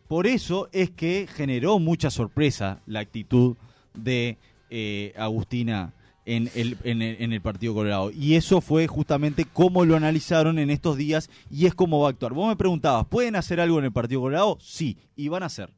Por 0.09 0.25
eso 0.25 0.69
es 0.71 0.89
que 0.89 1.27
generó 1.31 1.77
mucha 1.77 2.09
sorpresa 2.09 2.81
la 2.87 2.99
actitud 2.99 3.55
de 3.93 4.39
eh, 4.71 5.13
Agustina 5.15 5.93
en 6.25 6.49
el, 6.55 7.41
Partido 7.41 7.75
Colorado. 7.75 8.09
Y 8.11 8.35
eso 8.35 8.59
fue 8.59 8.87
justamente 8.87 9.45
cómo 9.53 9.85
lo 9.85 9.95
analizaron 9.95 10.57
en 10.57 10.71
estos 10.71 10.97
días 10.97 11.29
y 11.51 11.67
es 11.67 11.75
cómo 11.75 12.01
va 12.01 12.07
a 12.07 12.09
actuar. 12.09 12.33
Vos 12.33 12.47
me 12.49 12.55
preguntabas, 12.55 13.05
¿pueden 13.05 13.35
hacer 13.35 13.61
algo 13.61 13.77
en 13.77 13.85
el 13.85 13.91
Partido 13.91 14.21
Colorado? 14.21 14.57
Sí, 14.59 14.97
y 15.15 15.29
van 15.29 15.43
a 15.43 15.45
hacer. 15.45 15.69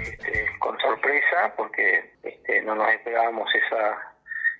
este, 0.00 0.46
con 0.58 0.80
sorpresa 0.80 1.52
porque 1.58 2.14
este, 2.22 2.62
no 2.62 2.74
nos 2.74 2.88
esperábamos 2.88 3.50
esa 3.54 4.14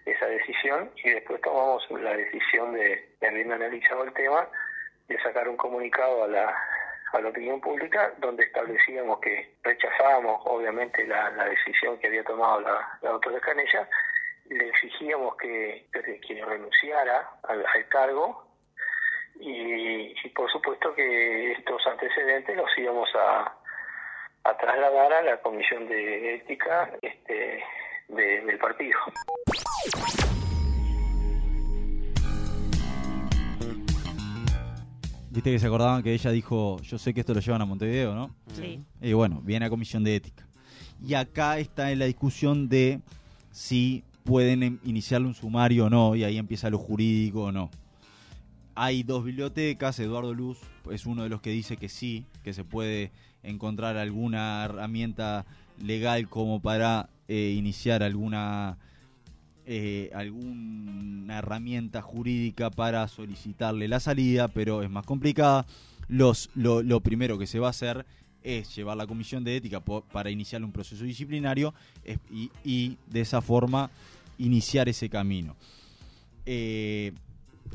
esa 0.05 0.27
decisión 0.27 0.91
y 1.03 1.11
después 1.11 1.41
tomamos 1.41 1.83
la 1.91 2.15
decisión 2.15 2.75
de, 2.75 3.17
de 3.21 3.27
habiendo 3.27 3.55
analizado 3.55 4.05
el 4.05 4.13
tema, 4.13 4.47
de 5.09 5.19
sacar 5.23 5.49
un 5.49 5.57
comunicado 5.57 6.23
a 6.25 6.29
la, 6.29 6.55
a 7.17 7.21
la 7.21 7.29
opinión 7.31 7.61
pública 7.61 8.13
donde 8.19 8.45
establecíamos 8.45 9.19
que 9.21 9.55
rechazábamos 9.63 10.43
obviamente 10.45 11.07
la, 11.07 11.31
decisión 11.47 11.99
que 11.99 12.09
había 12.09 12.25
tomado 12.25 12.61
la, 12.61 12.99
la 13.03 13.11
doctora 13.11 13.41
Canella, 13.41 13.89
le 14.49 14.69
exigíamos 14.69 15.37
que, 15.37 15.87
que 15.93 16.45
renunciara 16.45 17.31
al, 17.45 17.89
cargo 17.89 18.45
y, 19.41 20.15
por 20.31 20.51
supuesto 20.51 20.95
que 20.95 21.53
estos 21.53 21.87
antecedentes 21.87 22.57
los 22.57 22.71
íbamos 22.79 23.09
a, 23.15 23.55
a 24.45 24.57
trasladar 24.57 25.13
a 25.13 25.23
la 25.23 25.37
comisión 25.39 25.89
de 25.89 26.35
ética 26.37 26.91
este, 27.03 27.65
de- 28.09 28.41
del 28.43 28.59
partido. 28.59 28.99
Viste 35.37 35.53
que 35.53 35.59
se 35.59 35.67
acordaban 35.67 36.03
que 36.03 36.15
ella 36.15 36.31
dijo, 36.31 36.81
yo 36.81 36.97
sé 36.97 37.13
que 37.13 37.21
esto 37.21 37.35
lo 37.35 37.41
llevan 37.41 37.61
a 37.61 37.67
Montevideo, 37.67 38.15
¿no? 38.15 38.35
Sí. 38.55 38.81
Y 39.03 39.13
bueno, 39.13 39.43
viene 39.45 39.67
a 39.67 39.69
comisión 39.69 40.03
de 40.03 40.17
ética. 40.17 40.47
Y 41.07 41.13
acá 41.13 41.59
está 41.59 41.93
en 41.93 41.99
la 41.99 42.07
discusión 42.07 42.71
de 42.71 43.01
si 43.51 44.03
pueden 44.25 44.63
em- 44.63 44.79
iniciarle 44.83 45.27
un 45.27 45.35
sumario 45.35 45.85
o 45.85 45.91
no, 45.91 46.17
y 46.17 46.25
ahí 46.25 46.39
empieza 46.39 46.71
lo 46.71 46.79
jurídico 46.79 47.43
o 47.43 47.53
no. 47.53 47.71
Hay 48.75 49.03
dos 49.03 49.27
bibliotecas, 49.27 50.01
Eduardo 50.01 50.33
Luz 50.33 50.57
es 50.91 51.05
uno 51.05 51.25
de 51.25 51.29
los 51.29 51.43
que 51.43 51.51
dice 51.51 51.77
que 51.77 51.91
sí, 51.91 52.25
que 52.43 52.55
se 52.55 52.65
puede 52.65 53.11
encontrar 53.43 53.99
alguna 53.99 54.65
herramienta 54.65 55.45
legal 55.85 56.31
como 56.31 56.61
para 56.63 57.11
eh, 57.29 57.55
iniciar 57.59 58.03
alguna 58.03 58.79
eh, 59.67 60.11
alguna 60.15 61.39
herramienta 61.39 62.01
jurídica 62.03 62.71
para 62.71 63.07
solicitarle 63.09 63.89
la 63.89 64.01
salida, 64.01 64.49
pero 64.49 64.83
es 64.83 64.91
más 64.91 65.05
complicada. 65.05 65.67
Los, 66.09 66.51
lo, 66.55 66.83
lo 66.83 67.01
primero 67.01 67.37
que 67.39 67.47
se 67.49 67.59
va 67.59 67.67
a 67.67 67.71
hacer 67.71 68.07
es 68.45 68.75
llevar 68.77 68.97
la 68.97 69.07
comisión 69.09 69.43
de 69.43 69.57
ética 69.57 69.81
para 69.81 70.31
iniciar 70.31 70.63
un 70.63 70.71
proceso 70.71 71.03
disciplinario 71.05 71.75
es- 72.05 72.21
y, 72.31 72.51
y 72.65 72.97
de 73.09 73.21
esa 73.23 73.41
forma 73.43 73.91
iniciar 74.39 74.89
ese 74.89 75.09
camino. 75.09 75.57
Eh, 76.45 77.13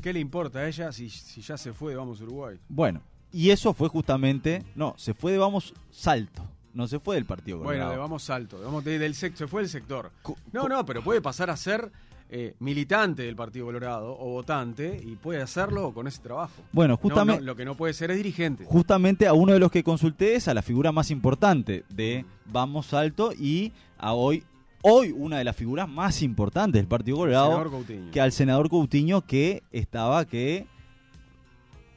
¿Qué 0.00 0.12
le 0.12 0.20
importa 0.20 0.60
a 0.60 0.68
ella 0.68 0.90
si, 0.92 1.10
si 1.10 1.42
ya 1.42 1.58
se 1.58 1.72
fue 1.74 1.92
de 1.92 1.98
Vamos 1.98 2.20
Uruguay? 2.22 2.56
bueno, 2.68 3.02
y 3.32 3.50
eso 3.50 3.72
fue 3.74 3.88
justamente, 3.88 4.62
no, 4.74 4.94
se 4.96 5.12
fue 5.14 5.32
de 5.32 5.38
Vamos 5.38 5.74
Salto, 5.90 6.42
no 6.74 6.88
se 6.88 6.98
fue 6.98 7.16
del 7.16 7.24
Partido 7.24 7.58
Bueno, 7.58 7.70
Colorado. 7.70 7.92
de 7.92 7.98
Vamos 7.98 8.22
Salto, 8.22 8.60
Vamos 8.62 8.84
de- 8.84 8.98
del 8.98 9.14
se 9.14 9.30
fue 9.46 9.62
del 9.62 9.68
sector. 9.70 10.10
No, 10.52 10.68
no, 10.68 10.84
pero 10.86 11.02
puede 11.02 11.20
pasar 11.20 11.50
a 11.50 11.56
ser 11.56 11.90
eh, 12.34 12.54
militante 12.60 13.22
del 13.24 13.36
Partido 13.36 13.66
Colorado 13.66 14.16
o 14.18 14.30
votante 14.30 14.98
y 15.04 15.16
puede 15.16 15.42
hacerlo 15.42 15.92
con 15.92 16.06
ese 16.06 16.22
trabajo. 16.22 16.54
Bueno, 16.72 16.92
No, 16.94 16.96
justamente... 16.96 17.40
no, 17.42 17.46
lo 17.46 17.56
que 17.56 17.64
no 17.66 17.74
puede 17.74 17.92
ser 17.92 18.10
es 18.10 18.16
dirigente. 18.16 18.64
justamente 18.64 19.26
a 19.26 19.34
uno 19.34 19.52
de 19.52 19.58
los 19.58 19.70
que 19.70 19.84
consulté 19.84 20.34
es 20.36 20.48
a 20.48 20.54
la 20.54 20.62
figura 20.62 20.92
más 20.92 21.10
importante 21.10 21.84
de 21.90 22.24
Vamos 22.46 22.94
Alto 22.94 23.32
y 23.38 23.72
a 23.98 24.14
hoy, 24.14 24.44
hoy 24.80 25.12
una 25.14 25.36
de 25.36 25.44
las 25.44 25.54
figuras 25.56 25.86
más 25.90 26.22
importantes 26.22 26.80
del 26.80 26.88
Partido 26.88 27.18
Colorado, 27.18 27.50
Senador 27.50 27.70
Coutinho. 27.70 28.10
que 28.10 28.20
al 28.22 28.32
senador 28.32 28.70
Coutinho 28.70 29.20
que 29.26 29.62
estaba 29.70 30.24
que 30.24 30.66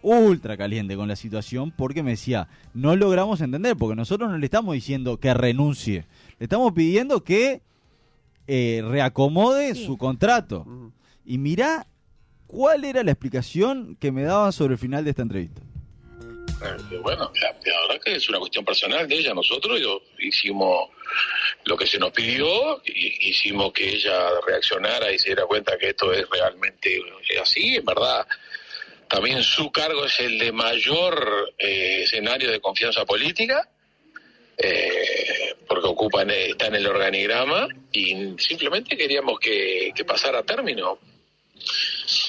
ultra 0.05 0.55
caliente 0.55 0.95
con 0.95 1.07
la 1.07 1.15
situación 1.15 1.71
porque 1.71 2.03
me 2.03 2.11
decía, 2.11 2.47
no 2.75 2.95
logramos 2.95 3.41
entender, 3.41 3.75
porque 3.75 3.95
nosotros 3.95 4.29
no 4.29 4.37
le 4.37 4.45
estamos 4.45 4.73
diciendo 4.75 5.17
que 5.19 5.33
renuncie, 5.33 6.05
le 6.39 6.43
estamos 6.43 6.73
pidiendo 6.73 7.23
que 7.23 7.61
eh, 8.47 8.83
reacomode 8.87 9.73
Sí. 9.73 9.85
su 9.85 9.97
contrato. 9.97 10.65
Y 11.25 11.39
mirá 11.39 11.87
cuál 12.45 12.85
era 12.85 13.03
la 13.03 13.11
explicación 13.11 13.97
que 13.99 14.11
me 14.11 14.21
daban 14.23 14.53
sobre 14.53 14.73
el 14.73 14.79
final 14.79 15.03
de 15.03 15.09
esta 15.09 15.23
entrevista. 15.23 15.61
Eh, 16.61 16.97
Bueno, 17.01 17.31
la, 17.41 17.47
la 17.51 17.81
verdad 17.87 18.03
que 18.03 18.15
es 18.15 18.29
una 18.29 18.37
cuestión 18.39 18.63
personal 18.63 19.07
de 19.07 19.15
ella. 19.17 19.33
Nosotros 19.33 19.81
yo, 19.81 20.01
hicimos 20.19 20.89
lo 21.65 21.75
que 21.75 21.87
se 21.87 21.97
nos 21.97 22.11
pidió, 22.11 22.81
y 22.85 23.29
hicimos 23.29 23.73
que 23.73 23.89
ella 23.95 24.29
reaccionara 24.47 25.11
y 25.11 25.17
se 25.17 25.29
diera 25.29 25.45
cuenta 25.47 25.75
que 25.79 25.89
esto 25.89 26.13
es 26.13 26.29
realmente 26.29 26.99
así. 27.41 27.75
En 27.77 27.85
verdad, 27.85 28.25
también 29.07 29.43
su 29.43 29.71
cargo 29.71 30.05
es 30.05 30.19
el 30.19 30.37
de 30.39 30.51
mayor 30.51 31.53
eh, 31.57 32.03
escenario 32.03 32.51
de 32.51 32.59
confianza 32.59 33.05
política, 33.05 33.69
eh, 34.57 35.55
porque 35.67 35.87
ocupa 35.87 36.21
en- 36.23 36.31
está 36.31 36.67
en 36.67 36.75
el 36.75 36.87
organigrama, 36.87 37.67
y 37.91 38.35
simplemente 38.37 38.95
queríamos 38.97 39.39
que, 39.39 39.91
que 39.95 40.05
pasara 40.05 40.39
a 40.39 40.43
término. 40.43 40.97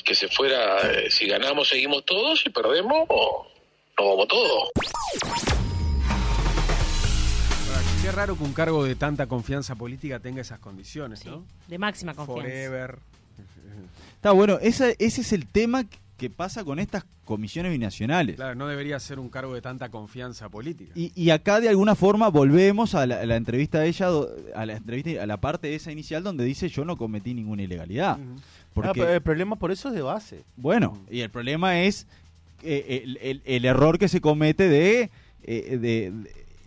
Que 0.04 0.14
se 0.14 0.28
fuera, 0.28 0.80
eh, 0.92 1.10
si 1.10 1.26
ganamos 1.26 1.68
seguimos 1.68 2.04
todos, 2.04 2.40
si 2.40 2.50
perdemos, 2.50 3.06
nos 3.08 4.06
vamos 4.06 4.28
todos. 4.28 4.70
Qué 8.02 8.12
raro 8.12 8.36
que 8.36 8.44
un 8.44 8.52
cargo 8.52 8.84
de 8.84 8.94
tanta 8.94 9.26
confianza 9.26 9.74
política 9.74 10.20
tenga 10.20 10.40
esas 10.40 10.60
condiciones, 10.60 11.20
Sí, 11.20 11.28
¿no? 11.28 11.44
de 11.66 11.78
máxima 11.78 12.14
confianza. 12.14 12.42
Forever. 12.42 12.98
Está 14.16 14.30
bueno, 14.30 14.58
ese, 14.62 14.94
ese 15.00 15.20
es 15.22 15.32
el 15.32 15.46
tema 15.48 15.84
que 16.16 16.30
pasa 16.30 16.64
con 16.64 16.78
estas 16.78 17.04
comisiones 17.26 17.72
binacionales. 17.72 18.36
Claro, 18.36 18.54
no 18.54 18.66
debería 18.66 18.98
ser 19.00 19.18
un 19.18 19.28
cargo 19.28 19.52
de 19.54 19.60
tanta 19.60 19.90
confianza 19.90 20.48
política. 20.48 20.92
Y, 20.94 21.12
y 21.14 21.28
acá 21.30 21.60
de 21.60 21.68
alguna 21.68 21.94
forma 21.94 22.28
volvemos 22.28 22.94
a 22.94 23.06
la, 23.06 23.20
a 23.20 23.26
la 23.26 23.36
entrevista 23.36 23.80
de 23.80 23.88
ella, 23.88 24.08
a 24.54 24.64
la 24.66 24.76
entrevista, 24.76 25.22
a 25.22 25.26
la 25.26 25.36
parte 25.36 25.74
esa 25.74 25.92
inicial 25.92 26.22
donde 26.22 26.44
dice 26.44 26.68
yo 26.70 26.84
no 26.86 26.96
cometí 26.96 27.34
ninguna 27.34 27.62
ilegalidad. 27.64 28.18
Porque, 28.72 28.88
Ah, 28.90 28.92
pero 28.94 29.12
el 29.12 29.20
problema 29.20 29.56
por 29.56 29.70
eso 29.72 29.88
es 29.88 29.94
de 29.94 30.02
base. 30.02 30.44
bueno, 30.56 30.98
y 31.10 31.20
el 31.20 31.28
problema 31.30 31.80
es 31.82 32.06
eh, 32.62 33.02
el, 33.04 33.18
el- 33.18 33.42
el 33.44 33.64
error 33.66 33.98
que 33.98 34.08
se 34.08 34.20
comete 34.22 34.68
de, 34.70 35.10
eh, 35.44 35.78
de- 35.78 36.10
de 36.10 36.12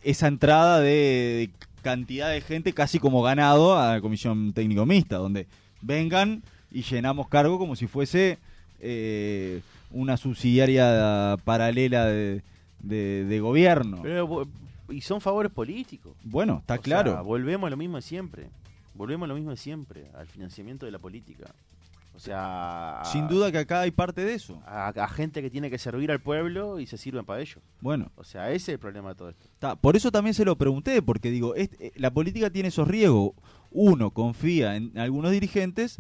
esa 0.04 0.28
entrada 0.28 0.80
de, 0.80 0.92
de 0.92 1.50
cantidad 1.82 2.30
de 2.30 2.42
gente 2.42 2.74
casi 2.74 3.00
como 3.00 3.24
ganado 3.24 3.78
a 3.78 3.96
la 3.96 4.02
comisión 4.02 4.54
técnico 4.54 4.86
mixta, 4.86 5.18
donde 5.18 5.48
vengan 5.82 6.44
y 6.72 6.84
llenamos 6.84 7.28
cargo 7.30 7.58
como 7.58 7.76
si 7.76 7.88
fuese 7.88 8.38
eh, 8.82 9.62
una 9.92 10.18
subsidiaria 10.18 11.38
paralela 11.44 12.06
de, 12.06 12.42
de, 12.80 13.26
de 13.26 13.40
gobierno. 13.40 14.00
Pero, 14.02 14.48
y 14.90 15.02
son 15.02 15.22
favores 15.22 15.52
políticos. 15.52 16.16
Bueno, 16.24 16.58
está 16.60 16.76
O 16.76 16.82
claro. 16.82 17.12
sea, 17.14 17.22
volvemos 17.22 17.68
a 17.68 17.72
lo 17.72 17.78
mismo 17.78 17.98
de 17.98 18.02
siempre. 18.02 18.48
Volvemos 18.96 19.26
a 19.26 19.30
lo 19.30 19.36
mismo 19.36 19.52
de 19.52 19.58
siempre, 19.58 20.08
al 20.18 20.28
financiamiento 20.28 20.86
de 20.86 20.92
la 20.92 21.00
política. 21.00 21.46
O 22.16 22.20
sea, 22.22 23.02
Sin 23.06 23.30
duda 23.30 23.50
que 23.50 23.60
acá 23.60 23.80
hay 23.82 23.92
parte 23.92 24.26
de 24.26 24.34
eso. 24.34 24.62
a, 24.66 24.90
a 24.90 25.08
gente 25.08 25.42
que 25.42 25.50
tiene 25.50 25.70
que 25.70 25.78
servir 25.78 26.12
al 26.12 26.20
pueblo 26.20 26.80
y 26.82 26.86
se 26.86 26.98
sirven 26.98 27.24
para 27.24 27.40
ello. 27.40 27.62
Bueno, 27.80 28.12
O 28.18 28.26
sea, 28.26 28.48
ese 28.50 28.56
es 28.56 28.70
el 28.70 28.80
problema 28.80 29.10
de 29.10 29.16
todo 29.16 29.30
esto. 29.30 29.78
por 29.80 29.96
eso 29.96 30.12
también 30.12 30.34
se 30.34 30.44
lo 30.44 30.58
pregunté, 30.58 31.02
porque 31.02 31.32
digo, 31.32 31.56
este- 31.56 31.94
la 31.96 32.12
política 32.12 32.50
tiene 32.50 32.70
esos 32.70 32.88
riesgos. 32.90 33.32
Uno 33.72 34.12
confía 34.12 34.76
en 34.76 34.98
algunos 34.98 35.32
dirigentes 35.32 36.00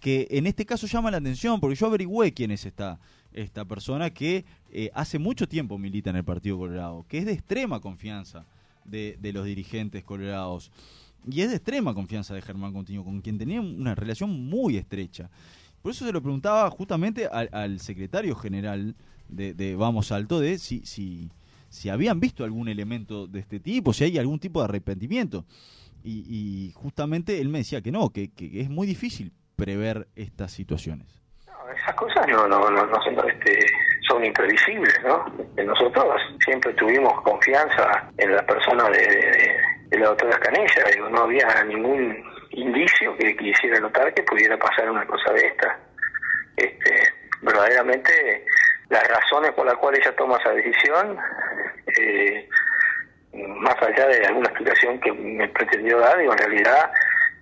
que 0.00 0.26
en 0.30 0.46
este 0.46 0.64
caso 0.66 0.86
llama 0.86 1.10
la 1.10 1.18
atención, 1.18 1.60
porque 1.60 1.76
yo 1.76 1.86
averigüé 1.86 2.32
quién 2.32 2.50
es 2.50 2.64
esta, 2.64 2.98
esta 3.32 3.64
persona 3.64 4.10
que 4.10 4.44
eh, 4.72 4.90
hace 4.94 5.18
mucho 5.18 5.46
tiempo 5.46 5.78
milita 5.78 6.10
en 6.10 6.16
el 6.16 6.24
Partido 6.24 6.58
Colorado, 6.58 7.04
que 7.06 7.18
es 7.18 7.26
de 7.26 7.32
extrema 7.32 7.80
confianza 7.80 8.46
de, 8.84 9.18
de 9.20 9.32
los 9.32 9.44
dirigentes 9.44 10.02
colorados. 10.02 10.72
Y 11.30 11.42
es 11.42 11.50
de 11.50 11.56
extrema 11.56 11.92
confianza 11.92 12.34
de 12.34 12.40
Germán 12.40 12.72
Continuo, 12.72 13.04
con 13.04 13.20
quien 13.20 13.36
tenía 13.36 13.60
una 13.60 13.94
relación 13.94 14.30
muy 14.48 14.78
estrecha. 14.78 15.30
Por 15.82 15.92
eso 15.92 16.06
se 16.06 16.12
lo 16.12 16.22
preguntaba 16.22 16.68
justamente 16.70 17.26
al, 17.26 17.78
secretario 17.80 18.34
general 18.34 18.96
de, 19.28 19.52
de 19.54 19.76
Vamos 19.76 20.12
Alto 20.12 20.40
de 20.40 20.58
si, 20.58 20.80
si, 20.86 21.30
si 21.68 21.90
habían 21.90 22.20
visto 22.20 22.42
algún 22.42 22.68
elemento 22.68 23.26
de 23.26 23.40
este 23.40 23.60
tipo, 23.60 23.92
si 23.92 24.04
hay 24.04 24.18
algún 24.18 24.38
tipo 24.38 24.60
de 24.60 24.64
arrepentimiento. 24.64 25.44
Y, 26.02 26.24
y 26.26 26.72
justamente 26.74 27.40
él 27.40 27.50
me 27.50 27.58
decía 27.58 27.82
que 27.82 27.92
no, 27.92 28.08
que, 28.10 28.28
que 28.28 28.62
es 28.62 28.70
muy 28.70 28.86
difícil 28.86 29.32
prever 29.60 30.06
estas 30.16 30.52
situaciones. 30.52 31.06
Esas 31.76 31.94
cosas 31.94 32.26
no, 32.28 32.48
no, 32.48 32.70
no, 32.70 32.86
no 32.86 33.26
este, 33.28 33.58
son 34.08 34.24
imprevisibles, 34.24 34.98
¿no? 35.04 35.24
Eh, 35.56 35.64
Nosotros 35.64 36.06
siempre 36.44 36.72
tuvimos 36.74 37.20
confianza 37.22 38.10
en 38.18 38.34
la 38.34 38.44
persona 38.44 38.88
de, 38.88 39.98
la 39.98 40.06
doctora 40.06 40.38
Canella, 40.38 41.10
no 41.10 41.22
había 41.22 41.46
ningún 41.64 42.16
indicio 42.50 43.16
que 43.18 43.36
quisiera 43.36 43.78
notar 43.80 44.12
que 44.14 44.22
pudiera 44.22 44.58
pasar 44.58 44.90
una 44.90 45.06
cosa 45.06 45.32
de 45.32 45.46
esta. 45.46 45.78
Este, 46.56 47.12
verdaderamente 47.42 48.44
las 48.88 49.06
razones 49.08 49.52
por 49.52 49.66
las 49.66 49.76
cuales 49.76 50.00
ella 50.00 50.16
toma 50.16 50.38
esa 50.38 50.50
decisión, 50.52 51.18
eh, 51.98 52.48
más 53.32 53.76
allá 53.82 54.06
de 54.08 54.26
alguna 54.26 54.48
explicación 54.48 55.00
que 55.00 55.12
me 55.12 55.48
pretendió 55.48 55.98
dar, 55.98 56.18
digo, 56.18 56.32
en 56.32 56.38
realidad 56.38 56.90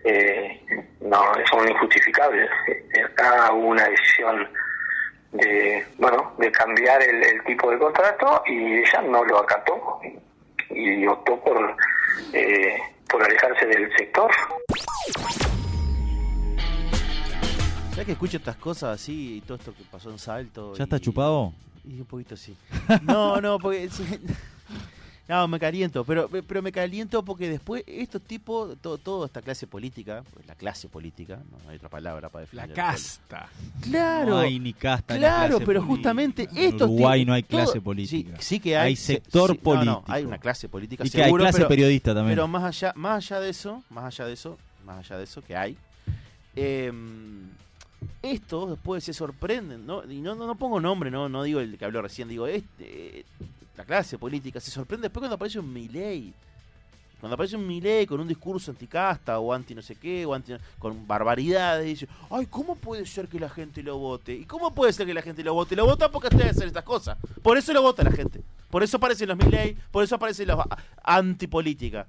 eh, 0.05 0.61
no 1.01 1.23
son 1.51 1.69
injustificables. 1.69 2.51
Acá 3.13 3.53
hubo 3.53 3.69
una 3.69 3.85
decisión 3.89 4.49
de 5.33 5.87
bueno 5.99 6.33
de 6.39 6.51
cambiar 6.51 7.03
el, 7.03 7.23
el 7.23 7.45
tipo 7.45 7.71
de 7.71 7.79
contrato 7.79 8.43
y 8.47 8.79
ella 8.79 9.03
no 9.03 9.25
lo 9.25 9.39
acató 9.39 10.01
y 10.71 11.07
optó 11.07 11.39
por 11.41 11.77
eh, 12.33 12.79
por 13.09 13.23
alejarse 13.23 13.67
del 13.67 13.91
sector. 13.97 14.31
¿Sabes 17.91 18.07
que 18.07 18.13
escucho 18.13 18.37
estas 18.37 18.57
cosas 18.57 18.95
así 19.01 19.37
y 19.37 19.41
todo 19.41 19.59
esto 19.59 19.75
que 19.75 19.83
pasó 19.91 20.11
en 20.11 20.19
Salto? 20.19 20.73
¿Ya 20.75 20.83
y- 20.83 20.85
está 20.85 21.01
chupado? 21.01 21.53
Y 21.85 22.01
un 22.01 22.07
poquito 22.07 22.37
sí. 22.37 22.57
No, 23.03 23.41
no, 23.41 23.59
porque... 23.59 23.89
No, 25.29 25.47
me 25.47 25.59
caliento, 25.61 26.05
pero, 26.05 26.27
pero 26.29 26.63
me 26.63 26.73
caliento 26.73 27.23
porque 27.23 27.51
después 27.51 27.85
estos 27.87 28.23
tipos, 28.23 28.79
todo, 28.81 28.97
toda 28.97 29.27
esta 29.27 29.43
clase 29.43 29.67
política, 29.67 30.25
pues 30.33 30.47
la 30.47 30.55
clase 30.55 30.89
política, 30.89 31.41
no 31.65 31.69
hay 31.69 31.77
otra 31.77 31.91
palabra 31.91 32.31
para 32.31 32.47
La 32.53 32.63
definir. 32.63 32.75
casta. 32.75 33.49
Claro. 33.83 34.31
No 34.31 34.39
hay 34.39 34.59
ni 34.59 34.73
casta 34.73 35.13
ni 35.15 35.21
Claro, 35.21 35.57
clase 35.59 35.67
pero 35.67 35.81
política. 35.81 35.87
justamente 35.97 36.43
En 36.51 36.57
estos 36.57 36.89
Uruguay 36.89 37.21
tipos- 37.21 37.27
no 37.29 37.35
hay 37.35 37.43
clase 37.43 37.73
todo- 37.75 37.83
política. 37.83 38.37
Sí, 38.39 38.45
sí 38.57 38.61
que 38.61 38.77
hay. 38.79 38.87
Hay 38.89 38.97
se- 38.97 39.13
sector 39.15 39.51
sí, 39.51 39.61
no, 39.63 39.75
no, 39.75 39.81
político. 39.85 40.05
hay 40.13 40.25
una 40.25 40.39
clase 40.39 40.69
política 40.71 41.05
Y 41.07 41.11
que 41.11 41.23
hay 41.23 41.33
clase 41.35 41.59
pero- 41.59 41.69
periodista 41.69 42.15
también. 42.15 42.35
Pero 42.35 42.49
más 42.49 42.65
allá, 42.65 42.93
más 42.97 43.17
allá 43.31 43.41
de 43.41 43.51
eso, 43.51 43.83
más 43.91 44.05
allá 44.07 44.25
de 44.27 44.33
eso, 44.33 44.59
más 44.87 44.99
allá 44.99 45.19
de 45.19 45.25
eso 45.25 45.43
que 45.43 45.55
hay, 45.55 45.77
eh, 46.57 46.91
estos 48.23 48.71
después 48.71 49.05
se 49.05 49.13
sorprenden, 49.13 49.87
¿no? 49.87 50.11
Y 50.11 50.21
no, 50.21 50.35
no, 50.35 50.47
no 50.47 50.55
pongo 50.55 50.81
nombre, 50.81 51.11
no, 51.11 51.29
no 51.29 51.43
digo 51.43 51.61
el 51.61 51.77
que 51.77 51.85
habló 51.85 52.01
recién, 52.03 52.29
digo 52.29 52.47
este, 52.47 53.25
la 53.79 53.85
clase 53.85 54.19
política 54.19 54.59
se 54.59 54.73
sorprende 54.73 55.05
después 55.05 55.21
cuando 55.21 55.37
aparece 55.37 55.61
un 55.61 55.73
Milei. 55.73 56.35
Cuando 57.21 57.35
aparece 57.35 57.55
un 57.55 57.65
Milei 57.65 58.07
con 58.07 58.19
un 58.19 58.27
discurso 58.27 58.73
anticasta 58.73 59.39
o 59.39 59.53
anti 59.53 59.73
no 59.73 59.83
sé 59.83 59.95
qué, 59.95 60.27
o 60.27 60.35
anti, 60.35 60.53
con 60.81 61.07
barbaridades, 61.07 61.87
dice, 61.87 62.09
ay, 62.29 62.47
¿cómo 62.47 62.75
puede 62.75 63.07
ser 63.07 63.29
que 63.29 63.39
la 63.39 63.49
gente 63.49 63.81
lo 63.85 63.97
vote? 63.97 64.35
¿Y 64.35 64.47
cómo 64.47 64.75
puede 64.75 64.93
ser 64.93 65.07
que 65.07 65.15
la 65.15 65.23
gente 65.23 65.45
lo 65.45 65.55
vote? 65.55 65.77
Lo 65.77 65.87
vota 65.87 66.11
porque 66.11 66.27
ustedes 66.27 66.57
hacen 66.57 66.67
estas 66.67 66.83
cosas. 66.83 67.19
Por 67.41 67.57
eso 67.57 67.73
lo 67.73 67.81
vota 67.81 68.03
la 68.03 68.11
gente. 68.11 68.43
Por 68.69 68.83
eso 68.83 68.97
aparecen 68.97 69.29
los 69.29 69.39
Milei, 69.39 69.77
por 69.93 70.03
eso 70.03 70.17
aparecen 70.17 70.49
los 70.49 70.59
antipolítica. 71.05 72.05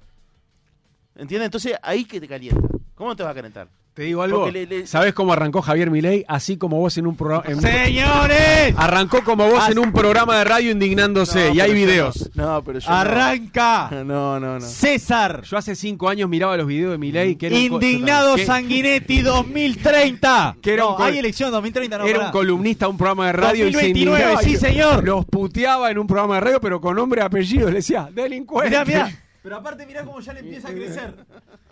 ¿Entiendes? 1.14 1.46
Entonces 1.46 1.76
ahí 1.82 2.04
que 2.04 2.20
te 2.20 2.26
calienta. 2.26 2.79
¿Cómo 3.00 3.16
te 3.16 3.22
va 3.22 3.30
a 3.30 3.34
calentar? 3.34 3.66
Te 3.94 4.02
digo 4.02 4.20
algo. 4.22 4.40
Porque 4.42 4.52
le- 4.52 4.66
le- 4.66 4.86
¿Sabes 4.86 5.14
cómo 5.14 5.32
arrancó 5.32 5.62
Javier 5.62 5.90
Milei? 5.90 6.22
Así 6.28 6.58
como 6.58 6.76
vos 6.78 6.98
en 6.98 7.06
un 7.06 7.16
programa. 7.16 7.44
¡Señores! 7.58 8.74
Arrancó 8.76 9.24
como 9.24 9.48
vos 9.48 9.66
en 9.70 9.78
un 9.78 9.90
programa 9.90 10.36
de 10.36 10.44
radio 10.44 10.70
indignándose. 10.70 11.48
No, 11.48 11.54
y 11.54 11.60
hay 11.60 11.72
videos. 11.72 12.30
No, 12.34 12.46
no, 12.52 12.62
pero 12.62 12.78
yo 12.78 12.90
¡Arranca! 12.90 13.88
no. 14.04 14.38
No, 14.38 14.58
no. 14.58 14.60
César. 14.60 15.42
Yo 15.44 15.56
hace 15.56 15.74
cinco 15.76 16.10
años 16.10 16.28
miraba 16.28 16.58
los 16.58 16.66
videos 16.66 16.92
de 16.92 16.98
Milei. 16.98 17.36
Que 17.36 17.46
un 17.46 17.54
Indignado 17.54 18.36
que- 18.36 18.44
Sanguinetti 18.44 19.22
2030. 19.22 20.56
Que 20.62 20.74
era 20.74 20.82
no, 20.82 20.90
un 20.90 20.96
col- 20.96 21.06
hay 21.12 21.18
elección 21.18 21.50
2030, 21.50 21.96
no 21.98 22.04
Era 22.04 22.18
pará. 22.18 22.26
un 22.26 22.32
columnista 22.32 22.84
de 22.84 22.90
un 22.90 22.98
programa 22.98 23.28
de 23.28 23.32
radio 23.32 23.66
y 23.66 23.72
2029, 23.72 24.18
se 24.18 24.22
indignaba 24.24 24.42
y 24.42 24.44
sí, 24.44 24.56
señor. 24.56 25.04
Los 25.04 25.24
puteaba 25.24 25.90
en 25.90 25.98
un 25.98 26.06
programa 26.06 26.34
de 26.34 26.40
radio, 26.42 26.60
pero 26.60 26.82
con 26.82 26.96
nombre 26.96 27.22
y 27.22 27.24
apellido. 27.24 27.68
Le 27.70 27.76
decía, 27.76 28.10
delincuente. 28.12 28.70
Mirá, 28.70 28.84
mirá. 28.84 29.10
Pero 29.42 29.56
aparte 29.56 29.86
mirá 29.86 30.04
cómo 30.04 30.20
ya 30.20 30.34
le 30.34 30.40
empieza 30.40 30.68
a 30.68 30.72
crecer. 30.72 31.14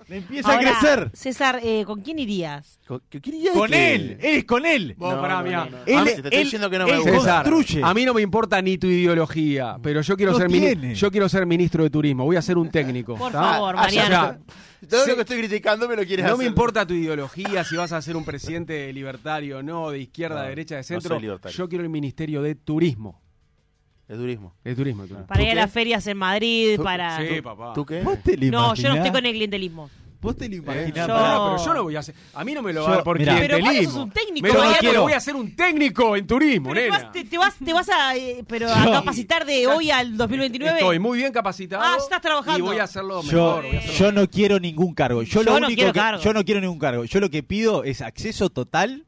Le 0.09 0.17
empieza 0.17 0.49
Ahora, 0.55 0.71
a 0.71 0.79
crecer. 0.81 1.11
César, 1.13 1.61
eh, 1.63 1.85
¿con 1.85 2.01
quién 2.01 2.19
irías? 2.19 2.81
¿Con- 2.87 3.03
¿Qué 3.11 3.21
quería 3.21 3.53
Con 3.53 3.71
que- 3.71 3.95
él. 3.95 4.11
Él 4.23 4.37
es 4.39 4.45
con 4.45 4.65
él. 4.65 4.95
Vos, 4.97 5.15
No, 5.15 5.21
pará, 5.21 5.37
no, 5.39 5.43
mirá. 5.45 5.65
no, 5.67 5.71
no. 5.73 5.77
Él- 5.85 5.97
Ah, 5.99 6.05
te 6.05 6.13
estoy 6.15 6.39
diciendo 6.45 6.71
que 6.71 6.79
no 6.79 6.87
me 6.87 6.97
gusta. 6.97 7.13
César, 7.13 7.43
construye. 7.45 7.83
a 7.85 7.93
mí 7.93 8.05
no 8.07 8.15
me 8.15 8.23
importa 8.23 8.63
ni 8.63 8.79
tu 8.79 8.87
ideología, 8.87 9.77
pero 9.83 10.01
yo 10.01 10.17
quiero 10.17 10.33
No 10.33 10.39
ser 10.39 10.49
mini- 10.49 10.95
yo 10.95 11.11
quiero 11.11 11.29
ser 11.29 11.45
ministro 11.45 11.85
de 11.85 11.91
turismo, 11.91 12.25
voy 12.25 12.37
a 12.37 12.43
ser 12.43 12.57
un 12.57 12.71
técnico. 12.71 13.17
Por 13.17 13.33
¿tá? 13.33 13.43
favor, 13.53 13.75
Ah, 13.79 13.89
ya 13.91 14.03
Mariano. 14.03 14.39
Todo 14.89 15.05
Sí. 15.05 15.11
lo 15.11 15.17
que 15.17 15.23
estoy 15.23 15.39
criticando 15.39 15.89
me 15.89 15.97
lo 15.97 16.05
quieres 16.07 16.25
No 16.25 16.33
hacer. 16.35 16.39
me 16.45 16.49
importa 16.49 16.87
tu 16.87 16.95
ideología, 16.95 17.65
si 17.65 17.77
vas 17.77 17.93
a 17.93 18.01
ser 18.01 18.17
un 18.17 18.25
presidente 18.25 18.91
libertario 18.93 19.59
o 19.59 19.63
no, 19.63 19.91
de 19.91 19.99
izquierda, 19.99 20.37
No, 20.37 20.43
de 20.45 20.49
derecha, 20.51 20.77
de 20.77 20.81
no 20.81 20.85
centro. 20.85 21.09
soy 21.17 21.21
libertario. 21.23 21.57
yo 21.59 21.69
quiero 21.69 21.85
el 21.85 21.91
ministerio 21.91 22.41
de 22.43 22.55
turismo. 22.55 23.21
Es 24.09 24.17
durismo. 24.17 24.55
De 24.65 24.75
turismo, 24.75 25.03
de 25.03 25.09
turismo. 25.09 25.27
Para 25.27 25.41
¿Tú 25.41 25.47
ir 25.47 25.53
a 25.53 25.55
las 25.55 25.71
ferias 25.71 26.07
en 26.07 26.17
Madrid, 26.17 26.77
¿Tú? 26.77 26.83
para... 26.83 27.19
Sí, 27.19 27.43
papá. 27.43 27.73
¿Tú 27.75 27.85
qué? 27.85 28.01
¿Vos 28.03 28.19
te 28.23 28.37
lo 28.39 28.51
No, 28.51 28.75
yo 28.75 28.89
no 28.89 28.95
estoy 28.97 29.11
con 29.13 29.27
el 29.27 29.33
clientelismo. 29.33 29.91
Vos 30.21 30.37
te 30.37 30.49
lo 30.49 30.55
Eh, 30.55 30.59
imaginás. 30.59 31.07
Yo- 31.07 31.15
pará. 31.15 31.35
No, 31.35 31.51
pero 31.53 31.65
yo 31.67 31.75
no 31.75 31.83
voy 31.85 31.95
a 31.97 31.99
hacer. 32.01 32.15
A 32.35 32.43
mí 32.45 32.53
no 32.55 32.61
me 32.63 32.73
lo 32.73 32.81
va 32.81 32.87
Yo- 32.87 32.93
a 32.93 32.95
dar 32.97 33.05
por 33.05 33.19
mirá. 33.19 33.37
Pero 33.39 33.59
vos 33.59 33.69
clientelismo. 33.69 33.93
sos 33.95 34.03
un 34.05 34.11
técnico, 34.11 34.47
a 34.47 34.51
dar 34.51 34.59
Mariano. 34.59 34.79
porque 34.83 34.99
voy 34.99 35.13
a 35.13 35.21
ser 35.21 35.37
un 35.37 35.55
técnico 35.55 36.17
en 36.17 36.27
turismo, 36.27 36.69
Pero 36.71 36.81
te 36.81 36.85
nena. 36.91 36.99
vas, 37.05 37.13
te, 37.13 37.25
te 37.25 37.39
vas, 37.39 37.55
te 37.65 37.73
vas 37.73 37.89
a, 37.91 38.17
eh, 38.17 38.45
pero 38.49 38.69
a 38.69 38.85
Yo- 38.85 38.91
capacitar 38.93 39.45
de 39.47 39.67
hoy 39.69 39.91
al 39.93 40.17
2029. 40.17 40.79
Estoy 40.81 40.99
muy 40.99 41.19
bien 41.19 41.33
capacitado. 41.33 41.83
Ah, 41.85 41.97
estás 41.99 42.21
trabajando. 42.21 42.59
Y 42.59 42.63
voy 42.63 42.79
a 42.79 42.85
hacerlo 42.85 43.23
Yo, 43.23 43.31
mejor. 43.33 43.67
voy 43.67 43.77
a 43.77 43.79
hacerlo 43.79 43.95
yo 43.99 44.13
no 44.13 44.29
quiero 44.31 44.59
ningún 44.59 44.93
cargo. 44.95 45.23
Yo, 45.23 45.43
lo 45.45 45.53
Yo 45.53 45.61
no 45.61 45.67
único 45.69 45.77
quiero 45.79 45.93
que, 45.93 46.01
cargo. 46.01 46.21
yo 46.23 46.33
no 46.33 46.45
quiero 46.45 46.61
ningún 46.63 46.79
cargo. 46.81 47.05
Yo 47.05 47.21
lo 47.21 47.31
que 47.31 47.43
pido 47.45 47.85
es 47.85 48.01
acceso 48.03 48.49
total 48.51 49.05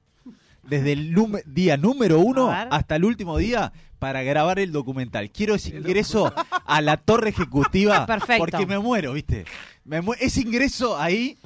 desde 0.62 0.92
el 0.92 1.12
día 1.46 1.76
número 1.76 2.20
uno 2.20 2.50
A 2.52 2.62
hasta 2.70 2.94
el 2.94 3.04
último 3.04 3.36
día 3.38 3.72
para 4.00 4.24
grabar 4.24 4.58
el 4.58 4.72
documental. 4.72 5.30
Quiero 5.30 5.54
ese 5.54 5.76
ingreso 5.76 6.34
a 6.66 6.80
la 6.80 6.96
torre 6.96 7.30
ejecutiva 7.30 8.04
Perfecto. 8.06 8.38
porque 8.44 8.66
me 8.66 8.80
muero, 8.80 9.12
¿viste? 9.12 9.44
Me 9.84 10.00
mu- 10.00 10.14
ese 10.18 10.40
ingreso 10.40 10.98
ahí 10.98 11.38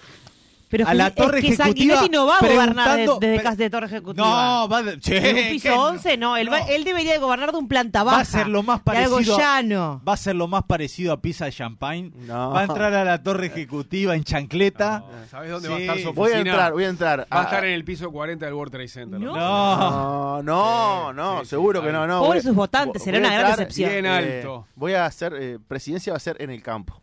Pero 0.77 0.89
a 0.89 0.93
es 0.93 0.99
la 0.99 1.11
que- 1.11 1.23
torre 1.23 1.39
es 1.39 1.45
que 1.45 1.51
ejecutiva 1.53 1.95
Sanguinetti 1.97 2.09
no 2.17 2.27
va 2.27 2.37
a 2.39 2.41
gobernar 2.41 2.97
de- 2.97 3.09
desde 3.21 3.43
casa 3.45 3.57
de 3.57 3.71
torre 3.71 3.87
ejecutiva. 3.87 4.27
No, 4.27 4.69
va 4.69 4.83
de, 4.83 4.99
che, 4.99 5.31
En 5.31 5.37
un 5.37 5.43
piso 5.53 5.69
¿qué? 5.69 5.71
11, 5.71 6.17
no. 6.17 6.37
Él, 6.37 6.53
va- 6.53 6.59
No. 6.61 6.67
él 6.69 6.83
debería 6.83 7.13
de 7.13 7.19
gobernar 7.19 7.53
de 7.53 7.59
un 7.59 7.69
planta 7.69 8.03
baja. 8.03 8.17
Va 8.17 8.23
a 8.23 8.25
ser 8.25 8.49
lo 8.49 8.63
más 8.65 8.85
de 8.85 8.97
algo 8.99 9.15
parecido 9.17 9.37
a- 9.37 9.39
llano. 9.39 10.03
Va 10.09 10.15
a 10.15 10.17
ser 10.17 10.35
lo 10.35 10.49
más 10.49 10.65
parecido 10.65 11.13
a 11.13 11.21
pizza 11.21 11.45
de 11.45 11.53
champagne. 11.53 12.11
No. 12.27 12.51
Va 12.51 12.61
a 12.61 12.65
entrar 12.65 12.93
a 12.93 13.05
la 13.05 13.23
torre 13.23 13.47
ejecutiva 13.47 14.17
en 14.17 14.25
chancleta. 14.25 15.05
¿Sabes 15.31 15.51
dónde 15.51 15.69
Sí. 15.69 15.73
va 15.73 15.79
a 15.79 15.81
estar 15.83 15.97
su 15.99 16.09
oficina? 16.09 16.15
Voy 16.25 16.33
a 16.33 16.39
entrar, 16.39 16.73
voy 16.73 16.85
a 16.85 16.89
entrar. 16.89 17.21
Va 17.21 17.27
a 17.31 17.41
Ah, 17.41 17.45
estar 17.45 17.65
en 17.65 17.73
el 17.75 17.85
piso 17.85 18.11
40 18.11 18.45
del 18.47 18.55
World 18.55 18.73
Trade 18.73 18.89
Center. 18.89 19.21
No. 19.21 19.35
No. 19.37 20.43
No, 20.43 20.43
no, 20.43 21.13
no, 21.13 21.41
sí, 21.41 21.51
seguro 21.51 21.81
sí, 21.81 21.87
que 21.87 21.93
no, 21.93 22.07
no. 22.07 22.21
Pobres 22.21 22.43
Voy- 22.43 22.49
sus 22.51 22.57
votantes, 22.57 23.03
será 23.03 23.19
una 23.19 23.33
gran 23.33 23.51
decepción. 23.53 23.91
Bien 23.91 24.07
eh, 24.07 24.45
voy 24.75 24.95
a 24.95 25.07
hacer, 25.07 25.35
eh, 25.39 25.59
presidencia 25.69 26.13
va 26.13 26.17
a 26.17 26.21
ser 26.21 26.37
en 26.41 26.51
el 26.51 26.63
campo. 26.63 27.01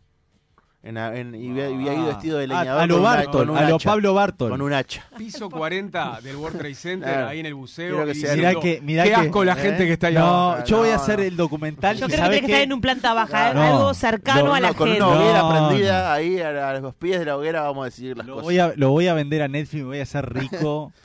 En, 0.84 0.98
a- 0.98 1.14
en- 1.16 1.32
y, 1.36 1.48
Ah, 1.60 2.06
vestido 2.08 2.38
de 2.38 2.44
a- 2.44 2.46
leñador. 2.48 2.82
a 2.82 2.86
lo 2.86 2.96
una- 2.98 3.10
un 3.52 3.56
a 3.56 3.68
lo 3.68 3.76
hacha. 3.76 3.88
Pablo 3.88 4.14
Barton. 4.14 4.50
Con 4.50 4.62
un 4.62 4.72
hacha. 4.72 5.04
Piso 5.16 5.48
40 5.48 6.20
del 6.22 6.34
World 6.34 6.58
Trade 6.58 6.74
Center, 6.74 7.08
Claro. 7.08 7.28
ahí 7.28 7.38
en 7.38 7.46
el 7.46 7.54
buceo. 7.54 8.04
Que 8.04 8.10
y 8.10 8.14
sea- 8.16 8.34
Mirá 8.34 8.54
que- 8.56 8.80
mirá 8.82 9.04
qué 9.04 9.10
que- 9.10 9.14
asco 9.14 9.44
la 9.44 9.52
¿Eh? 9.52 9.56
gente 9.62 9.86
que 9.86 9.92
está 9.92 10.08
ahí 10.08 10.14
No, 10.14 10.26
abajo. 10.50 10.64
yo 10.66 10.78
voy 10.78 10.88
a 10.88 10.96
no, 10.96 11.00
hacer 11.02 11.18
no. 11.20 11.24
el 11.24 11.36
documental. 11.36 11.96
Yo 11.96 12.06
y 12.06 12.08
creo 12.08 12.16
que 12.18 12.22
¿sabe 12.24 12.34
tiene 12.34 12.46
que 12.48 12.52
estar 12.54 12.64
en 12.64 12.72
un 12.72 12.80
planta 12.80 13.14
baja, 13.14 13.54
No. 13.54 13.62
algo 13.62 13.94
cercano 13.94 14.44
No, 14.46 14.54
a 14.54 14.60
la 14.60 14.68
No, 14.70 14.74
con 14.74 14.88
gente. 14.88 15.04
una 15.04 15.12
hoguera 15.14 15.38
No, 15.38 15.68
prendida 15.68 16.02
no. 16.02 16.10
ahí 16.10 16.40
a, 16.40 16.70
a 16.70 16.80
los 16.80 16.94
pies 16.96 17.18
de 17.20 17.26
la 17.26 17.36
hoguera 17.36 17.62
vamos 17.62 17.82
a 17.82 17.84
decidir 17.84 18.16
las 18.16 18.26
Lo 18.26 18.32
cosas. 18.34 18.44
voy, 18.44 18.58
a, 18.58 18.72
lo 18.74 18.90
voy 18.90 19.06
a 19.06 19.14
vender 19.14 19.42
a 19.42 19.46
Netflix, 19.48 19.82
me 19.82 19.88
voy 19.88 20.00
a 20.00 20.02
hacer 20.02 20.32
rico. 20.34 20.92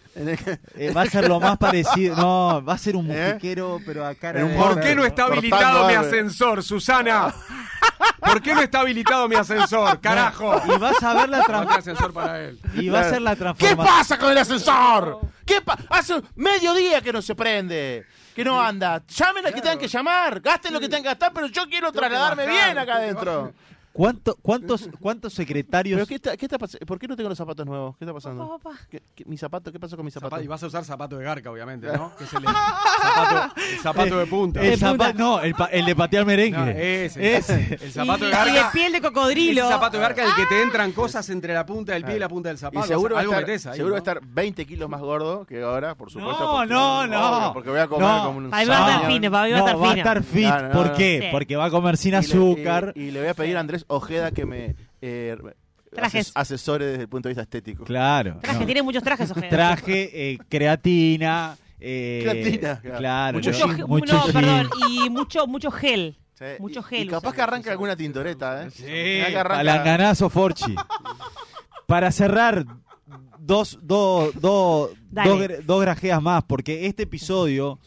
Eh, 0.75 0.91
va 0.95 1.03
a 1.03 1.05
ser 1.05 1.27
lo 1.27 1.39
más 1.39 1.57
parecido. 1.59 2.15
No, 2.15 2.63
va 2.65 2.73
a 2.73 2.77
ser 2.77 2.95
un 2.95 3.09
¿Eh? 3.11 3.27
mujiquero, 3.33 3.79
pero 3.85 4.05
a 4.05 4.15
cara 4.15 4.43
de 4.43 4.55
¿Por 4.55 4.73
Por 4.73 4.81
qué 4.81 4.95
no 4.95 5.05
está 5.05 5.25
habilitado 5.25 5.87
mi 5.87 5.93
ascensor, 5.93 6.63
Susana? 6.63 7.33
¿Por 8.19 8.41
qué 8.41 8.53
no 8.53 8.61
está 8.61 8.79
habilitado 8.81 9.27
mi 9.27 9.35
ascensor? 9.35 9.99
¡Carajo! 10.01 10.61
Y 10.73 10.77
vas 10.79 11.01
a 11.03 11.13
ver 11.13 11.29
la 11.29 11.37
No 11.39 11.43
tran- 11.43 11.61
tiene 11.65 11.75
ascensor 11.77 12.13
para 12.13 12.41
él. 12.41 12.59
y 12.73 12.89
va 12.89 13.01
a 13.01 13.09
ser 13.09 13.21
la 13.21 13.31
¿Qué 13.35 13.39
transformación. 13.43 13.85
pasa 13.85 14.17
con 14.17 14.31
el 14.31 14.37
ascensor? 14.37 15.19
¿Qué 15.45 15.61
pa- 15.61 15.77
Hace 15.89 16.21
medio 16.35 16.73
día 16.73 17.01
que 17.01 17.13
no 17.13 17.21
se 17.21 17.35
prende. 17.35 18.05
Que 18.35 18.43
no 18.43 18.61
anda. 18.61 19.01
Llamen 19.07 19.45
al 19.47 19.53
que 19.53 19.61
tengan 19.61 19.79
que 19.79 19.87
llamar. 19.87 20.41
Gasten 20.41 20.73
lo 20.73 20.79
que 20.79 20.87
tengan 20.87 21.03
que 21.03 21.09
gastar, 21.09 21.31
pero 21.33 21.47
yo 21.47 21.67
quiero 21.69 21.91
trasladarme 21.91 22.45
bien 22.47 22.77
acá 22.77 22.95
adentro. 22.95 23.53
¿Cuánto- 23.97 24.35
cuántos, 24.41 24.89
¿Cuántos 24.99 25.33
secretarios 25.33 25.97
¿Pero 25.97 26.07
qué 26.07 26.15
está, 26.15 26.37
qué 26.37 26.45
está 26.45 26.57
¿Por 26.85 26.99
qué 26.99 27.07
no 27.07 27.15
tengo 27.15 27.29
los 27.29 27.37
zapatos 27.37 27.65
nuevos? 27.65 27.97
¿Qué 27.97 28.05
está 28.05 28.13
pasando? 28.13 28.47
Papá, 28.47 28.69
papá. 28.69 28.79
¿Qué, 28.89 29.01
qué- 29.15 29.25
mi 29.25 29.37
zapato? 29.37 29.71
¿Qué 29.71 29.79
pasó 29.79 29.95
con 29.95 30.05
mi 30.05 30.11
zapato? 30.11 30.35
Zapato- 30.35 30.43
y 30.43 30.47
vas 30.47 30.61
a 30.63 30.67
usar 30.67 30.85
zapato 30.85 31.17
de 31.17 31.25
garca, 31.25 31.51
obviamente, 31.51 31.87
¿no? 31.87 32.11
Que 32.17 32.23
es 32.25 32.33
el, 32.33 32.43
zapato, 32.43 33.61
el 33.73 33.79
zapato 33.79 34.19
de 34.19 34.25
punta. 34.27 34.61
El 34.61 34.79
zapa- 34.79 35.13
no, 35.13 35.41
el, 35.41 35.53
pa- 35.55 35.65
el 35.71 35.85
de 35.85 35.95
patear 35.95 36.25
merengue. 36.25 36.57
No, 36.57 36.67
ese, 36.67 37.35
Ese. 37.37 37.77
El 37.81 37.91
zapato 37.91 38.25
de 38.25 38.29
y, 38.29 38.33
garca. 38.33 38.51
y 38.51 38.53
de 38.55 38.61
piel 38.71 38.91
de 38.93 39.01
cocodrilo. 39.01 39.61
Ese 39.63 39.71
zapato 39.73 39.97
de 39.97 40.03
garca 40.03 40.23
del 40.23 40.35
que 40.35 40.45
te 40.45 40.61
entran 40.61 40.91
cosas 40.91 41.29
entre 41.29 41.53
la 41.53 41.65
punta 41.65 41.93
del 41.93 42.03
pie 42.03 42.15
y 42.17 42.19
la 42.19 42.29
punta 42.29 42.49
del 42.49 42.57
Y 42.57 42.59
zapato. 42.59 42.87
seguro, 42.87 43.15
va 43.15 43.21
a 43.21 43.23
estar, 43.23 43.43
ahí, 43.49 43.59
seguro 43.59 43.83
va 43.83 43.87
a 43.87 43.89
¿no? 43.89 43.97
estar 43.97 44.19
20 44.23 44.65
kilos 44.65 44.89
más 44.89 45.01
gordo 45.01 45.45
que 45.45 45.61
ahora, 45.63 45.95
por 45.95 46.11
supuesto. 46.11 46.43
No, 46.43 46.57
porque- 46.57 46.73
no, 46.73 47.07
no. 47.07 47.53
Porque 47.53 47.69
voy 47.69 47.79
a 47.79 47.87
comer 47.87 48.07
No. 48.07 48.23
como 48.25 48.37
un 48.37 48.53
Ahí 48.53 48.67
va 48.67 48.77
a 48.77 48.91
estar 48.91 49.11
fino, 49.11 49.31
va, 49.31 49.41
a 49.43 49.47
estar 49.49 49.63
va 49.65 49.71
a 49.71 49.89
fino. 49.89 49.97
estar 49.97 50.23
fit. 50.23 50.71
¿Por 50.73 50.93
qué? 50.93 51.29
Porque 51.31 51.55
va 51.55 51.65
a 51.65 51.69
comer 51.71 51.97
sin 51.97 52.13
Y 52.13 52.17
azúcar. 52.17 52.93
Y, 52.95 53.01
y 53.07 53.11
le 53.11 53.19
voy 53.21 53.29
a 53.29 53.33
pedir 53.33 53.57
a 53.57 53.59
Andrés 53.59 53.85
Ojeda 53.87 54.31
que 54.31 54.45
me 54.45 54.75
eh, 55.01 55.35
Trajes. 55.91 56.27
ases- 56.29 56.31
asesore 56.35 56.85
desde 56.85 57.01
el 57.03 57.09
punto 57.09 57.27
de 57.29 57.31
vista 57.31 57.43
estético. 57.43 57.83
Claro. 57.85 58.39
Traje, 58.41 58.59
no. 58.59 58.65
tiene 58.65 58.81
muchos 58.83 59.03
trajes, 59.03 59.31
Ojeda. 59.31 59.49
Traje, 59.49 60.31
eh, 60.31 60.37
creatina. 60.49 61.57
eh, 61.79 62.19
Creatina, 62.23 62.81
claro. 62.81 62.97
Claro. 62.99 63.37
Mucho 63.37 63.51
no, 63.51 63.67
Mucho, 63.67 63.87
mucho 63.87 64.13
no, 64.27 64.33
perdón, 64.33 64.69
y 64.89 65.09
mucho, 65.09 65.47
mucho 65.47 65.71
gel. 65.71 66.17
Sí, 66.33 66.45
Mucho 66.59 66.81
y- 66.81 66.83
gel 66.83 67.03
Y 67.07 67.07
capaz 67.07 67.33
que 67.33 67.41
arranca 67.41 67.71
alguna 67.71 67.95
tintoreta, 67.95 68.67
¿eh? 68.67 68.69
Sí, 68.71 69.33
palanganazo 69.33 70.29
Forchi. 70.29 70.75
Para 71.87 72.11
cerrar, 72.11 72.65
dos, 73.39 73.79
dos, 73.81 74.33
dos, 74.39 74.91
dos, 75.09 75.39
dos 75.65 75.81
grajeas 75.81 76.21
más, 76.21 76.43
porque 76.43 76.85
este 76.85 77.03
episodio 77.03 77.79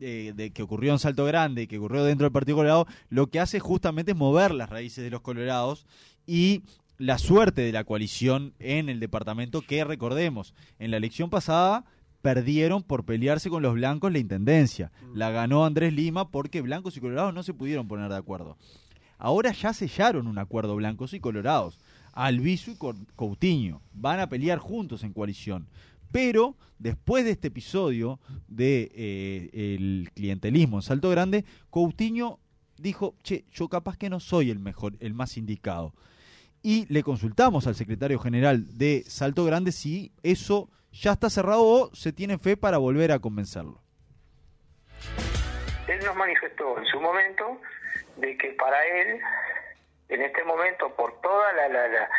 eh, 0.00 0.32
de 0.34 0.50
que 0.50 0.62
ocurrió 0.62 0.92
en 0.92 0.98
Salto 0.98 1.24
Grande, 1.24 1.68
que 1.68 1.78
ocurrió 1.78 2.04
dentro 2.04 2.24
del 2.24 2.32
Partido 2.32 2.56
Colorado, 2.56 2.86
lo 3.08 3.28
que 3.28 3.40
hace 3.40 3.60
justamente 3.60 4.12
es 4.12 4.16
mover 4.16 4.52
las 4.52 4.70
raíces 4.70 5.04
de 5.04 5.10
los 5.10 5.20
colorados 5.20 5.86
y 6.26 6.62
la 6.98 7.18
suerte 7.18 7.62
de 7.62 7.72
la 7.72 7.84
coalición 7.84 8.52
en 8.58 8.88
el 8.88 9.00
departamento, 9.00 9.62
que 9.62 9.84
recordemos, 9.84 10.54
en 10.78 10.90
la 10.90 10.98
elección 10.98 11.30
pasada 11.30 11.84
perdieron 12.22 12.82
por 12.82 13.04
pelearse 13.04 13.48
con 13.48 13.62
los 13.62 13.74
blancos 13.74 14.12
la 14.12 14.18
intendencia. 14.18 14.92
La 15.14 15.30
ganó 15.30 15.64
Andrés 15.64 15.92
Lima 15.92 16.28
porque 16.28 16.60
blancos 16.60 16.96
y 16.96 17.00
colorados 17.00 17.32
no 17.32 17.42
se 17.42 17.54
pudieron 17.54 17.88
poner 17.88 18.10
de 18.10 18.16
acuerdo. 18.16 18.56
Ahora 19.18 19.52
ya 19.52 19.72
sellaron 19.72 20.26
un 20.26 20.38
acuerdo 20.38 20.76
blancos 20.76 21.12
y 21.12 21.20
colorados. 21.20 21.78
Albizu 22.12 22.72
y 22.72 22.76
Coutinho 23.16 23.80
van 23.92 24.20
a 24.20 24.28
pelear 24.28 24.58
juntos 24.58 25.04
en 25.04 25.12
coalición. 25.12 25.66
Pero 26.12 26.56
después 26.78 27.24
de 27.24 27.32
este 27.32 27.48
episodio 27.48 28.18
de 28.48 28.90
eh, 28.94 29.50
el 29.52 30.10
clientelismo 30.14 30.78
en 30.78 30.82
Salto 30.82 31.10
Grande, 31.10 31.44
Coutinho 31.70 32.40
dijo, 32.78 33.14
che, 33.22 33.44
yo 33.52 33.68
capaz 33.68 33.96
que 33.96 34.10
no 34.10 34.20
soy 34.20 34.50
el 34.50 34.58
mejor, 34.58 34.94
el 35.00 35.14
más 35.14 35.36
indicado. 35.36 35.92
Y 36.62 36.92
le 36.92 37.02
consultamos 37.02 37.66
al 37.66 37.74
secretario 37.74 38.18
general 38.18 38.76
de 38.76 39.04
Salto 39.06 39.44
Grande 39.44 39.72
si 39.72 40.12
eso 40.22 40.68
ya 40.92 41.12
está 41.12 41.30
cerrado 41.30 41.62
o 41.62 41.94
se 41.94 42.12
tiene 42.12 42.38
fe 42.38 42.56
para 42.56 42.78
volver 42.78 43.12
a 43.12 43.18
convencerlo. 43.18 43.80
Él 45.86 46.00
nos 46.04 46.16
manifestó 46.16 46.78
en 46.78 46.86
su 46.86 47.00
momento 47.00 47.60
de 48.16 48.36
que 48.36 48.48
para 48.50 48.76
él, 48.86 49.20
en 50.08 50.22
este 50.22 50.44
momento, 50.44 50.94
por 50.94 51.20
toda 51.20 51.52
la, 51.52 51.68
la, 51.68 51.88
la, 51.88 52.10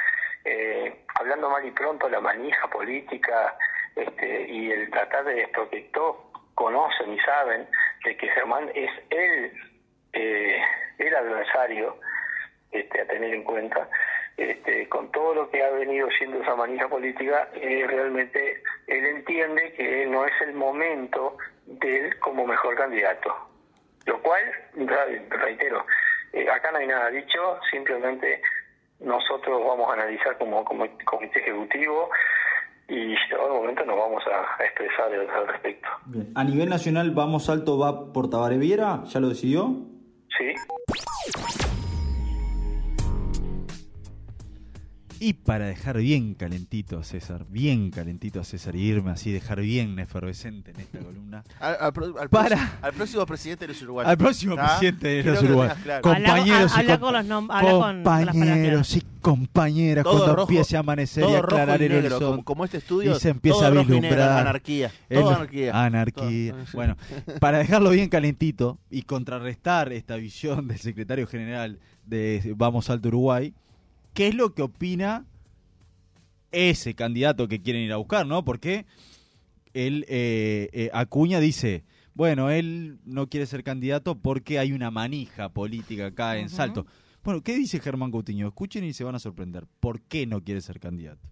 eh, 0.45 1.05
hablando 1.15 1.49
mal 1.49 1.65
y 1.65 1.71
pronto, 1.71 2.09
la 2.09 2.19
manija 2.19 2.67
política 2.69 3.55
este, 3.95 4.49
y 4.49 4.71
el 4.71 4.89
tratar 4.89 5.25
de 5.25 5.47
porque 5.55 5.81
todos 5.93 6.17
conocen 6.55 7.13
y 7.13 7.19
saben 7.19 7.67
de 8.05 8.17
que 8.17 8.27
Germán 8.29 8.69
es 8.73 8.91
el, 9.09 9.51
eh, 10.13 10.61
el 10.97 11.15
adversario 11.15 11.97
este, 12.71 13.01
a 13.01 13.05
tener 13.07 13.33
en 13.33 13.43
cuenta. 13.43 13.89
Este, 14.37 14.87
con 14.87 15.11
todo 15.11 15.35
lo 15.35 15.49
que 15.51 15.63
ha 15.63 15.69
venido 15.71 16.09
siendo 16.17 16.41
esa 16.41 16.55
manija 16.55 16.87
política, 16.87 17.49
eh, 17.53 17.85
realmente 17.87 18.63
él 18.87 19.05
entiende 19.05 19.73
que 19.73 20.05
no 20.07 20.25
es 20.25 20.33
el 20.41 20.53
momento 20.53 21.37
de 21.65 22.07
él 22.07 22.19
como 22.19 22.47
mejor 22.47 22.75
candidato. 22.75 23.35
Lo 24.05 24.19
cual, 24.21 24.41
re- 24.73 25.25
reitero, 25.29 25.85
eh, 26.33 26.49
acá 26.49 26.71
no 26.71 26.77
hay 26.79 26.87
nada 26.87 27.09
dicho, 27.09 27.59
simplemente 27.69 28.41
nosotros 28.99 29.63
vamos 29.65 29.89
a 29.89 29.93
analizar 29.93 30.37
como, 30.37 30.63
como 30.63 30.87
comité 31.05 31.39
ejecutivo 31.39 32.09
y 32.93 33.15
llegado 33.29 33.47
el 33.47 33.53
momento 33.61 33.85
nos 33.85 33.97
vamos 33.97 34.23
a, 34.27 34.61
a 34.61 34.65
expresar 34.65 35.11
al- 35.13 35.29
al 35.29 35.47
respecto. 35.47 35.87
Bien. 36.05 36.31
A 36.35 36.43
nivel 36.43 36.69
nacional, 36.69 37.11
Vamos 37.11 37.49
Alto 37.49 37.77
va 37.79 38.11
por 38.11 38.29
Tabaré 38.29 38.57
Viera, 38.57 39.03
¿ya 39.05 39.19
lo 39.19 39.29
decidió? 39.29 39.73
¿Sí? 40.37 40.53
Y 45.23 45.33
para 45.33 45.67
dejar 45.67 45.97
bien 45.99 46.33
calentito 46.33 46.97
a 46.97 47.03
César, 47.03 47.45
bien 47.47 47.91
calentito 47.91 48.39
a 48.39 48.43
César 48.43 48.75
y 48.75 48.81
irme 48.81 49.11
así, 49.11 49.31
dejar 49.31 49.61
bien 49.61 49.99
efervescente 49.99 50.71
en 50.71 50.79
esta 50.79 50.97
columna. 50.97 51.43
Al, 51.59 51.77
al 51.79 51.93
pro- 51.93 52.19
al 52.19 52.27
Para. 52.27 52.55
próximo- 52.55 52.71
al 52.81 52.93
próximo 52.93 53.25
presidente 53.27 53.67
de 53.67 53.73
los 53.73 53.81
uruguayos. 53.83 54.09
Al 54.09 54.17
próximo 54.17 54.55
presidente 54.55 55.07
de 55.07 55.23
los 55.23 55.43
lo 55.43 55.49
Uruguayos. 55.49 55.77
claro. 55.83 56.09
Habla- 56.09 56.27
Compañeros 56.27 56.71
y 56.75 56.79
habla 56.79 56.99
con 56.99 57.13
los 57.13 57.21
habla 57.51 57.71
con- 57.71 58.03
compañeros 58.03 58.95
y 58.97 59.01
compañeras, 59.21 60.03
Todo 60.03 60.13
cuando 60.17 60.35
rojo, 60.37 60.51
empiece 60.51 60.75
a 60.75 60.79
amanecer 60.79 61.23
y 61.29 61.35
aclarar 61.35 61.79
y 61.81 61.85
el 61.85 61.91
negro, 61.91 62.05
horizonte. 62.15 62.25
como, 62.25 62.43
como 62.43 62.65
este 62.65 62.77
estudio. 62.77 63.15
y 63.15 63.19
se 63.19 63.29
empieza 63.29 63.57
todo 63.59 63.67
a 63.67 63.69
negro, 63.69 63.83
vislumbrar. 63.93 64.39
anarquía. 64.39 64.91
El- 65.07 65.27
anarquía. 65.27 65.85
Anarquía. 65.85 66.51
Todo. 66.53 66.65
Bueno, 66.73 66.97
para 67.39 67.59
dejarlo 67.59 67.91
bien 67.91 68.09
calentito 68.09 68.79
y 68.89 69.03
contrarrestar 69.03 69.93
esta 69.93 70.15
visión 70.15 70.67
del 70.67 70.79
secretario 70.79 71.27
general 71.27 71.77
de 72.07 72.55
Vamos 72.57 72.89
Alto 72.89 73.09
Uruguay, 73.09 73.53
¿qué 74.13 74.27
es 74.27 74.35
lo 74.35 74.53
que 74.53 74.61
opina 74.61 75.25
ese 76.51 76.95
candidato 76.95 77.47
que 77.47 77.61
quieren 77.61 77.83
ir 77.83 77.93
a 77.93 77.97
buscar, 77.97 78.25
no? 78.25 78.43
Porque 78.43 78.85
él, 79.73 80.05
eh, 80.07 80.69
eh, 80.73 80.89
Acuña 80.93 81.39
dice, 81.39 81.83
bueno, 82.13 82.49
él 82.49 82.99
no 83.05 83.27
quiere 83.27 83.45
ser 83.45 83.63
candidato 83.63 84.19
porque 84.19 84.59
hay 84.59 84.73
una 84.73 84.91
manija 84.91 85.49
política 85.49 86.07
acá 86.07 86.37
en. 86.37 86.49
Salto. 86.49 86.85
Bueno, 87.23 87.41
¿qué 87.41 87.55
dice 87.55 87.79
Germán 87.79 88.11
Coutinho? 88.11 88.47
Escuchen 88.47 88.83
y 88.83 88.93
se 88.93 89.03
van 89.03 89.15
a 89.15 89.19
sorprender. 89.19 89.67
¿Por 89.79 90.01
qué 90.01 90.25
no 90.25 90.43
quiere 90.43 90.61
ser 90.61 90.79
candidato? 90.79 91.29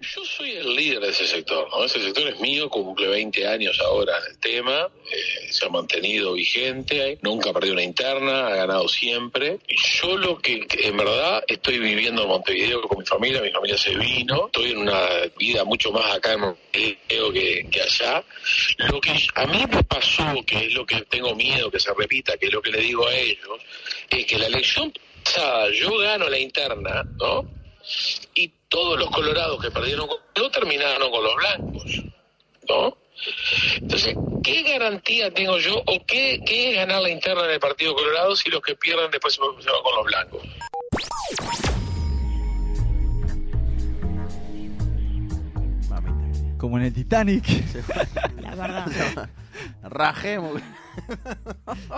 Yo 0.00 0.24
soy 0.24 0.50
el 0.50 0.74
líder 0.74 1.00
de 1.00 1.10
ese 1.10 1.26
sector, 1.26 1.68
¿no? 1.70 1.84
Ese 1.84 2.00
sector 2.00 2.28
es 2.28 2.38
mío, 2.40 2.68
cumple 2.68 3.06
20 3.08 3.46
años 3.46 3.78
ahora 3.80 4.18
en 4.18 4.32
el 4.32 4.38
tema, 4.38 4.88
eh, 5.10 5.52
se 5.52 5.64
ha 5.64 5.68
mantenido 5.68 6.34
vigente, 6.34 7.18
nunca 7.22 7.52
perdió 7.52 7.72
una 7.72 7.82
interna, 7.82 8.48
ha 8.48 8.56
ganado 8.56 8.88
siempre. 8.88 9.58
Yo 9.68 10.16
lo 10.18 10.38
que 10.38 10.66
en 10.70 10.96
verdad 10.96 11.44
estoy 11.46 11.78
viviendo 11.78 12.22
en 12.22 12.28
Montevideo 12.28 12.82
con 12.82 12.98
mi 12.98 13.06
familia, 13.06 13.40
mi 13.40 13.50
familia 13.50 13.78
se 13.78 13.96
vino, 13.96 14.46
estoy 14.46 14.72
en 14.72 14.78
una 14.78 15.08
vida 15.38 15.64
mucho 15.64 15.90
más 15.92 16.12
acá 16.12 16.34
en 16.34 16.40
Montevideo 16.40 17.32
que, 17.32 17.66
que 17.70 17.80
allá. 17.80 18.24
Lo 18.78 19.00
que 19.00 19.12
a 19.34 19.46
mí 19.46 19.64
me 19.70 19.84
pasó, 19.84 20.34
que 20.46 20.66
es 20.66 20.74
lo 20.74 20.84
que 20.84 21.00
tengo 21.02 21.34
miedo 21.34 21.70
que 21.70 21.80
se 21.80 21.94
repita, 21.94 22.36
que 22.36 22.46
es 22.46 22.52
lo 22.52 22.60
que 22.60 22.72
le 22.72 22.80
digo 22.80 23.06
a 23.06 23.14
ellos, 23.14 23.60
es 24.10 24.26
que 24.26 24.38
la 24.38 24.46
elección 24.46 24.92
pasada 25.24 25.70
yo 25.70 25.96
gano 25.98 26.28
la 26.28 26.38
interna, 26.38 27.04
¿no? 27.18 27.63
Y 28.34 28.52
todos 28.68 28.98
los 28.98 29.10
colorados 29.10 29.60
que 29.62 29.70
perdieron 29.70 30.06
conmigo 30.08 30.50
terminaron 30.50 31.10
con 31.10 31.22
los 31.24 31.34
blancos, 31.36 31.84
¿no? 32.68 32.96
Entonces, 33.76 34.16
¿qué 34.42 34.62
garantía 34.62 35.32
tengo 35.32 35.58
yo 35.58 35.78
o 35.86 36.04
qué, 36.06 36.40
qué 36.44 36.70
es 36.70 36.76
ganar 36.76 37.02
la 37.02 37.10
interna 37.10 37.44
en 37.44 37.50
el 37.52 37.60
Partido 37.60 37.94
Colorado 37.94 38.34
si 38.36 38.50
los 38.50 38.60
que 38.60 38.74
pierden 38.74 39.10
después 39.10 39.34
se 39.34 39.40
van 39.40 39.50
con 39.54 39.94
los 39.96 40.04
blancos? 40.04 40.42
Como 46.58 46.78
en 46.78 46.84
el 46.84 46.92
Titanic. 46.94 47.44
La 48.40 48.54
verdad. 48.54 49.28
Rajemos. 49.82 50.60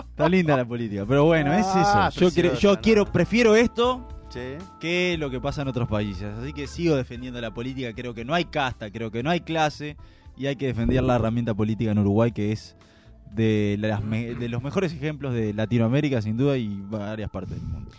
Está 0.09 0.27
linda 0.27 0.57
la 0.57 0.65
política, 0.65 1.05
pero 1.07 1.25
bueno, 1.25 1.53
es 1.53 1.65
Ah, 1.69 2.09
eso. 2.11 2.19
Yo, 2.19 2.31
quiero, 2.31 2.49
preciosa, 2.49 2.61
yo 2.61 2.73
no. 2.75 2.81
quiero, 2.81 3.05
prefiero 3.11 3.55
esto 3.55 4.07
Sí. 4.59 4.65
que 4.79 5.15
lo 5.17 5.29
que 5.29 5.39
pasa 5.41 5.61
en 5.63 5.67
otros 5.67 5.87
países. 5.87 6.33
Así 6.39 6.53
que 6.53 6.67
sigo 6.67 6.95
defendiendo 6.95 7.41
la 7.41 7.51
política. 7.53 7.93
Creo 7.93 8.13
que 8.13 8.23
no 8.25 8.33
hay 8.33 8.45
casta, 8.45 8.91
creo 8.91 9.09
que 9.11 9.23
no 9.23 9.29
hay 9.29 9.39
clase 9.41 9.97
y 10.37 10.45
hay 10.47 10.55
que 10.55 10.67
defender 10.67 11.03
la 11.03 11.15
herramienta 11.15 11.53
política 11.53 11.91
en 11.91 11.99
Uruguay 11.99 12.31
que 12.31 12.51
es 12.51 12.75
de, 13.31 13.75
las 13.79 14.03
me- 14.03 14.35
de 14.35 14.49
los 14.49 14.61
mejores 14.63 14.93
ejemplos 14.93 15.33
de 15.33 15.53
Latinoamérica 15.53 16.21
sin 16.21 16.37
duda 16.37 16.57
y 16.57 16.67
varias 16.81 17.29
partes 17.29 17.51
del 17.59 17.67
mundo. 17.67 17.91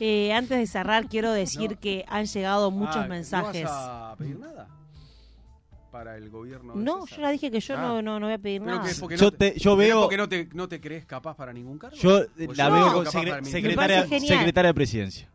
Eh, 0.00 0.32
antes 0.32 0.58
de 0.58 0.66
cerrar, 0.66 1.06
quiero 1.08 1.32
decir 1.32 1.72
No. 1.72 1.78
que 1.80 2.04
han 2.08 2.26
llegado 2.26 2.70
muchos 2.70 2.96
Ah, 2.96 3.02
¿no 3.02 3.08
mensajes. 3.08 3.64
vas 3.64 3.72
a 3.72 4.14
pedir 4.18 4.38
nada? 4.38 4.68
para 5.90 6.16
el 6.16 6.28
gobierno? 6.28 6.74
de 6.74 6.82
No, 6.82 7.02
César? 7.06 7.18
yo 7.18 7.22
ya 7.22 7.30
dije 7.30 7.50
que 7.52 7.60
yo 7.60 7.74
Ah. 7.76 7.80
no, 7.80 8.02
no, 8.02 8.18
no 8.18 8.26
voy 8.26 8.34
a 8.34 8.38
pedir 8.38 8.60
nada. 8.62 8.84
Yo 8.90 9.06
no 9.08 9.30
te- 9.30 9.56
yo 9.56 9.76
pero 9.76 9.76
veo- 9.76 10.00
porque 10.02 10.16
no 10.16 10.28
te, 10.28 10.48
no 10.52 10.66
te 10.68 10.80
crees 10.80 11.06
capaz 11.06 11.36
para 11.36 11.52
ningún 11.52 11.78
cargo. 11.78 11.96
Yo 11.96 12.18
eh, 12.22 12.28
la 12.56 12.66
yo 12.68 12.72
veo 12.74 12.86
no, 12.86 12.92
con 12.94 13.06
secre- 13.06 13.44
secretaria, 13.44 14.06
secretaria 14.08 14.68
de 14.70 14.74
presidencia. 14.74 15.28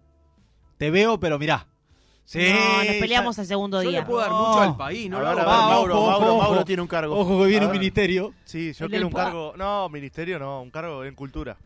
Te 0.79 0.89
veo, 0.91 1.19
pero 1.19 1.37
mirá. 1.37 1.67
Sí, 2.23 2.39
no, 2.39 2.77
nos 2.77 2.85
ya- 2.85 2.99
peleamos 3.01 3.37
al 3.37 3.45
segundo 3.45 3.83
Yo 3.83 3.89
día. 3.89 3.99
le 3.99 4.05
puedo 4.05 4.19
dar 4.21 4.29
No. 4.31 4.47
mucho 4.47 4.59
al 4.61 4.77
país, 4.77 5.09
¿no? 5.09 5.17
A 5.17 5.19
lo 5.19 5.25
ver, 5.25 5.39
hago 5.39 5.41
a 5.41 5.43
ver, 5.43 5.59
para- 5.59 5.73
Mauro, 5.75 5.95
ojo, 5.97 6.09
Mauro, 6.11 6.27
ojo. 6.35 6.41
Mauro 6.43 6.65
tiene 6.65 6.81
un 6.81 6.87
cargo. 6.87 7.19
Ojo 7.19 7.39
que 7.41 7.45
viene 7.47 7.65
un 7.65 7.71
ministerio. 7.73 8.33
Sí, 8.45 8.71
yo 8.71 8.85
El 8.85 8.91
quiero 8.91 9.07
un 9.07 9.13
cargo. 9.13 9.53
No, 9.57 9.89
ministerio 9.89 10.39
no, 10.39 10.61
un 10.61 10.69
cargo 10.71 11.03
en 11.03 11.15
cultura. 11.15 11.57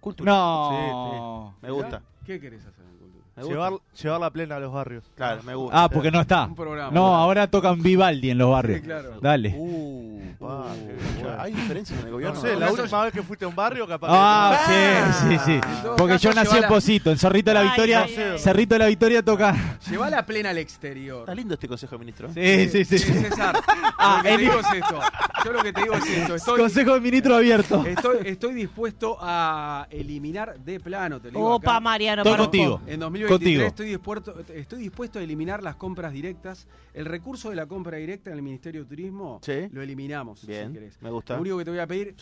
Cultura. 0.00 0.30
No. 0.30 1.54
Me 1.62 1.70
gusta. 1.70 2.02
¿Qué 2.26 2.38
querés 2.38 2.60
hacer 2.66 2.84
en 2.84 2.98
cultura? 2.98 3.17
Llevar, 3.46 3.72
llevar 4.02 4.20
la 4.20 4.30
plena 4.30 4.56
a 4.56 4.60
los 4.60 4.72
barrios. 4.72 5.04
Claro, 5.16 5.42
me 5.42 5.54
gusta. 5.54 5.84
Ah, 5.84 5.88
porque 5.88 6.10
no 6.10 6.20
está. 6.20 6.44
Un 6.46 6.54
programa. 6.54 6.90
No, 6.92 7.14
ahora 7.14 7.46
tocan 7.48 7.82
Vivaldi 7.82 8.30
en 8.30 8.38
los 8.38 8.50
barrios. 8.50 8.80
Sí, 8.80 8.84
claro. 8.86 9.20
Dale. 9.20 9.54
Uh, 9.56 10.20
pa, 10.38 10.66
qué 10.74 11.22
bueno. 11.22 11.40
¿Hay 11.40 11.52
diferencias 11.52 11.98
en 11.98 12.04
el 12.06 12.10
No 12.10 12.16
gobierno? 12.16 12.40
sé, 12.40 12.56
la 12.56 12.72
última 12.72 13.04
vez 13.04 13.12
que 13.12 13.22
fuiste 13.22 13.44
a 13.44 13.48
un 13.48 13.54
barrio, 13.56 13.86
capaz 13.86 14.08
Ah, 14.10 14.58
Ah. 14.58 15.12
sí, 15.12 15.28
sí, 15.28 15.38
sí. 15.44 15.52
En 15.52 15.82
todo 15.82 15.96
Porque 15.96 16.14
caso, 16.14 16.28
yo 16.30 16.34
nací 16.34 16.46
lleva 16.48 16.56
en 16.56 16.62
la- 16.62 16.68
Posito, 16.68 17.10
en 17.10 17.18
Cerrito 17.18 17.50
de 17.50 17.54
la 17.54 17.60
Ay, 17.60 17.66
Victoria. 17.68 18.02
ay, 18.02 18.14
ay. 18.32 18.38
Cerrito 18.38 18.74
de 18.74 18.78
la 18.80 18.86
Victoria 18.86 19.22
toca. 19.24 19.78
Lleva 19.90 20.10
la 20.10 20.24
plena 20.26 20.50
al 20.50 20.58
exterior. 20.58 21.20
Está 21.20 21.34
lindo 21.34 21.54
este 21.54 21.68
consejo, 21.68 21.98
ministro. 21.98 22.28
Sí, 22.32 22.68
sí, 22.68 22.84
sí. 22.84 22.98
Sí, 22.98 23.12
César. 23.12 23.56
Ah, 24.00 24.22
lo 24.22 24.22
que 24.22 24.36
te 24.36 24.38
digo 24.42 24.60
es 24.60 24.72
esto. 24.74 25.00
Yo 25.44 25.52
lo 25.52 25.62
que 25.62 25.72
te 25.72 25.82
digo 25.82 25.94
es 25.94 26.06
esto. 26.08 26.34
Estoy, 26.36 26.60
Consejo 26.60 26.94
de 26.94 27.00
ministro 27.00 27.34
abierto. 27.34 27.84
estoy, 27.84 28.16
estoy 28.26 28.54
dispuesto 28.54 29.16
a 29.20 29.86
eliminar 29.90 30.56
de 30.60 30.78
plano, 30.78 31.20
te 31.20 31.32
lo 31.32 31.38
digo 31.38 31.54
Opa, 31.56 31.72
acá. 31.72 31.80
Mariano. 31.80 32.22
Estoy 32.22 32.36
contigo. 32.38 32.80
En 32.86 33.02
2023 33.28 33.38
Contigo. 33.38 33.66
estoy 33.66 33.86
dispuesto, 33.88 34.52
estoy 34.54 34.80
dispuesto 34.80 35.18
a 35.18 35.22
eliminar 35.22 35.62
las 35.62 35.76
compras 35.76 36.12
directas. 36.12 36.66
El 36.94 37.04
recurso 37.04 37.50
de 37.50 37.56
la 37.56 37.66
compra 37.66 37.96
directa 37.98 38.30
en 38.30 38.36
el 38.36 38.42
Ministerio 38.42 38.82
de 38.84 38.88
Turismo 38.88 39.40
Sí. 39.42 39.68
lo 39.72 39.82
eliminamos, 39.82 40.46
Bien, 40.46 40.68
si 40.68 40.74
querés. 40.74 41.02
me 41.02 41.10
gusta. 41.10 41.34
Lo 41.34 41.40
único 41.42 41.58
que 41.58 41.64
te 41.64 41.70
voy 41.70 41.80
a 41.80 41.86
pedir... 41.86 42.14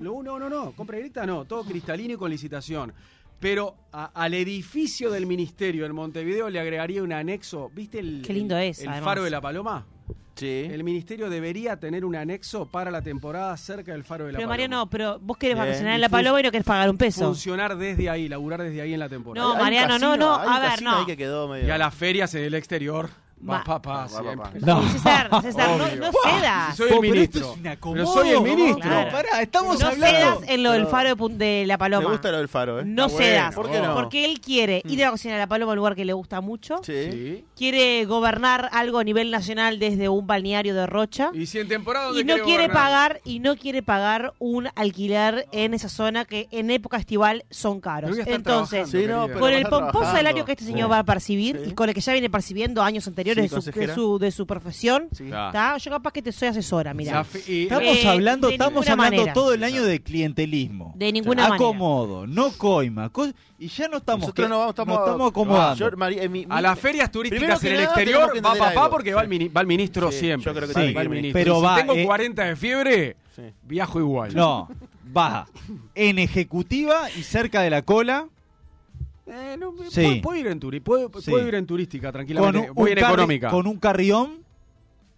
Lo, 0.00 0.22
no, 0.22 0.38
no, 0.38 0.48
no, 0.48 0.72
compra 0.72 0.96
directa 0.96 1.24
no, 1.26 1.44
todo 1.44 1.64
cristalino 1.64 2.14
y 2.14 2.16
con 2.16 2.30
licitación. 2.30 2.92
Pero 3.40 3.76
a- 3.92 4.06
al 4.14 4.34
edificio 4.34 5.10
del 5.10 5.24
Ministerio 5.26 5.86
en 5.86 5.94
Montevideo 5.94 6.50
le 6.50 6.58
agregaría 6.58 7.02
un 7.04 7.12
anexo. 7.12 7.70
¿Viste 7.72 8.00
el, 8.00 8.22
Qué 8.26 8.32
lindo 8.32 8.56
es, 8.58 8.80
el 8.80 8.88
además. 8.88 9.04
faro 9.04 9.22
de 9.22 9.30
la 9.30 9.40
Paloma? 9.40 9.86
Sí. 10.38 10.68
El 10.70 10.84
Ministerio 10.84 11.28
debería 11.28 11.80
tener 11.80 12.04
un 12.04 12.14
anexo 12.14 12.70
para 12.70 12.90
la 12.90 13.02
temporada 13.02 13.56
cerca 13.56 13.92
del 13.92 14.04
faro 14.04 14.26
de 14.26 14.32
la 14.32 14.36
Pero 14.38 14.48
Paloma. 14.48 14.52
Mariano, 14.52 14.88
pero 14.88 15.18
vos 15.18 15.36
querés 15.36 15.58
vacacionar 15.58 15.94
en 15.96 16.00
la 16.00 16.08
Paloma 16.08 16.38
y 16.38 16.44
no 16.44 16.52
querés 16.52 16.64
pagar 16.64 16.88
un 16.88 16.96
peso. 16.96 17.24
Funcionar 17.24 17.76
desde 17.76 18.08
ahí, 18.08 18.28
laburar 18.28 18.62
desde 18.62 18.80
ahí 18.80 18.94
en 18.94 19.00
la 19.00 19.08
temporada. 19.08 19.46
No, 19.48 19.56
Mariano, 19.56 19.98
no, 19.98 20.10
casino, 20.10 20.16
no, 20.16 20.34
a 20.34 20.60
ver, 20.60 20.82
no. 20.82 20.98
ahí 20.98 21.06
que 21.06 21.16
quedó 21.16 21.48
medio... 21.48 21.66
Y 21.66 21.70
a 21.70 21.78
las 21.78 21.92
ferias 21.92 22.32
en 22.34 22.44
el 22.44 22.54
exterior. 22.54 23.10
Va 23.40 23.58
Va- 23.58 23.64
papá, 23.64 23.90
Va, 23.90 24.02
va, 24.02 24.08
siempre. 24.08 24.60
No. 24.60 24.82
César, 24.88 25.30
César, 25.42 25.70
no, 25.96 26.10
cedas. 26.24 26.76
soy 26.76 26.86
el 26.86 26.90
pero 26.90 27.00
ministro. 27.02 27.54
Pero 27.92 28.06
soy 28.06 28.28
el 28.30 28.40
ministro. 28.42 28.80
Claro. 28.80 29.10
Pará, 29.12 29.42
estamos 29.42 29.80
No 29.80 29.86
hablando. 29.86 30.16
cedas 30.18 30.38
en 30.48 30.62
lo 30.62 30.72
del 30.72 30.86
faro 30.86 31.14
de, 31.30 31.64
la 31.66 31.78
Paloma. 31.78 32.04
Me 32.06 32.10
gusta 32.12 32.30
lo 32.32 32.38
del 32.38 32.48
faro, 32.48 32.80
¿eh? 32.80 32.84
No 32.84 33.06
Está 33.06 33.16
bueno. 33.16 33.30
cedas. 33.32 33.54
¿Por 33.54 33.70
qué 33.70 33.80
no? 33.80 33.94
Porque 33.94 34.24
él 34.24 34.40
quiere 34.40 34.82
ir 34.86 35.04
a 35.04 35.08
vacacionar 35.10 35.38
a 35.38 35.42
la 35.44 35.46
Paloma, 35.46 35.72
un 35.72 35.76
lugar 35.78 35.94
que 35.94 36.04
le 36.04 36.12
gusta 36.12 36.40
mucho. 36.40 36.76
Sí. 36.82 37.12
Sí. 37.12 37.44
Quiere 37.56 38.04
gobernar 38.06 38.68
algo 38.72 38.98
a 38.98 39.04
nivel 39.04 39.30
nacional 39.30 39.78
desde 39.78 40.08
un 40.08 40.26
balneario 40.26 40.74
de 40.74 40.86
Rocha. 40.86 41.30
Y 41.32 41.46
si 41.46 41.58
en 41.60 41.68
temporada 41.68 42.10
Y 42.12 42.16
¿dónde 42.18 42.36
no 42.38 42.44
quiere 42.44 42.64
gobernar? 42.64 42.82
pagar 42.84 43.20
y 43.24 43.38
no 43.40 43.56
quiere 43.56 43.82
pagar 43.82 44.34
un 44.38 44.68
alquiler 44.74 45.46
en 45.52 45.74
esa 45.74 45.88
zona 45.88 46.24
que 46.24 46.48
en 46.50 46.70
época 46.70 46.96
estival 46.96 47.44
son 47.50 47.80
caros. 47.80 48.16
Entonces, 48.26 48.90
Sí, 48.90 49.06
no, 49.06 49.28
con 49.38 49.52
el 49.52 49.64
pomposo 49.66 50.10
salario 50.12 50.44
que 50.44 50.52
este 50.52 50.64
señor 50.64 50.88
Sí. 50.88 50.90
va 50.90 50.98
a 51.00 51.04
percibir 51.04 51.60
Sí. 51.64 51.70
y 51.70 51.74
con 51.74 51.88
el 51.88 51.94
que 51.94 52.00
ya 52.00 52.12
viene 52.12 52.30
percibiendo 52.30 52.82
años 52.82 53.06
anteriores 53.06 53.27
Sí, 53.34 53.40
de, 53.42 53.48
su, 53.48 53.54
de, 53.54 53.60
consejera. 53.62 53.94
su, 53.94 54.18
de 54.18 54.30
su 54.30 54.46
profesión, 54.46 55.08
Sí. 55.12 55.30
Ah. 55.32 55.76
yo 55.82 55.90
capaz 55.90 56.12
que 56.12 56.22
te 56.22 56.32
soy 56.32 56.48
asesora, 56.48 56.94
mira. 56.94 57.20
Estamos 57.22 57.96
Eh, 57.96 58.08
hablando, 58.08 58.48
estamos 58.50 58.88
hablando 58.88 59.16
manera. 59.16 59.32
todo 59.32 59.52
el 59.54 59.62
año 59.64 59.82
de 59.84 60.00
clientelismo. 60.00 60.92
De 60.96 61.12
ninguna 61.12 61.42
manera. 61.48 61.56
Acomodo, 61.56 62.26
no 62.26 62.50
coima. 62.52 63.08
co- 63.10 63.28
y 63.58 63.68
ya 63.68 63.88
no 63.88 63.96
estamos, 63.98 64.20
Nosotros 64.22 64.46
que- 64.46 64.50
no 64.50 64.58
vamos, 64.58 64.70
estamos, 64.72 64.94
nos 64.98 65.06
estamos 65.06 65.30
acomodando. 65.30 65.90
Yo, 65.90 66.06
eh, 66.22 66.28
mi- 66.28 66.46
a 66.48 66.60
las 66.60 66.78
ferias 66.78 67.10
turísticas 67.10 67.62
en 67.64 67.70
el 67.72 67.74
nada, 67.78 67.84
exterior 67.86 68.30
va 68.36 68.52
papá 68.54 68.68
algo. 68.84 68.90
porque 68.90 69.14
va, 69.14 69.22
el, 69.22 69.28
mini- 69.28 69.48
va 69.48 69.60
el 69.62 69.66
ministro 69.66 70.12
Sí, 70.12 70.18
siempre. 70.20 70.44
yo 70.52 70.54
creo 70.56 70.68
que 70.68 70.92
va 70.94 71.02
el 71.02 71.08
ministro. 71.08 71.40
pero 71.40 71.54
Y 71.54 71.56
si 71.60 71.64
va, 71.64 71.76
tengo 71.76 71.92
eh, 71.94 72.04
40 72.04 72.44
de 72.44 72.56
fiebre, 72.56 73.16
Sí. 73.34 73.42
viajo 73.62 73.98
igual. 74.00 74.34
No, 74.34 74.68
va 75.16 75.46
en 75.94 76.18
ejecutiva 76.18 77.08
y 77.16 77.22
cerca 77.22 77.62
de 77.62 77.70
la 77.70 77.82
cola. 77.82 78.28
Eh, 79.30 79.56
no, 79.58 79.72
me- 79.72 79.90
Sí. 79.90 80.02
puedo, 80.02 80.22
puedo 80.22 80.40
ir 80.40 80.46
en 80.46 80.60
turi- 80.60 80.82
puedo, 80.82 81.10
Sí. 81.20 81.30
puedo 81.30 81.46
ir 81.46 81.54
en 81.54 81.66
turística 81.66 82.08
Con 82.08 82.12
tranquilamente. 82.12 82.70
un, 82.70 82.74
Voy 82.74 82.92
un 82.92 82.98
en 82.98 83.04
económica. 83.04 83.50
con 83.50 83.66
un 83.66 83.78
carrión, 83.78 84.38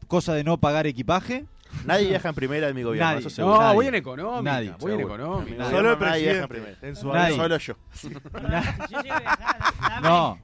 cosa 0.09 0.35
de 0.35 0.43
no 0.45 0.59
pagar 0.59 0.87
equipaje. 0.87 1.45
Nadie 1.87 2.09
viaja 2.09 2.29
en 2.31 2.35
primera 2.35 2.67
de 2.67 2.75
mi 2.75 2.83
gobierno, 2.83 3.13
Nadie. 3.13 3.29
eso 3.29 3.47
no, 3.47 3.57
Nadie. 3.61 3.75
voy 3.77 3.87
en 3.87 3.95
económica. 3.95 4.43
Nadie, 4.43 4.75
voy 4.81 4.93
en 4.95 5.01
económica. 5.03 5.51
Mi 5.53 5.57
Nadie. 5.57 5.71
Solo 5.71 5.89
el 5.91 5.95
gobierno, 5.95 6.07
nadie 6.07 6.23
viaja 6.25 6.43
en 6.43 6.49
presidente. 6.49 6.77
primera. 6.77 6.89
En 6.91 6.97
su 6.97 7.13
Nadie. 7.13 7.37
Solo 7.37 7.57
yo. 7.59 7.75
No, 10.03 10.39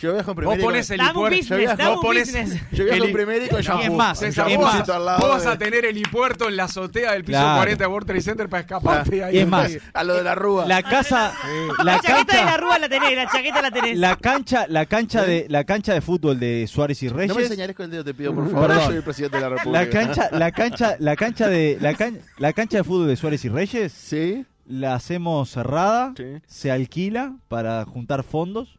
Yo 0.00 0.14
viajo 0.14 0.30
en 0.30 0.36
primera. 0.36 0.56
Vos 0.56 0.64
pones 0.64 0.90
el 0.90 0.98
Dame 0.98 1.10
un 1.18 1.30
dame 1.76 1.96
pones 2.00 2.32
business. 2.32 2.62
Yo 2.72 2.84
viajo 2.84 2.96
el- 3.02 3.08
en 3.08 3.12
primera 3.12 3.44
y 3.44 3.48
con 3.48 3.60
shampoo. 3.60 3.84
es 3.84 3.90
más, 3.92 4.22
es 4.22 4.36
vos, 4.36 4.58
más. 4.58 4.86
vos 5.20 5.28
vas 5.28 5.46
a 5.46 5.58
tener 5.58 5.84
helipuerto 5.84 6.48
en 6.48 6.56
la 6.56 6.64
azotea 6.64 7.12
del 7.12 7.24
piso 7.24 7.38
Claro. 7.38 7.56
40 7.58 7.84
de 7.84 7.90
World 7.90 8.06
Trade 8.06 8.20
Center 8.22 8.48
para 8.48 8.60
escaparte. 8.62 9.24
ahí 9.24 9.36
Y 9.36 9.38
es 9.40 9.46
más. 9.48 9.70
A 9.92 10.04
lo 10.04 10.14
de 10.14 10.22
la 10.22 10.34
rúa. 10.34 10.66
la 10.66 10.82
casa, 10.82 11.32
La, 11.78 11.84
la 11.84 12.00
chaqueta 12.00 12.32
de 12.32 12.38
la 12.38 12.44
cancha, 12.50 12.56
rúa 12.56 12.78
la 12.78 12.88
tenés, 12.88 13.16
la 13.16 13.26
chaqueta 13.30 13.62
la 13.62 13.70
tenés. 13.70 13.98
la 13.98 14.16
cancha, 14.16 14.66
la 14.68 14.86
cancha 14.86 15.22
de 15.24 15.46
la 15.48 15.64
cancha 15.64 15.92
de 15.94 16.00
fútbol 16.00 16.40
de 16.40 16.66
Suárez 16.66 17.02
y 17.02 17.06
No 17.08 17.14
me 17.16 17.26
Reyes. 17.26 17.48
señales 17.48 17.76
con 17.76 17.84
el 17.84 17.90
dedo, 17.90 18.04
te 18.04 18.14
pido, 18.14 18.34
por 18.34 18.50
favor. 18.50 18.68
Perdón. 18.68 18.82
Yo 18.82 18.86
soy 18.88 18.96
el 18.96 19.02
presidente 19.02 19.36
de 19.36 19.42
la 19.42 19.48
República. 19.50 19.84
La 19.84 19.90
cancha, 19.90 20.28
la 20.32 20.50
cancha, 20.52 20.96
la 20.98 21.16
cancha 21.16 21.48
de 21.48 21.78
la, 21.80 21.94
can- 21.94 22.20
la 22.38 22.52
cancha 22.52 22.78
de 22.78 22.84
fútbol 22.84 23.08
de 23.08 23.16
Suárez 23.16 23.44
y 23.44 23.48
Reyes 23.50 23.92
Sí. 23.92 24.46
la 24.66 24.94
hacemos 24.94 25.50
cerrada, 25.50 26.14
Sí. 26.16 26.24
se 26.46 26.70
alquila 26.70 27.34
para 27.48 27.84
juntar 27.84 28.22
fondos 28.22 28.78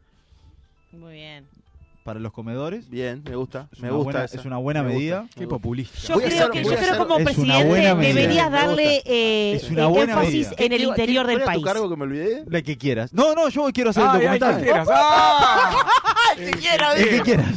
Muy 0.93 1.13
bien. 1.13 1.47
para 2.03 2.19
los 2.19 2.33
comedores. 2.33 2.89
Bien, 2.89 3.21
me 3.23 3.35
gusta. 3.35 3.69
Es 3.71 3.79
me 3.79 3.89
una 3.89 3.97
gusta 3.97 4.11
buena, 4.19 4.25
es 4.25 4.45
una 4.45 4.57
buena 4.57 4.81
Me 4.81 4.87
gusta. 4.89 4.99
medida. 4.99 5.25
Qué 5.37 5.47
populista. 5.47 5.99
Yo 6.07 6.15
Voy 6.15 6.23
creo 6.23 6.37
hacer- 6.39 6.51
que 6.51 6.63
yo 6.63 6.75
creo 6.75 6.97
como 6.97 7.13
es 7.17 7.21
una 7.21 7.25
presidente 7.25 7.65
buena 7.67 7.95
medida. 7.95 8.13
deberías 8.21 8.51
darle 8.51 9.01
eh, 9.05 9.53
Es 9.53 9.69
una 9.69 9.85
buena 9.87 10.13
énfasis 10.13 10.33
medida. 10.49 10.55
en 10.65 10.71
el 10.73 10.79
¿Qué- 10.79 10.85
interior 10.87 11.25
qué- 11.25 11.31
del 11.31 11.41
¿cuál 11.41 11.43
era 11.43 11.45
país. 11.53 11.61
tu 11.61 11.65
cargo 11.67 11.89
que 11.89 11.95
me 11.95 12.03
olvidé? 12.03 12.43
La 12.47 12.61
que 12.63 12.77
quieras. 12.77 13.13
No, 13.13 13.35
no, 13.35 13.49
yo 13.49 13.69
quiero 13.71 13.91
hacer 13.91 14.01
el 14.03 14.09
Ay, 14.09 14.15
ay, 14.27 14.39
documental. 14.39 14.85
¡Ay, 16.37 16.45
que 16.45 16.51
quiera, 16.51 16.93
el 16.95 17.09
que 17.09 17.21
quieras. 17.21 17.47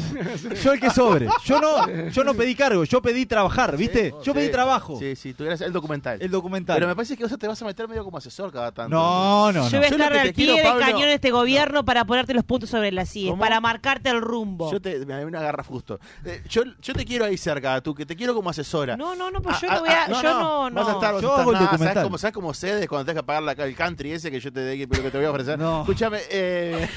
Yo 0.63 0.73
el 0.73 0.81
que 0.81 0.91
sobre. 0.91 1.27
Yo 1.45 1.61
no, 1.61 2.09
yo 2.11 2.25
no 2.25 2.35
pedí 2.35 2.55
cargo, 2.55 2.85
yo 2.85 3.03
pedí 3.03 3.27
trabajar, 3.27 3.77
¿viste? 3.77 4.11
Yo 4.23 4.33
Sí. 4.33 4.39
pedí 4.39 4.51
trabajo. 4.51 4.99
Sí, 4.99 5.17
sí, 5.17 5.35
tú 5.35 5.45
eras 5.45 5.61
el 5.61 5.73
documental. 5.73 6.19
El 6.21 6.31
documental. 6.31 6.77
Pero 6.77 6.87
me 6.89 6.95
parece 6.97 7.17
que 7.17 7.25
vos 7.25 7.39
te 7.39 7.47
vas 7.49 7.61
a 7.61 7.65
meter 7.65 7.89
medio 7.89 8.05
como 8.05 8.19
asesor 8.19 8.53
cada 8.53 8.73
tanto. 8.73 8.95
No, 8.95 9.53
no, 9.53 9.69
Yo 9.69 9.71
no. 9.73 9.79
voy 9.79 9.87
a 9.87 9.91
Yo 9.91 9.99
lo 9.99 10.05
estar 10.05 10.13
que 10.13 10.15
te 10.15 10.21
al 10.29 10.35
pie 10.35 10.47
quiero, 10.47 10.57
de 10.57 10.63
Pablo- 10.65 10.81
cañón 10.87 11.01
de 11.09 11.15
este 11.15 11.31
gobierno 11.31 11.85
para 11.85 12.05
ponerte 12.05 12.35
los 12.35 12.45
puntos 12.45 12.71
sobre 12.71 12.93
las 12.93 13.09
sillas, 13.09 13.31
¿Cómo? 13.33 13.41
para 13.43 13.61
marcarte 13.61 14.11
el 14.11 14.21
rumbo. 14.21 14.71
Yo 14.73 14.81
te, 14.81 15.05
me 15.05 15.25
me 15.25 15.39
agarra 15.39 15.63
justo. 15.65 15.99
Eh, 16.25 16.43
yo, 16.49 16.63
yo 16.81 16.95
te 16.95 17.05
quiero 17.05 17.25
ahí 17.25 17.37
cerca, 17.37 17.81
tú, 17.81 17.95
que 17.95 18.07
te 18.07 18.15
quiero 18.17 18.35
como 18.35 18.51
asesora. 18.51 18.97
No, 18.97 19.15
no, 19.15 19.31
no, 19.31 19.41
pues 19.43 19.57
Ah, 19.57 19.61
yo 19.63 19.69
ah, 19.71 19.75
no 19.75 19.81
voy 19.81 19.89
a. 19.91 20.05
ah, 20.05 20.09
yo 20.09 20.23
no, 20.23 20.71
no. 20.71 20.77
Vas 20.85 20.89
a 20.89 20.93
estar, 20.93 21.13
vas 21.15 21.23
Yo 21.23 21.29
a 21.29 21.31
estar 21.33 21.41
hago 21.43 21.51
el 21.51 21.55
nada, 21.55 21.65
documental. 21.67 21.95
¿sabes 21.95 22.05
cómo, 22.05 22.19
¿Sabes 22.19 22.35
cómo 22.35 22.55
cedes 22.55 22.89
cuando 22.89 23.05
tengas 23.07 23.23
que 23.23 23.27
pagar 23.27 23.43
la, 23.43 23.53
el 23.53 23.75
country 23.75 24.13
ese 24.13 24.31
que 24.31 24.41
yo 24.41 24.53
te 24.53 24.77
lo 24.77 24.87
que 24.89 25.11
te 25.11 25.17
voy 25.19 25.27
a 25.27 25.31
ofrecer? 25.31 25.59
No. 25.59 25.81
Escúchame, 25.81 26.19
eh, 26.31 26.89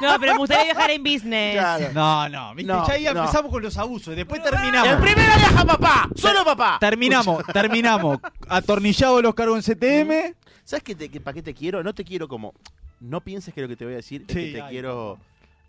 No, 0.00 0.16
pero 0.20 0.32
me 0.32 0.38
gustaría 0.38 0.64
viajar 0.64 0.90
en 0.90 1.02
business. 1.02 1.25
Claro. 1.28 1.90
No, 1.94 2.28
no, 2.28 2.54
¿viste? 2.54 2.72
No, 2.72 2.86
ya 2.86 2.94
ahí 2.94 3.04
no. 3.04 3.10
empezamos 3.10 3.50
con 3.50 3.62
los 3.62 3.76
abusos 3.76 4.12
y 4.12 4.16
después 4.16 4.40
En 4.44 4.50
terminamos. 4.50 4.94
primera 5.00 5.36
viaja 5.36 5.64
papá, 5.64 6.08
solo 6.14 6.44
papá. 6.44 6.76
Terminamos, 6.80 7.44
terminamos. 7.52 8.18
Atornillados 8.48 9.22
los 9.22 9.34
cargos 9.34 9.68
en 9.68 9.74
CTM. 9.74 10.34
¿Sabes 10.64 10.82
qué 10.82 10.94
te, 10.94 11.08
que, 11.08 11.20
para 11.20 11.34
qué 11.34 11.42
te 11.42 11.54
quiero? 11.54 11.82
No 11.82 11.94
te 11.94 12.04
quiero 12.04 12.26
como. 12.28 12.52
No 13.00 13.20
pienses 13.20 13.52
que 13.54 13.60
lo 13.62 13.68
que 13.68 13.76
te 13.76 13.84
voy 13.84 13.94
a 13.94 13.96
decir 13.98 14.24
es 14.26 14.34
que 14.34 14.52
te 14.52 14.62
ay, 14.62 14.70
quiero. 14.70 15.18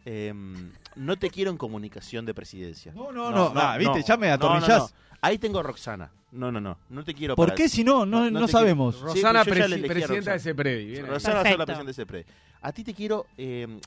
em, 0.06 0.72
no 0.96 1.18
te 1.18 1.30
quiero 1.30 1.52
en 1.52 1.58
comunicación 1.58 2.26
de 2.26 2.34
presidencia. 2.34 2.94
No, 2.96 3.12
no, 3.12 3.30
no. 3.32 3.52
Ah, 3.56 3.78
¿viste? 3.78 4.00
no. 4.00 4.06
Ya 4.06 4.18
me 4.18 4.32
atornillás. 4.32 4.70
no, 4.70 4.78
no. 4.88 4.92
Ahí 5.22 5.38
tengo 5.38 5.60
a 5.60 5.64
Roxana. 5.64 6.10
No, 6.32 6.52
no, 6.52 6.60
no. 6.60 6.78
No 6.90 7.04
te 7.04 7.14
quiero 7.14 7.36
¿Por 7.36 7.54
qué 7.56 7.70
si 7.70 7.84
no? 7.84 8.06
No, 8.06 8.30
No, 8.30 8.48
sabemos. 8.48 8.96
quiero. 8.96 9.14
Rosana, 9.14 9.44
Sí, 9.44 9.50
presi- 9.52 9.88
presidenta 9.88 10.32
de 10.38 10.38
Roxana. 10.54 10.64
Bien 10.64 11.06
ahí. 11.06 11.10
Rosana 11.12 11.36
va 11.36 11.42
a 11.42 11.44
ser 11.44 11.58
la 11.60 11.66
presidenta 11.66 11.88
de 11.90 11.94
CEPRED. 11.94 12.26
A 12.62 12.72
ti 12.72 12.84
te 12.84 12.94
quiero 12.94 13.26
em, 13.38 13.80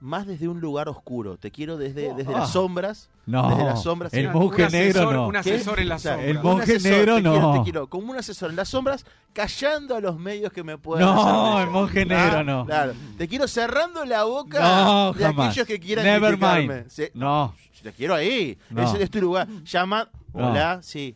más 0.00 0.26
desde 0.26 0.48
un 0.48 0.60
lugar 0.60 0.88
oscuro. 0.88 1.36
Te 1.36 1.50
quiero 1.50 1.76
desde, 1.76 2.14
desde 2.14 2.34
Ah. 2.34 2.38
las 2.40 2.52
sombras. 2.52 3.08
No, 3.26 3.48
Desde 3.50 3.64
las 3.64 3.82
sombras. 3.82 4.14
el 4.14 4.30
monje 4.30 4.64
un 4.64 4.72
negro 4.72 5.00
asesor- 5.02 5.12
no. 5.12 5.26
Un 5.28 5.36
asesor 5.36 5.80
en 5.80 5.88
la 5.88 5.96
O 5.96 5.98
sea, 5.98 6.12
sombra. 6.14 6.30
el 6.30 6.36
un 6.38 6.42
monje 6.42 6.62
asesor, 6.76 6.90
negro 6.92 7.14
te 7.16 7.22
quiero, 7.22 7.40
no. 7.40 7.52
te 7.52 7.62
quiero 7.64 7.86
como 7.88 8.10
un 8.12 8.16
asesor 8.18 8.50
en 8.50 8.56
las 8.56 8.68
sombras, 8.68 9.04
callando 9.34 9.94
a 9.96 10.00
los 10.00 10.18
medios 10.18 10.52
que 10.52 10.62
me 10.64 10.78
puedan 10.78 11.04
No, 11.04 11.60
el 11.60 11.68
monje 11.70 12.02
Ah, 12.02 12.04
negro 12.06 12.44
no. 12.44 12.64
Claro. 12.66 12.94
Te 13.18 13.28
quiero 13.28 13.46
cerrando 13.48 14.04
la 14.04 14.24
boca 14.24 14.60
No, 14.60 15.12
de 15.12 15.24
jamás. 15.24 15.48
aquellos 15.50 15.66
que 15.66 15.78
quieran 15.78 16.04
Never 16.06 16.30
criticarme. 16.30 16.74
mind. 16.76 16.88
Sí, 16.90 17.04
No, 17.14 17.54
Te 17.82 17.92
quiero 17.92 18.14
ahí. 18.14 18.58
No. 18.70 18.82
Ese 18.82 19.02
es 19.02 19.10
tu 19.10 19.20
lugar. 19.20 19.46
Llama. 19.64 20.08
No. 20.34 20.50
Hola, 20.50 20.80
sí. 20.82 21.14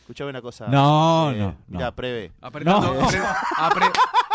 Escuchame 0.00 0.30
una 0.30 0.40
cosa. 0.40 0.66
No, 0.68 1.30
Eh, 1.32 1.36
no, 1.38 1.46
no. 1.48 1.56
Mira, 1.68 1.90
prevé. 1.92 2.32
Apretando, 2.40 2.94
No. 2.94 3.00
apre- 3.02 3.22
apre- 3.56 3.92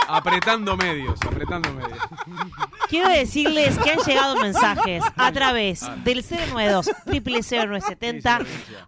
Apretando 0.08 0.76
medios, 0.78 1.20
apretando 1.26 1.72
medios. 1.74 1.98
Quiero 2.90 3.10
decirles 3.10 3.78
que 3.80 3.92
han 3.92 4.00
llegado 4.00 4.36
mensajes 4.38 5.04
a 5.16 5.32
través 5.32 5.82
del 6.04 6.24
092 6.24 6.92
0970 7.06 8.40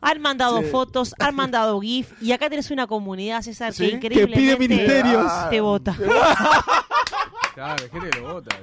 Han 0.01 0.21
mandado 0.21 0.61
fotos, 0.63 1.15
han 1.19 1.35
mandado 1.35 1.79
GIF 1.81 2.11
y 2.21 2.31
acá 2.31 2.49
tenés 2.49 2.69
una 2.71 2.85
comunidad, 2.87 3.41
César, 3.41 3.73
Sí, 3.73 3.91
que 3.91 3.99
que 3.99 4.09
pide 4.09 4.23
increíblemente 4.23 4.67
ministerios. 4.75 5.31
te 5.49 5.61
vota. 5.61 5.95
Claro, 7.55 7.83
hay 7.83 7.89
gente 7.89 8.09
que 8.09 8.19
lo 8.19 8.33
vota. 8.33 8.55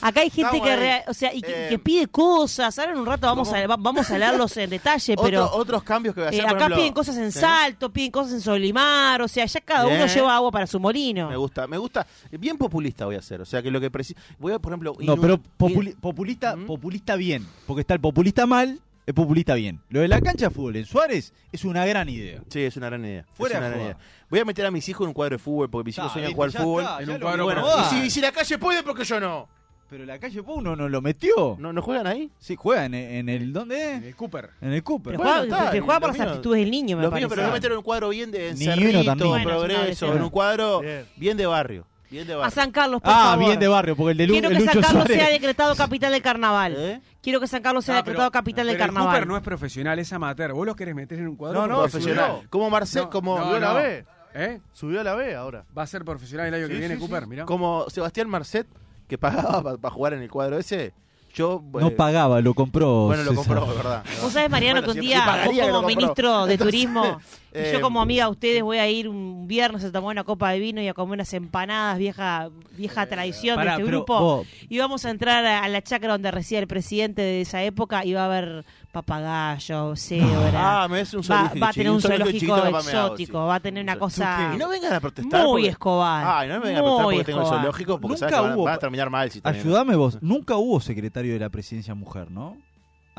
Acá 0.00 0.20
hay 0.20 0.30
gente 0.30 0.56
Estamos 0.56 0.68
que, 0.78 1.02
o 1.08 1.14
sea, 1.14 1.34
y 1.34 1.40
que, 1.42 1.66
Eh, 1.66 1.68
que 1.70 1.78
pide 1.78 2.06
cosas. 2.06 2.78
Ahora 2.78 2.92
en 2.92 2.98
un 2.98 3.06
rato 3.06 3.26
vamos 3.26 3.52
a, 3.52 3.66
va- 3.66 3.76
vamos 3.78 4.10
a 4.10 4.14
hablarlos 4.14 4.56
en 4.56 4.70
detalle, 4.70 5.16
pero 5.22 5.44
Otro- 5.46 5.58
otros 5.58 5.82
cambios 5.82 6.14
que 6.14 6.20
voy 6.20 6.28
a 6.28 6.30
eh, 6.30 6.36
hacer. 6.38 6.42
por 6.44 6.50
acá 6.56 6.58
ejemplo- 6.66 6.76
piden 6.76 6.92
cosas 6.92 7.16
en 7.16 7.32
¿Sí? 7.32 7.38
Salto, 7.40 7.90
piden 7.90 8.10
cosas 8.10 8.32
en 8.34 8.40
Solimar, 8.40 9.22
o 9.22 9.28
sea, 9.28 9.44
ya 9.46 9.60
cada 9.60 9.86
uno 9.86 10.06
lleva 10.06 10.34
agua 10.36 10.50
para 10.50 10.66
su 10.66 10.78
molino. 10.80 11.28
Me 11.30 11.36
gusta, 11.36 11.66
me 11.66 11.78
gusta. 11.78 12.06
Bien 12.30 12.56
populista 12.56 13.04
voy 13.06 13.16
a 13.16 13.18
hacer. 13.18 13.40
O 13.40 13.44
sea, 13.44 13.62
que 13.62 13.70
lo 13.70 13.80
que 13.80 13.90
preci- 13.90 14.16
Voy 14.38 14.52
a, 14.52 14.58
por 14.58 14.72
ejemplo. 14.72 14.94
No, 15.00 15.16
pero 15.16 15.38
populi- 15.58 15.94
populista, 16.00 16.56
¿Mm? 16.56 16.66
populista 16.66 17.16
bien. 17.16 17.46
Porque 17.66 17.80
está 17.80 17.94
el 17.94 18.00
populista 18.00 18.46
mal, 18.46 18.80
el 19.06 19.14
populista 19.14 19.54
bien. 19.54 19.80
Lo 19.88 20.00
de 20.00 20.08
la 20.08 20.20
cancha 20.20 20.48
de 20.48 20.50
fútbol 20.54 20.76
en 20.76 20.84
Suárez 20.84 21.32
es 21.52 21.64
una 21.64 21.86
gran 21.86 22.08
idea. 22.08 22.40
Sí, 22.48 22.60
es 22.62 22.76
una 22.76 22.86
gran 22.86 23.04
idea. 23.04 23.24
Fuera 23.34 23.54
es 23.54 23.58
una 23.60 23.68
gran 23.68 23.80
idea. 23.82 23.96
Voy 24.28 24.40
a 24.40 24.44
meter 24.44 24.66
a 24.66 24.70
mis 24.72 24.88
hijos 24.88 25.04
en 25.04 25.08
un 25.08 25.14
cuadro 25.14 25.36
de 25.36 25.38
fútbol 25.42 25.70
porque 25.70 25.86
mis 25.86 25.96
hijos 25.96 26.10
Ah, 26.10 26.12
sueñan 26.12 26.32
jugar 26.32 26.50
fútbol. 26.50 26.82
está, 26.82 27.02
En 27.02 27.10
un 27.10 27.20
cuadro 27.20 27.44
Bueno, 27.44 27.64
y 27.80 27.84
si, 27.84 27.96
y 28.06 28.10
si 28.10 28.20
la 28.20 28.32
calle 28.32 28.58
puede, 28.58 28.82
¿por 28.82 28.96
qué 28.96 29.04
yo 29.04 29.20
no? 29.20 29.48
Pero 29.88 30.04
la 30.04 30.18
calle 30.18 30.42
Pou 30.42 30.60
no 30.60 30.74
nos 30.74 30.90
lo 30.90 31.00
metió. 31.00 31.56
¿No, 31.60 31.72
no 31.72 31.80
juegan 31.80 32.06
ahí? 32.08 32.28
Sí, 32.38 32.56
juega 32.56 32.86
en, 32.86 32.94
en 32.94 33.28
el. 33.28 33.52
¿Dónde 33.52 33.94
es? 33.94 34.02
Eh, 34.02 34.14
Cooper. 34.16 34.50
En 34.60 34.72
el 34.72 34.82
Cooper. 34.82 35.12
Pero 35.12 35.22
Bueno, 35.22 35.40
juega, 35.42 35.56
está, 35.58 35.70
pero 35.70 35.84
juega 35.84 36.00
por 36.00 36.08
las 36.16 36.20
aptitudes 36.28 36.60
del 36.60 36.70
niño, 36.72 36.96
me 36.96 37.02
Los 37.04 37.10
parece. 37.10 37.26
míos, 37.26 37.30
pero 37.30 37.42
voy 37.42 37.50
a 37.50 37.54
meter 37.54 37.70
en 37.70 37.76
un 37.78 37.82
cuadro 37.84 38.08
bien 38.08 38.30
de 38.32 38.52
Ni 38.54 38.64
Cerrito, 38.64 39.04
también. 39.04 39.30
Bueno, 39.30 39.48
Progreso, 39.48 40.12
en 40.14 40.22
un 40.22 40.30
cuadro 40.30 40.80
Bien. 40.80 41.06
bien 41.16 41.36
de 41.36 41.46
barrio. 41.46 41.86
Bien 42.10 42.26
de 42.26 42.34
A 42.34 42.36
barrio. 42.38 42.50
San 42.54 42.70
Carlos, 42.72 43.00
por 43.00 43.12
Ah, 43.12 43.30
favor. 43.30 43.46
bien 43.46 43.58
de 43.60 43.68
barrio, 43.68 43.96
porque 43.96 44.12
el 44.12 44.16
de 44.18 44.26
Lu- 44.26 44.32
Quiero 44.34 44.48
el 44.48 44.54
que 44.54 44.60
Lucho 44.60 44.72
San 44.74 44.82
Carlos 44.82 45.02
Suárez. 45.06 45.22
sea 45.24 45.28
decretado 45.32 45.74
capital 45.76 46.12
del 46.12 46.22
carnaval. 46.22 46.74
¿Eh? 46.78 47.00
Quiero 47.22 47.40
que 47.40 47.46
San 47.46 47.62
Carlos 47.62 47.84
sea 47.84 47.94
No, 47.94 48.00
decretado 48.00 48.30
pero- 48.30 48.32
capital 48.40 48.66
del 48.66 48.74
el 48.74 48.80
carnaval. 48.80 49.08
Cooper 49.12 49.26
no 49.28 49.36
es 49.36 49.42
profesional, 49.42 49.98
es 50.00 50.12
amateur. 50.12 50.52
Vos 50.52 50.66
los 50.66 50.76
querés 50.76 50.94
meter 50.94 51.18
en 51.18 51.28
un 51.28 51.36
cuadro 51.36 51.60
No, 51.62 51.66
no, 51.68 51.78
Profesional. 51.82 52.30
subió. 52.38 52.50
Como 52.50 52.70
Marcel, 52.70 53.02
No, 53.02 53.10
como, 53.10 53.38
no, 53.38 53.44
Subió 53.44 53.60
la 53.60 53.68
no. 53.68 53.74
B. 53.76 54.04
¿Eh? 54.38 54.60
Subió 54.72 55.00
a 55.00 55.04
la 55.04 55.14
B 55.14 55.34
ahora. 55.34 55.64
Va 55.76 55.82
a 55.82 55.86
ser 55.86 56.04
profesional 56.04 56.46
el 56.48 56.54
año 56.54 56.68
que 56.68 56.74
viene 56.74 56.94
sí, 56.94 57.00
Cooper, 57.00 57.22
sí. 57.22 57.28
mirá. 57.28 57.44
como 57.46 57.88
Sebastián 57.88 58.28
Marcet, 58.28 58.66
que 59.08 59.18
pagaba 59.18 59.76
para 59.80 59.94
jugar 59.94 60.12
en 60.14 60.22
el 60.22 60.30
cuadro 60.30 60.58
ese. 60.58 60.92
Yo. 61.34 61.62
No 61.74 61.88
eh, 61.88 61.90
pagaba, 61.90 62.40
lo 62.40 62.54
compró. 62.54 63.06
Bueno, 63.06 63.22
lo 63.22 63.30
César. 63.30 63.58
compró, 63.58 63.66
¿verdad? 63.76 64.04
Vos 64.22 64.32
sabés, 64.32 64.48
Mariano, 64.48 64.80
Bueno, 64.80 64.94
que 64.94 64.98
un 64.98 65.04
día 65.06 65.44
vos 65.44 65.58
como 65.70 65.86
ministro 65.86 66.46
de 66.46 66.54
Entonces, 66.54 66.58
turismo 66.58 67.20
eh, 67.56 67.70
yo 67.74 67.80
como 67.80 68.00
amiga 68.00 68.24
de 68.26 68.30
ustedes 68.30 68.62
voy 68.62 68.78
a 68.78 68.88
ir 68.88 69.08
un 69.08 69.46
viernes 69.46 69.84
a 69.84 69.92
tomar 69.92 70.10
una 70.12 70.24
copa 70.24 70.50
de 70.50 70.58
vino 70.58 70.80
y 70.80 70.88
a 70.88 70.94
comer 70.94 71.14
unas 71.14 71.32
empanadas, 71.34 71.98
vieja 71.98 72.50
vieja 72.76 73.06
tradición 73.06 73.56
Pará, 73.56 73.76
de 73.76 73.82
este 73.82 73.90
grupo. 73.92 74.20
vos- 74.20 74.46
Y 74.68 74.78
vamos 74.78 75.04
a 75.06 75.10
entrar 75.10 75.44
a, 75.46 75.64
a 75.64 75.68
la 75.68 75.82
chacra 75.82 76.12
donde 76.12 76.30
reside 76.30 76.58
el 76.60 76.66
presidente 76.66 77.22
de 77.22 77.40
esa 77.40 77.62
época 77.62 78.04
y 78.04 78.12
va 78.12 78.22
a 78.22 78.26
haber 78.26 78.64
papagayo, 78.92 79.94
cebra. 79.96 80.82
Ah, 80.84 80.88
me 80.88 81.00
es 81.00 81.14
un 81.14 81.20
va, 81.22 81.52
va 81.62 81.68
a 81.68 81.72
tener 81.72 81.90
un 81.92 82.00
zoológico 82.00 82.56
exótico, 82.66 83.42
sí. 83.42 83.46
va 83.48 83.54
a 83.54 83.60
tener 83.60 83.82
una 83.82 83.98
cosa 83.98 84.52
Y 84.54 84.58
no 84.58 84.68
vengan 84.68 84.92
a 84.92 85.00
protestar. 85.00 85.42
muy 85.44 85.62
porque- 85.62 85.68
Escobar. 85.68 86.24
Ay, 86.26 86.48
no 86.48 86.54
me 86.60 86.66
vengan 86.66 86.76
a 86.76 86.82
protestar 86.82 87.04
porque 87.04 87.24
tengo 87.24 87.40
el 87.42 87.46
zoológico, 87.46 88.00
porque 88.00 88.14
Nunca 88.14 88.18
sabes 88.18 88.34
que 88.34 88.40
van, 88.40 88.50
a- 88.50 88.56
hubo- 88.56 88.64
van 88.64 88.74
a 88.74 88.78
terminar 88.78 89.10
mal 89.10 89.30
si. 89.30 89.40
Ayúdame 89.44 89.96
vos. 89.96 90.18
Nunca 90.22 90.56
hubo 90.56 90.80
secretario 90.80 91.32
de 91.34 91.40
la 91.40 91.50
presidencia 91.50 91.94
mujer, 91.94 92.30
¿no? 92.30 92.56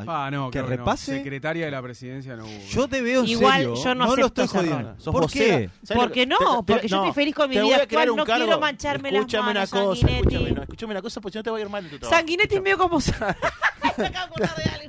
Ah, 0.05 0.29
no, 0.31 0.51
que 0.51 0.59
creo 0.59 0.63
no. 0.69 0.69
repase. 0.77 1.17
Secretaria 1.17 1.65
de 1.65 1.71
la 1.71 1.81
presidencia 1.81 2.35
no 2.35 2.45
hubo. 2.45 2.67
Yo 2.69 2.87
te 2.87 3.01
veo 3.01 3.21
en 3.21 3.27
Igual 3.29 3.53
serio. 3.61 3.75
yo 3.83 3.95
no 3.95 4.05
lo 4.05 4.11
acepto 4.13 4.43
estoy 4.43 4.61
jodiendo. 4.61 4.95
¿Por 5.11 5.31
qué? 5.31 5.69
¿Sabes 5.83 5.89
lo 5.89 5.95
¿Por 5.95 6.07
que- 6.11 6.13
qué 6.19 6.25
no? 6.27 6.37
te- 6.37 6.45
te- 6.45 6.73
Porque 6.73 6.87
yo 6.87 6.97
estoy 6.97 7.13
feliz 7.13 7.33
con 7.35 7.49
mi 7.49 7.55
vida 7.55 7.63
voy 7.63 7.73
actual, 7.73 8.07
no 8.15 8.25
cargo. 8.25 8.45
quiero 8.45 8.59
mancharme 8.59 9.11
las 9.11 9.19
Escúchame 9.21 9.53
manos, 9.53 9.71
una 9.73 9.81
cosa, 9.81 10.01
Sanguinetti. 10.01 10.35
escúchame, 10.35 10.51
no, 10.55 10.61
escúchame 10.61 10.91
una 10.91 11.01
cosa 11.01 11.21
porque 11.21 11.31
si 11.33 11.37
no 11.39 11.43
te 11.43 11.49
va 11.49 11.57
a 11.57 11.61
ir 11.61 11.69
mal 11.69 11.83
en 11.83 11.89
tu 11.89 11.99
trabajo. 11.99 12.19
Sanguinetti 12.19 12.59
medio 12.61 12.77
como... 12.77 12.99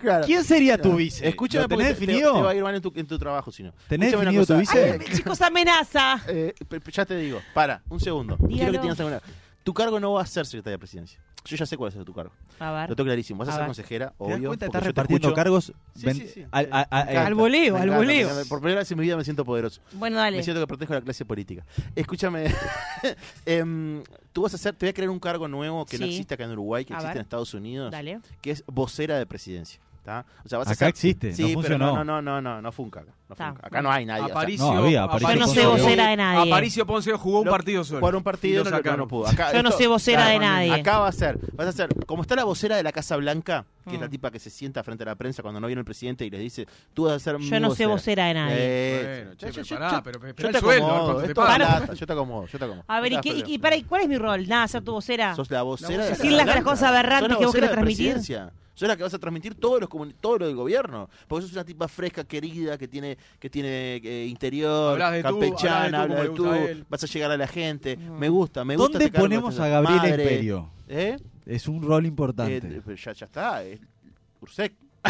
Claro. 0.00 0.26
¿Quién 0.26 0.44
sería 0.44 0.80
tu 0.80 0.94
vice? 0.96 1.26
Escúchame 1.26 1.62
¿Lo 1.62 1.68
porque 1.68 1.84
tenés 1.84 1.98
te- 1.98 2.06
te- 2.06 2.12
definido? 2.12 2.34
Te, 2.34 2.42
va 2.42 2.50
a 2.50 2.54
ir 2.54 2.62
mal 2.62 2.74
en 2.74 2.82
tu, 2.82 2.92
en 2.94 3.06
tu 3.06 3.18
trabajo 3.18 3.50
si 3.50 3.62
no. 3.62 3.72
¿Tenés 3.88 4.08
Escúchame 4.12 4.36
definido 4.36 4.46
tu 4.46 4.60
vice? 4.60 4.92
Ay, 5.00 5.16
chicos, 5.16 5.40
amenaza. 5.40 6.20
Eh, 6.28 6.54
ya 6.92 7.04
te 7.06 7.16
digo, 7.16 7.40
para, 7.54 7.82
un 7.88 7.98
segundo. 8.00 8.36
Quiero 8.36 8.72
que 8.72 8.78
tengas 8.78 9.00
alguna. 9.00 9.20
Tu 9.68 9.74
cargo 9.74 10.00
no 10.00 10.14
va 10.14 10.22
a 10.22 10.26
ser 10.26 10.46
secretaria 10.46 10.76
de 10.76 10.78
presidencia. 10.78 11.20
Yo 11.44 11.54
ya 11.54 11.66
sé 11.66 11.76
cuál 11.76 11.92
es 11.92 12.02
tu 12.02 12.14
cargo. 12.14 12.32
A 12.58 12.70
ver. 12.72 12.88
Lo 12.88 12.96
tengo 12.96 13.06
clarísimo. 13.08 13.38
Vas 13.40 13.48
a, 13.48 13.50
A 13.50 13.54
ser 13.56 13.60
ver. 13.60 13.68
consejera, 13.68 14.06
¿Te 14.08 14.14
obvio. 14.16 14.48
porque 14.48 14.64
Estás 14.64 14.80
te 14.80 14.86
repartiendo 14.88 15.28
escucho. 15.28 15.34
cargos 15.36 15.72
Sí, 15.94 16.06
ven- 16.06 16.16
sí, 16.16 16.28
sí. 16.28 16.44
al- 16.50 16.68
a- 16.72 16.88
a- 16.90 17.04
Me 17.04 17.10
encanta, 17.10 17.26
Al 17.26 17.34
voleo, 17.34 17.76
al 17.76 17.82
encanta, 17.82 17.96
voleo. 17.98 18.26
me 18.28 18.32
encanta. 18.32 18.48
Por 18.48 18.60
primera 18.60 18.78
vez 18.80 18.90
en 18.90 18.98
mi 18.98 19.04
vida 19.04 19.16
me 19.18 19.24
siento 19.24 19.44
poderoso. 19.44 19.82
Bueno, 19.92 20.16
dale. 20.16 20.38
Me 20.38 20.42
siento 20.42 20.62
que 20.62 20.66
protejo 20.66 20.94
a 20.94 20.96
la 20.96 21.02
clase 21.02 21.26
política. 21.26 21.66
Escúchame, 21.94 22.46
em, 23.46 24.02
tú 24.32 24.42
vas 24.42 24.52
a 24.54 24.56
hacer, 24.56 24.74
te 24.74 24.86
voy 24.86 24.90
a 24.90 24.92
crear 24.94 25.10
un 25.10 25.20
cargo 25.20 25.48
nuevo 25.48 25.84
que 25.84 25.98
no 25.98 26.06
existe 26.06 26.32
acá 26.32 26.44
en 26.44 26.52
Uruguay, 26.52 26.86
que 26.86 26.94
A 26.94 26.96
existe 26.96 27.08
ver. 27.08 27.16
en 27.18 27.22
Estados 27.22 27.52
Unidos, 27.54 27.90
Dale. 27.92 28.20
que 28.40 28.50
es 28.52 28.64
vocera 28.66 29.18
de 29.18 29.26
presidencia. 29.26 29.80
¿Tá? 30.04 30.24
O 30.44 30.48
sea, 30.48 30.58
vas 30.58 30.68
a 30.68 30.70
Acá 30.72 30.78
ser- 30.78 30.88
existe, 30.88 31.32
sí, 31.32 31.42
no 31.42 31.48
pero 31.48 31.54
funcionó. 31.60 31.96
no, 31.96 32.04
no, 32.04 32.22
no, 32.22 32.40
no, 32.40 32.62
no 32.62 32.72
funca 32.72 33.00
acá. 33.00 33.12
No 33.28 33.36
funca. 33.36 33.66
Acá 33.66 33.82
no 33.82 33.90
hay 33.92 34.06
nadie. 34.06 34.22
o 34.22 34.26
sea, 34.26 34.34
Aparicio, 34.34 34.72
No, 34.72 34.78
había, 34.84 35.02
Aparicio 35.02 35.34
Yo 35.34 35.40
no 35.40 35.46
sé 35.48 35.66
vocera 35.66 36.08
de 36.08 36.16
nadie. 36.16 36.50
Aparicio 36.50 36.86
Ponce 36.86 37.12
jugó 37.12 37.40
un 37.40 37.44
Lo- 37.44 37.50
partido 37.50 37.84
solo. 37.84 38.00
Jugar 38.00 38.16
un 38.16 38.22
partido 38.22 38.64
no, 38.64 38.70
no, 38.70 38.76
sacaron. 38.76 38.98
no 39.00 39.08
pudo. 39.08 39.26
Acá, 39.28 39.52
Yo 39.52 39.62
no 39.62 39.68
esto- 39.68 39.82
sé 39.82 39.86
vocera 39.86 40.26
de 40.28 40.38
claro, 40.38 40.54
nadie. 40.54 40.72
Acá 40.74 40.98
va 41.00 41.08
a 41.08 41.12
ser, 41.12 41.38
vas 41.52 41.66
a 41.68 41.72
ser, 41.72 41.90
como 42.06 42.22
está 42.22 42.36
la 42.36 42.44
vocera 42.44 42.76
de 42.76 42.82
la 42.82 42.90
Casa 42.92 43.16
Blanca, 43.16 43.66
que 43.86 43.96
es 43.96 44.00
la 44.00 44.06
Mm. 44.06 44.10
tipa 44.10 44.30
que 44.30 44.38
se 44.38 44.48
sienta 44.48 44.82
frente 44.82 45.02
a 45.04 45.06
la 45.06 45.14
prensa 45.14 45.42
cuando 45.42 45.60
no 45.60 45.66
viene 45.66 45.80
el 45.80 45.84
presidente 45.84 46.24
y 46.24 46.30
les 46.30 46.40
dice, 46.40 46.66
tú 46.94 47.04
vas 47.04 47.14
a 47.14 47.18
ser 47.18 47.36
Yo 47.38 47.60
no 47.60 47.74
sé 47.74 47.84
vocera 47.84 48.26
de 48.26 48.34
nadie. 48.34 48.54
Eh, 48.58 49.22
Bueno, 49.24 49.36
che, 49.36 49.46
yo- 49.46 49.52
pero 49.52 49.62
yo- 49.64 49.76
pará, 49.76 49.90
yo- 49.90 50.02
pero 50.02 50.20
yo 50.20 50.26
espera 50.28 50.48
te 50.48 50.52
yo 50.52 52.06
te 52.06 52.12
acomodo, 52.14 52.46
yo 52.46 52.58
te 52.58 52.64
acomodo. 52.64 52.84
A 52.88 53.00
ver, 53.00 53.12
¿y, 53.12 53.16
No 53.16 53.20
qué, 53.22 53.44
y, 53.46 53.58
para, 53.58 53.76
¿y 53.76 53.82
¿cuál 53.82 54.02
es 54.02 54.08
mi 54.08 54.16
rol? 54.16 54.48
Nada, 54.48 54.66
ser 54.68 54.82
tu 54.82 54.92
vocera. 54.92 55.34
Sos 55.36 55.50
la 55.50 55.60
vocera 55.62 56.04
de 56.04 56.10
Decir 56.10 56.30
la 56.32 56.38
las 56.38 56.46
Casa 56.46 56.54
Blanca. 56.60 56.70
cosas 56.70 56.88
aberrantes 56.88 57.28
que 57.36 57.44
vos 57.44 57.52
vocera 57.52 57.68
querés 57.68 57.70
de 57.70 57.94
transmitir. 58.14 58.38
Sos 58.78 58.86
la 58.86 58.96
que 58.96 59.02
vas 59.02 59.12
a 59.12 59.18
transmitir 59.18 59.56
todo, 59.56 59.80
los 59.80 59.88
todo 60.20 60.38
lo 60.38 60.46
del 60.46 60.54
gobierno. 60.54 61.10
Porque 61.26 61.42
sos 61.42 61.52
una 61.52 61.64
tipa 61.64 61.88
fresca, 61.88 62.22
querida, 62.22 62.78
que 62.78 62.86
tiene, 62.86 63.18
que 63.40 63.50
tiene 63.50 63.96
eh, 63.96 64.26
interior, 64.26 64.96
de 65.10 65.20
campechana, 65.20 66.02
hablas 66.02 66.22
de 66.22 66.28
tú 66.28 66.44
de 66.44 66.84
vas 66.88 67.02
a 67.02 67.08
llegar 67.08 67.32
a 67.32 67.36
la 67.36 67.48
gente. 67.48 67.96
Mm. 67.96 68.12
Me 68.12 68.28
gusta, 68.28 68.64
me 68.64 68.76
gusta. 68.76 68.92
¿Dónde 68.92 69.06
este 69.06 69.18
ponemos 69.18 69.58
a 69.58 69.66
Gabriela 69.66 70.02
madre. 70.02 70.22
Imperio? 70.22 70.70
¿Eh? 70.86 71.16
Es 71.44 71.66
un 71.66 71.82
rol 71.82 72.04
Eh, 72.04 72.08
importante. 72.08 72.80
pero 72.84 72.96
ya, 72.96 73.12
ya 73.14 73.26
está, 73.26 73.64
es 73.64 73.80
Ursec. 74.40 74.72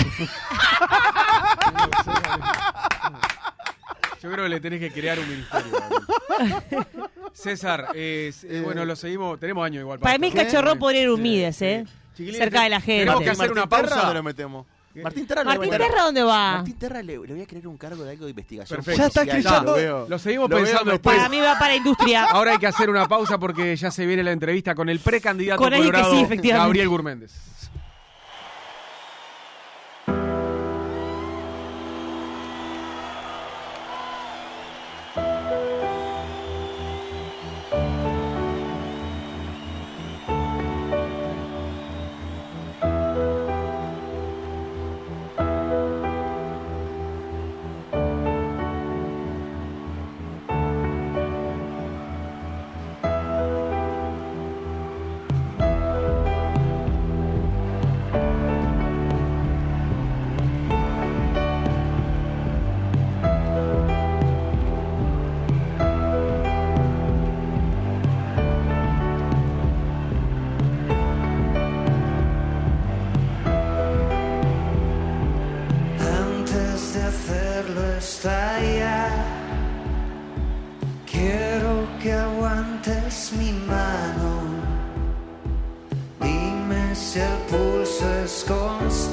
Yo 4.22 4.30
creo 4.32 4.44
que 4.44 4.48
le 4.48 4.60
tenés 4.60 4.80
que 4.80 4.90
crear 4.90 5.18
un 5.18 5.28
ministerio. 5.28 5.72
Gabriel. 5.72 6.86
César, 7.34 7.88
eh, 7.94 8.32
eh, 8.44 8.62
bueno, 8.64 8.86
lo 8.86 8.96
seguimos. 8.96 9.38
Tenemos 9.38 9.64
años 9.64 9.82
igual. 9.82 9.98
Para 9.98 10.16
mí 10.16 10.28
el 10.28 10.32
cachorro 10.32 10.76
podría 10.78 11.02
ir 11.02 11.10
un 11.10 11.20
Mides. 11.20 11.60
¿eh? 11.62 11.84
Cerca 12.18 12.62
de 12.62 12.68
la 12.68 12.80
gente. 12.80 13.04
Tenemos 13.04 13.22
que 13.22 13.30
hacer 13.30 13.38
Martín 13.38 13.58
una 13.58 13.68
Terra, 13.68 13.82
pausa. 13.88 14.00
¿dónde 14.00 14.14
lo 14.14 14.22
metemos? 14.22 14.66
Martín 15.02 15.26
Terra, 15.26 15.44
Martín 15.44 15.70
Terra, 15.70 16.02
¿dónde 16.02 16.22
va? 16.22 16.52
Martín 16.56 16.78
Terra 16.78 17.02
le, 17.02 17.12
le 17.12 17.18
voy 17.18 17.42
a 17.42 17.46
crear 17.46 17.66
un 17.68 17.76
cargo 17.76 18.02
de 18.02 18.10
algo 18.10 18.24
de 18.24 18.30
investigación. 18.30 18.76
Perfecto. 18.78 19.00
Ya 19.00 19.06
está 19.06 19.22
escuchando. 19.22 20.06
lo 20.08 20.18
seguimos 20.18 20.50
Lo 20.50 20.56
pensando 20.56 20.90
después. 20.90 21.16
Para 21.16 21.28
mí 21.28 21.40
va 21.40 21.58
para 21.58 21.76
industria. 21.76 22.24
Ahora 22.30 22.52
hay 22.52 22.58
que 22.58 22.66
hacer 22.66 22.90
una 22.90 23.06
pausa 23.06 23.38
porque 23.38 23.76
ya 23.76 23.90
se 23.90 24.06
viene 24.06 24.22
la 24.22 24.32
entrevista 24.32 24.74
con 24.74 24.88
el 24.88 24.98
precandidato 24.98 25.62
Con 25.62 25.72
alguien 25.72 25.92
que 25.92 25.98
colorado 25.98 26.16
sí, 26.16 26.24
efectivamente. 26.24 26.66
Gabriel 26.66 26.88
Gurméndez. 26.88 27.32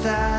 está. 0.06 0.35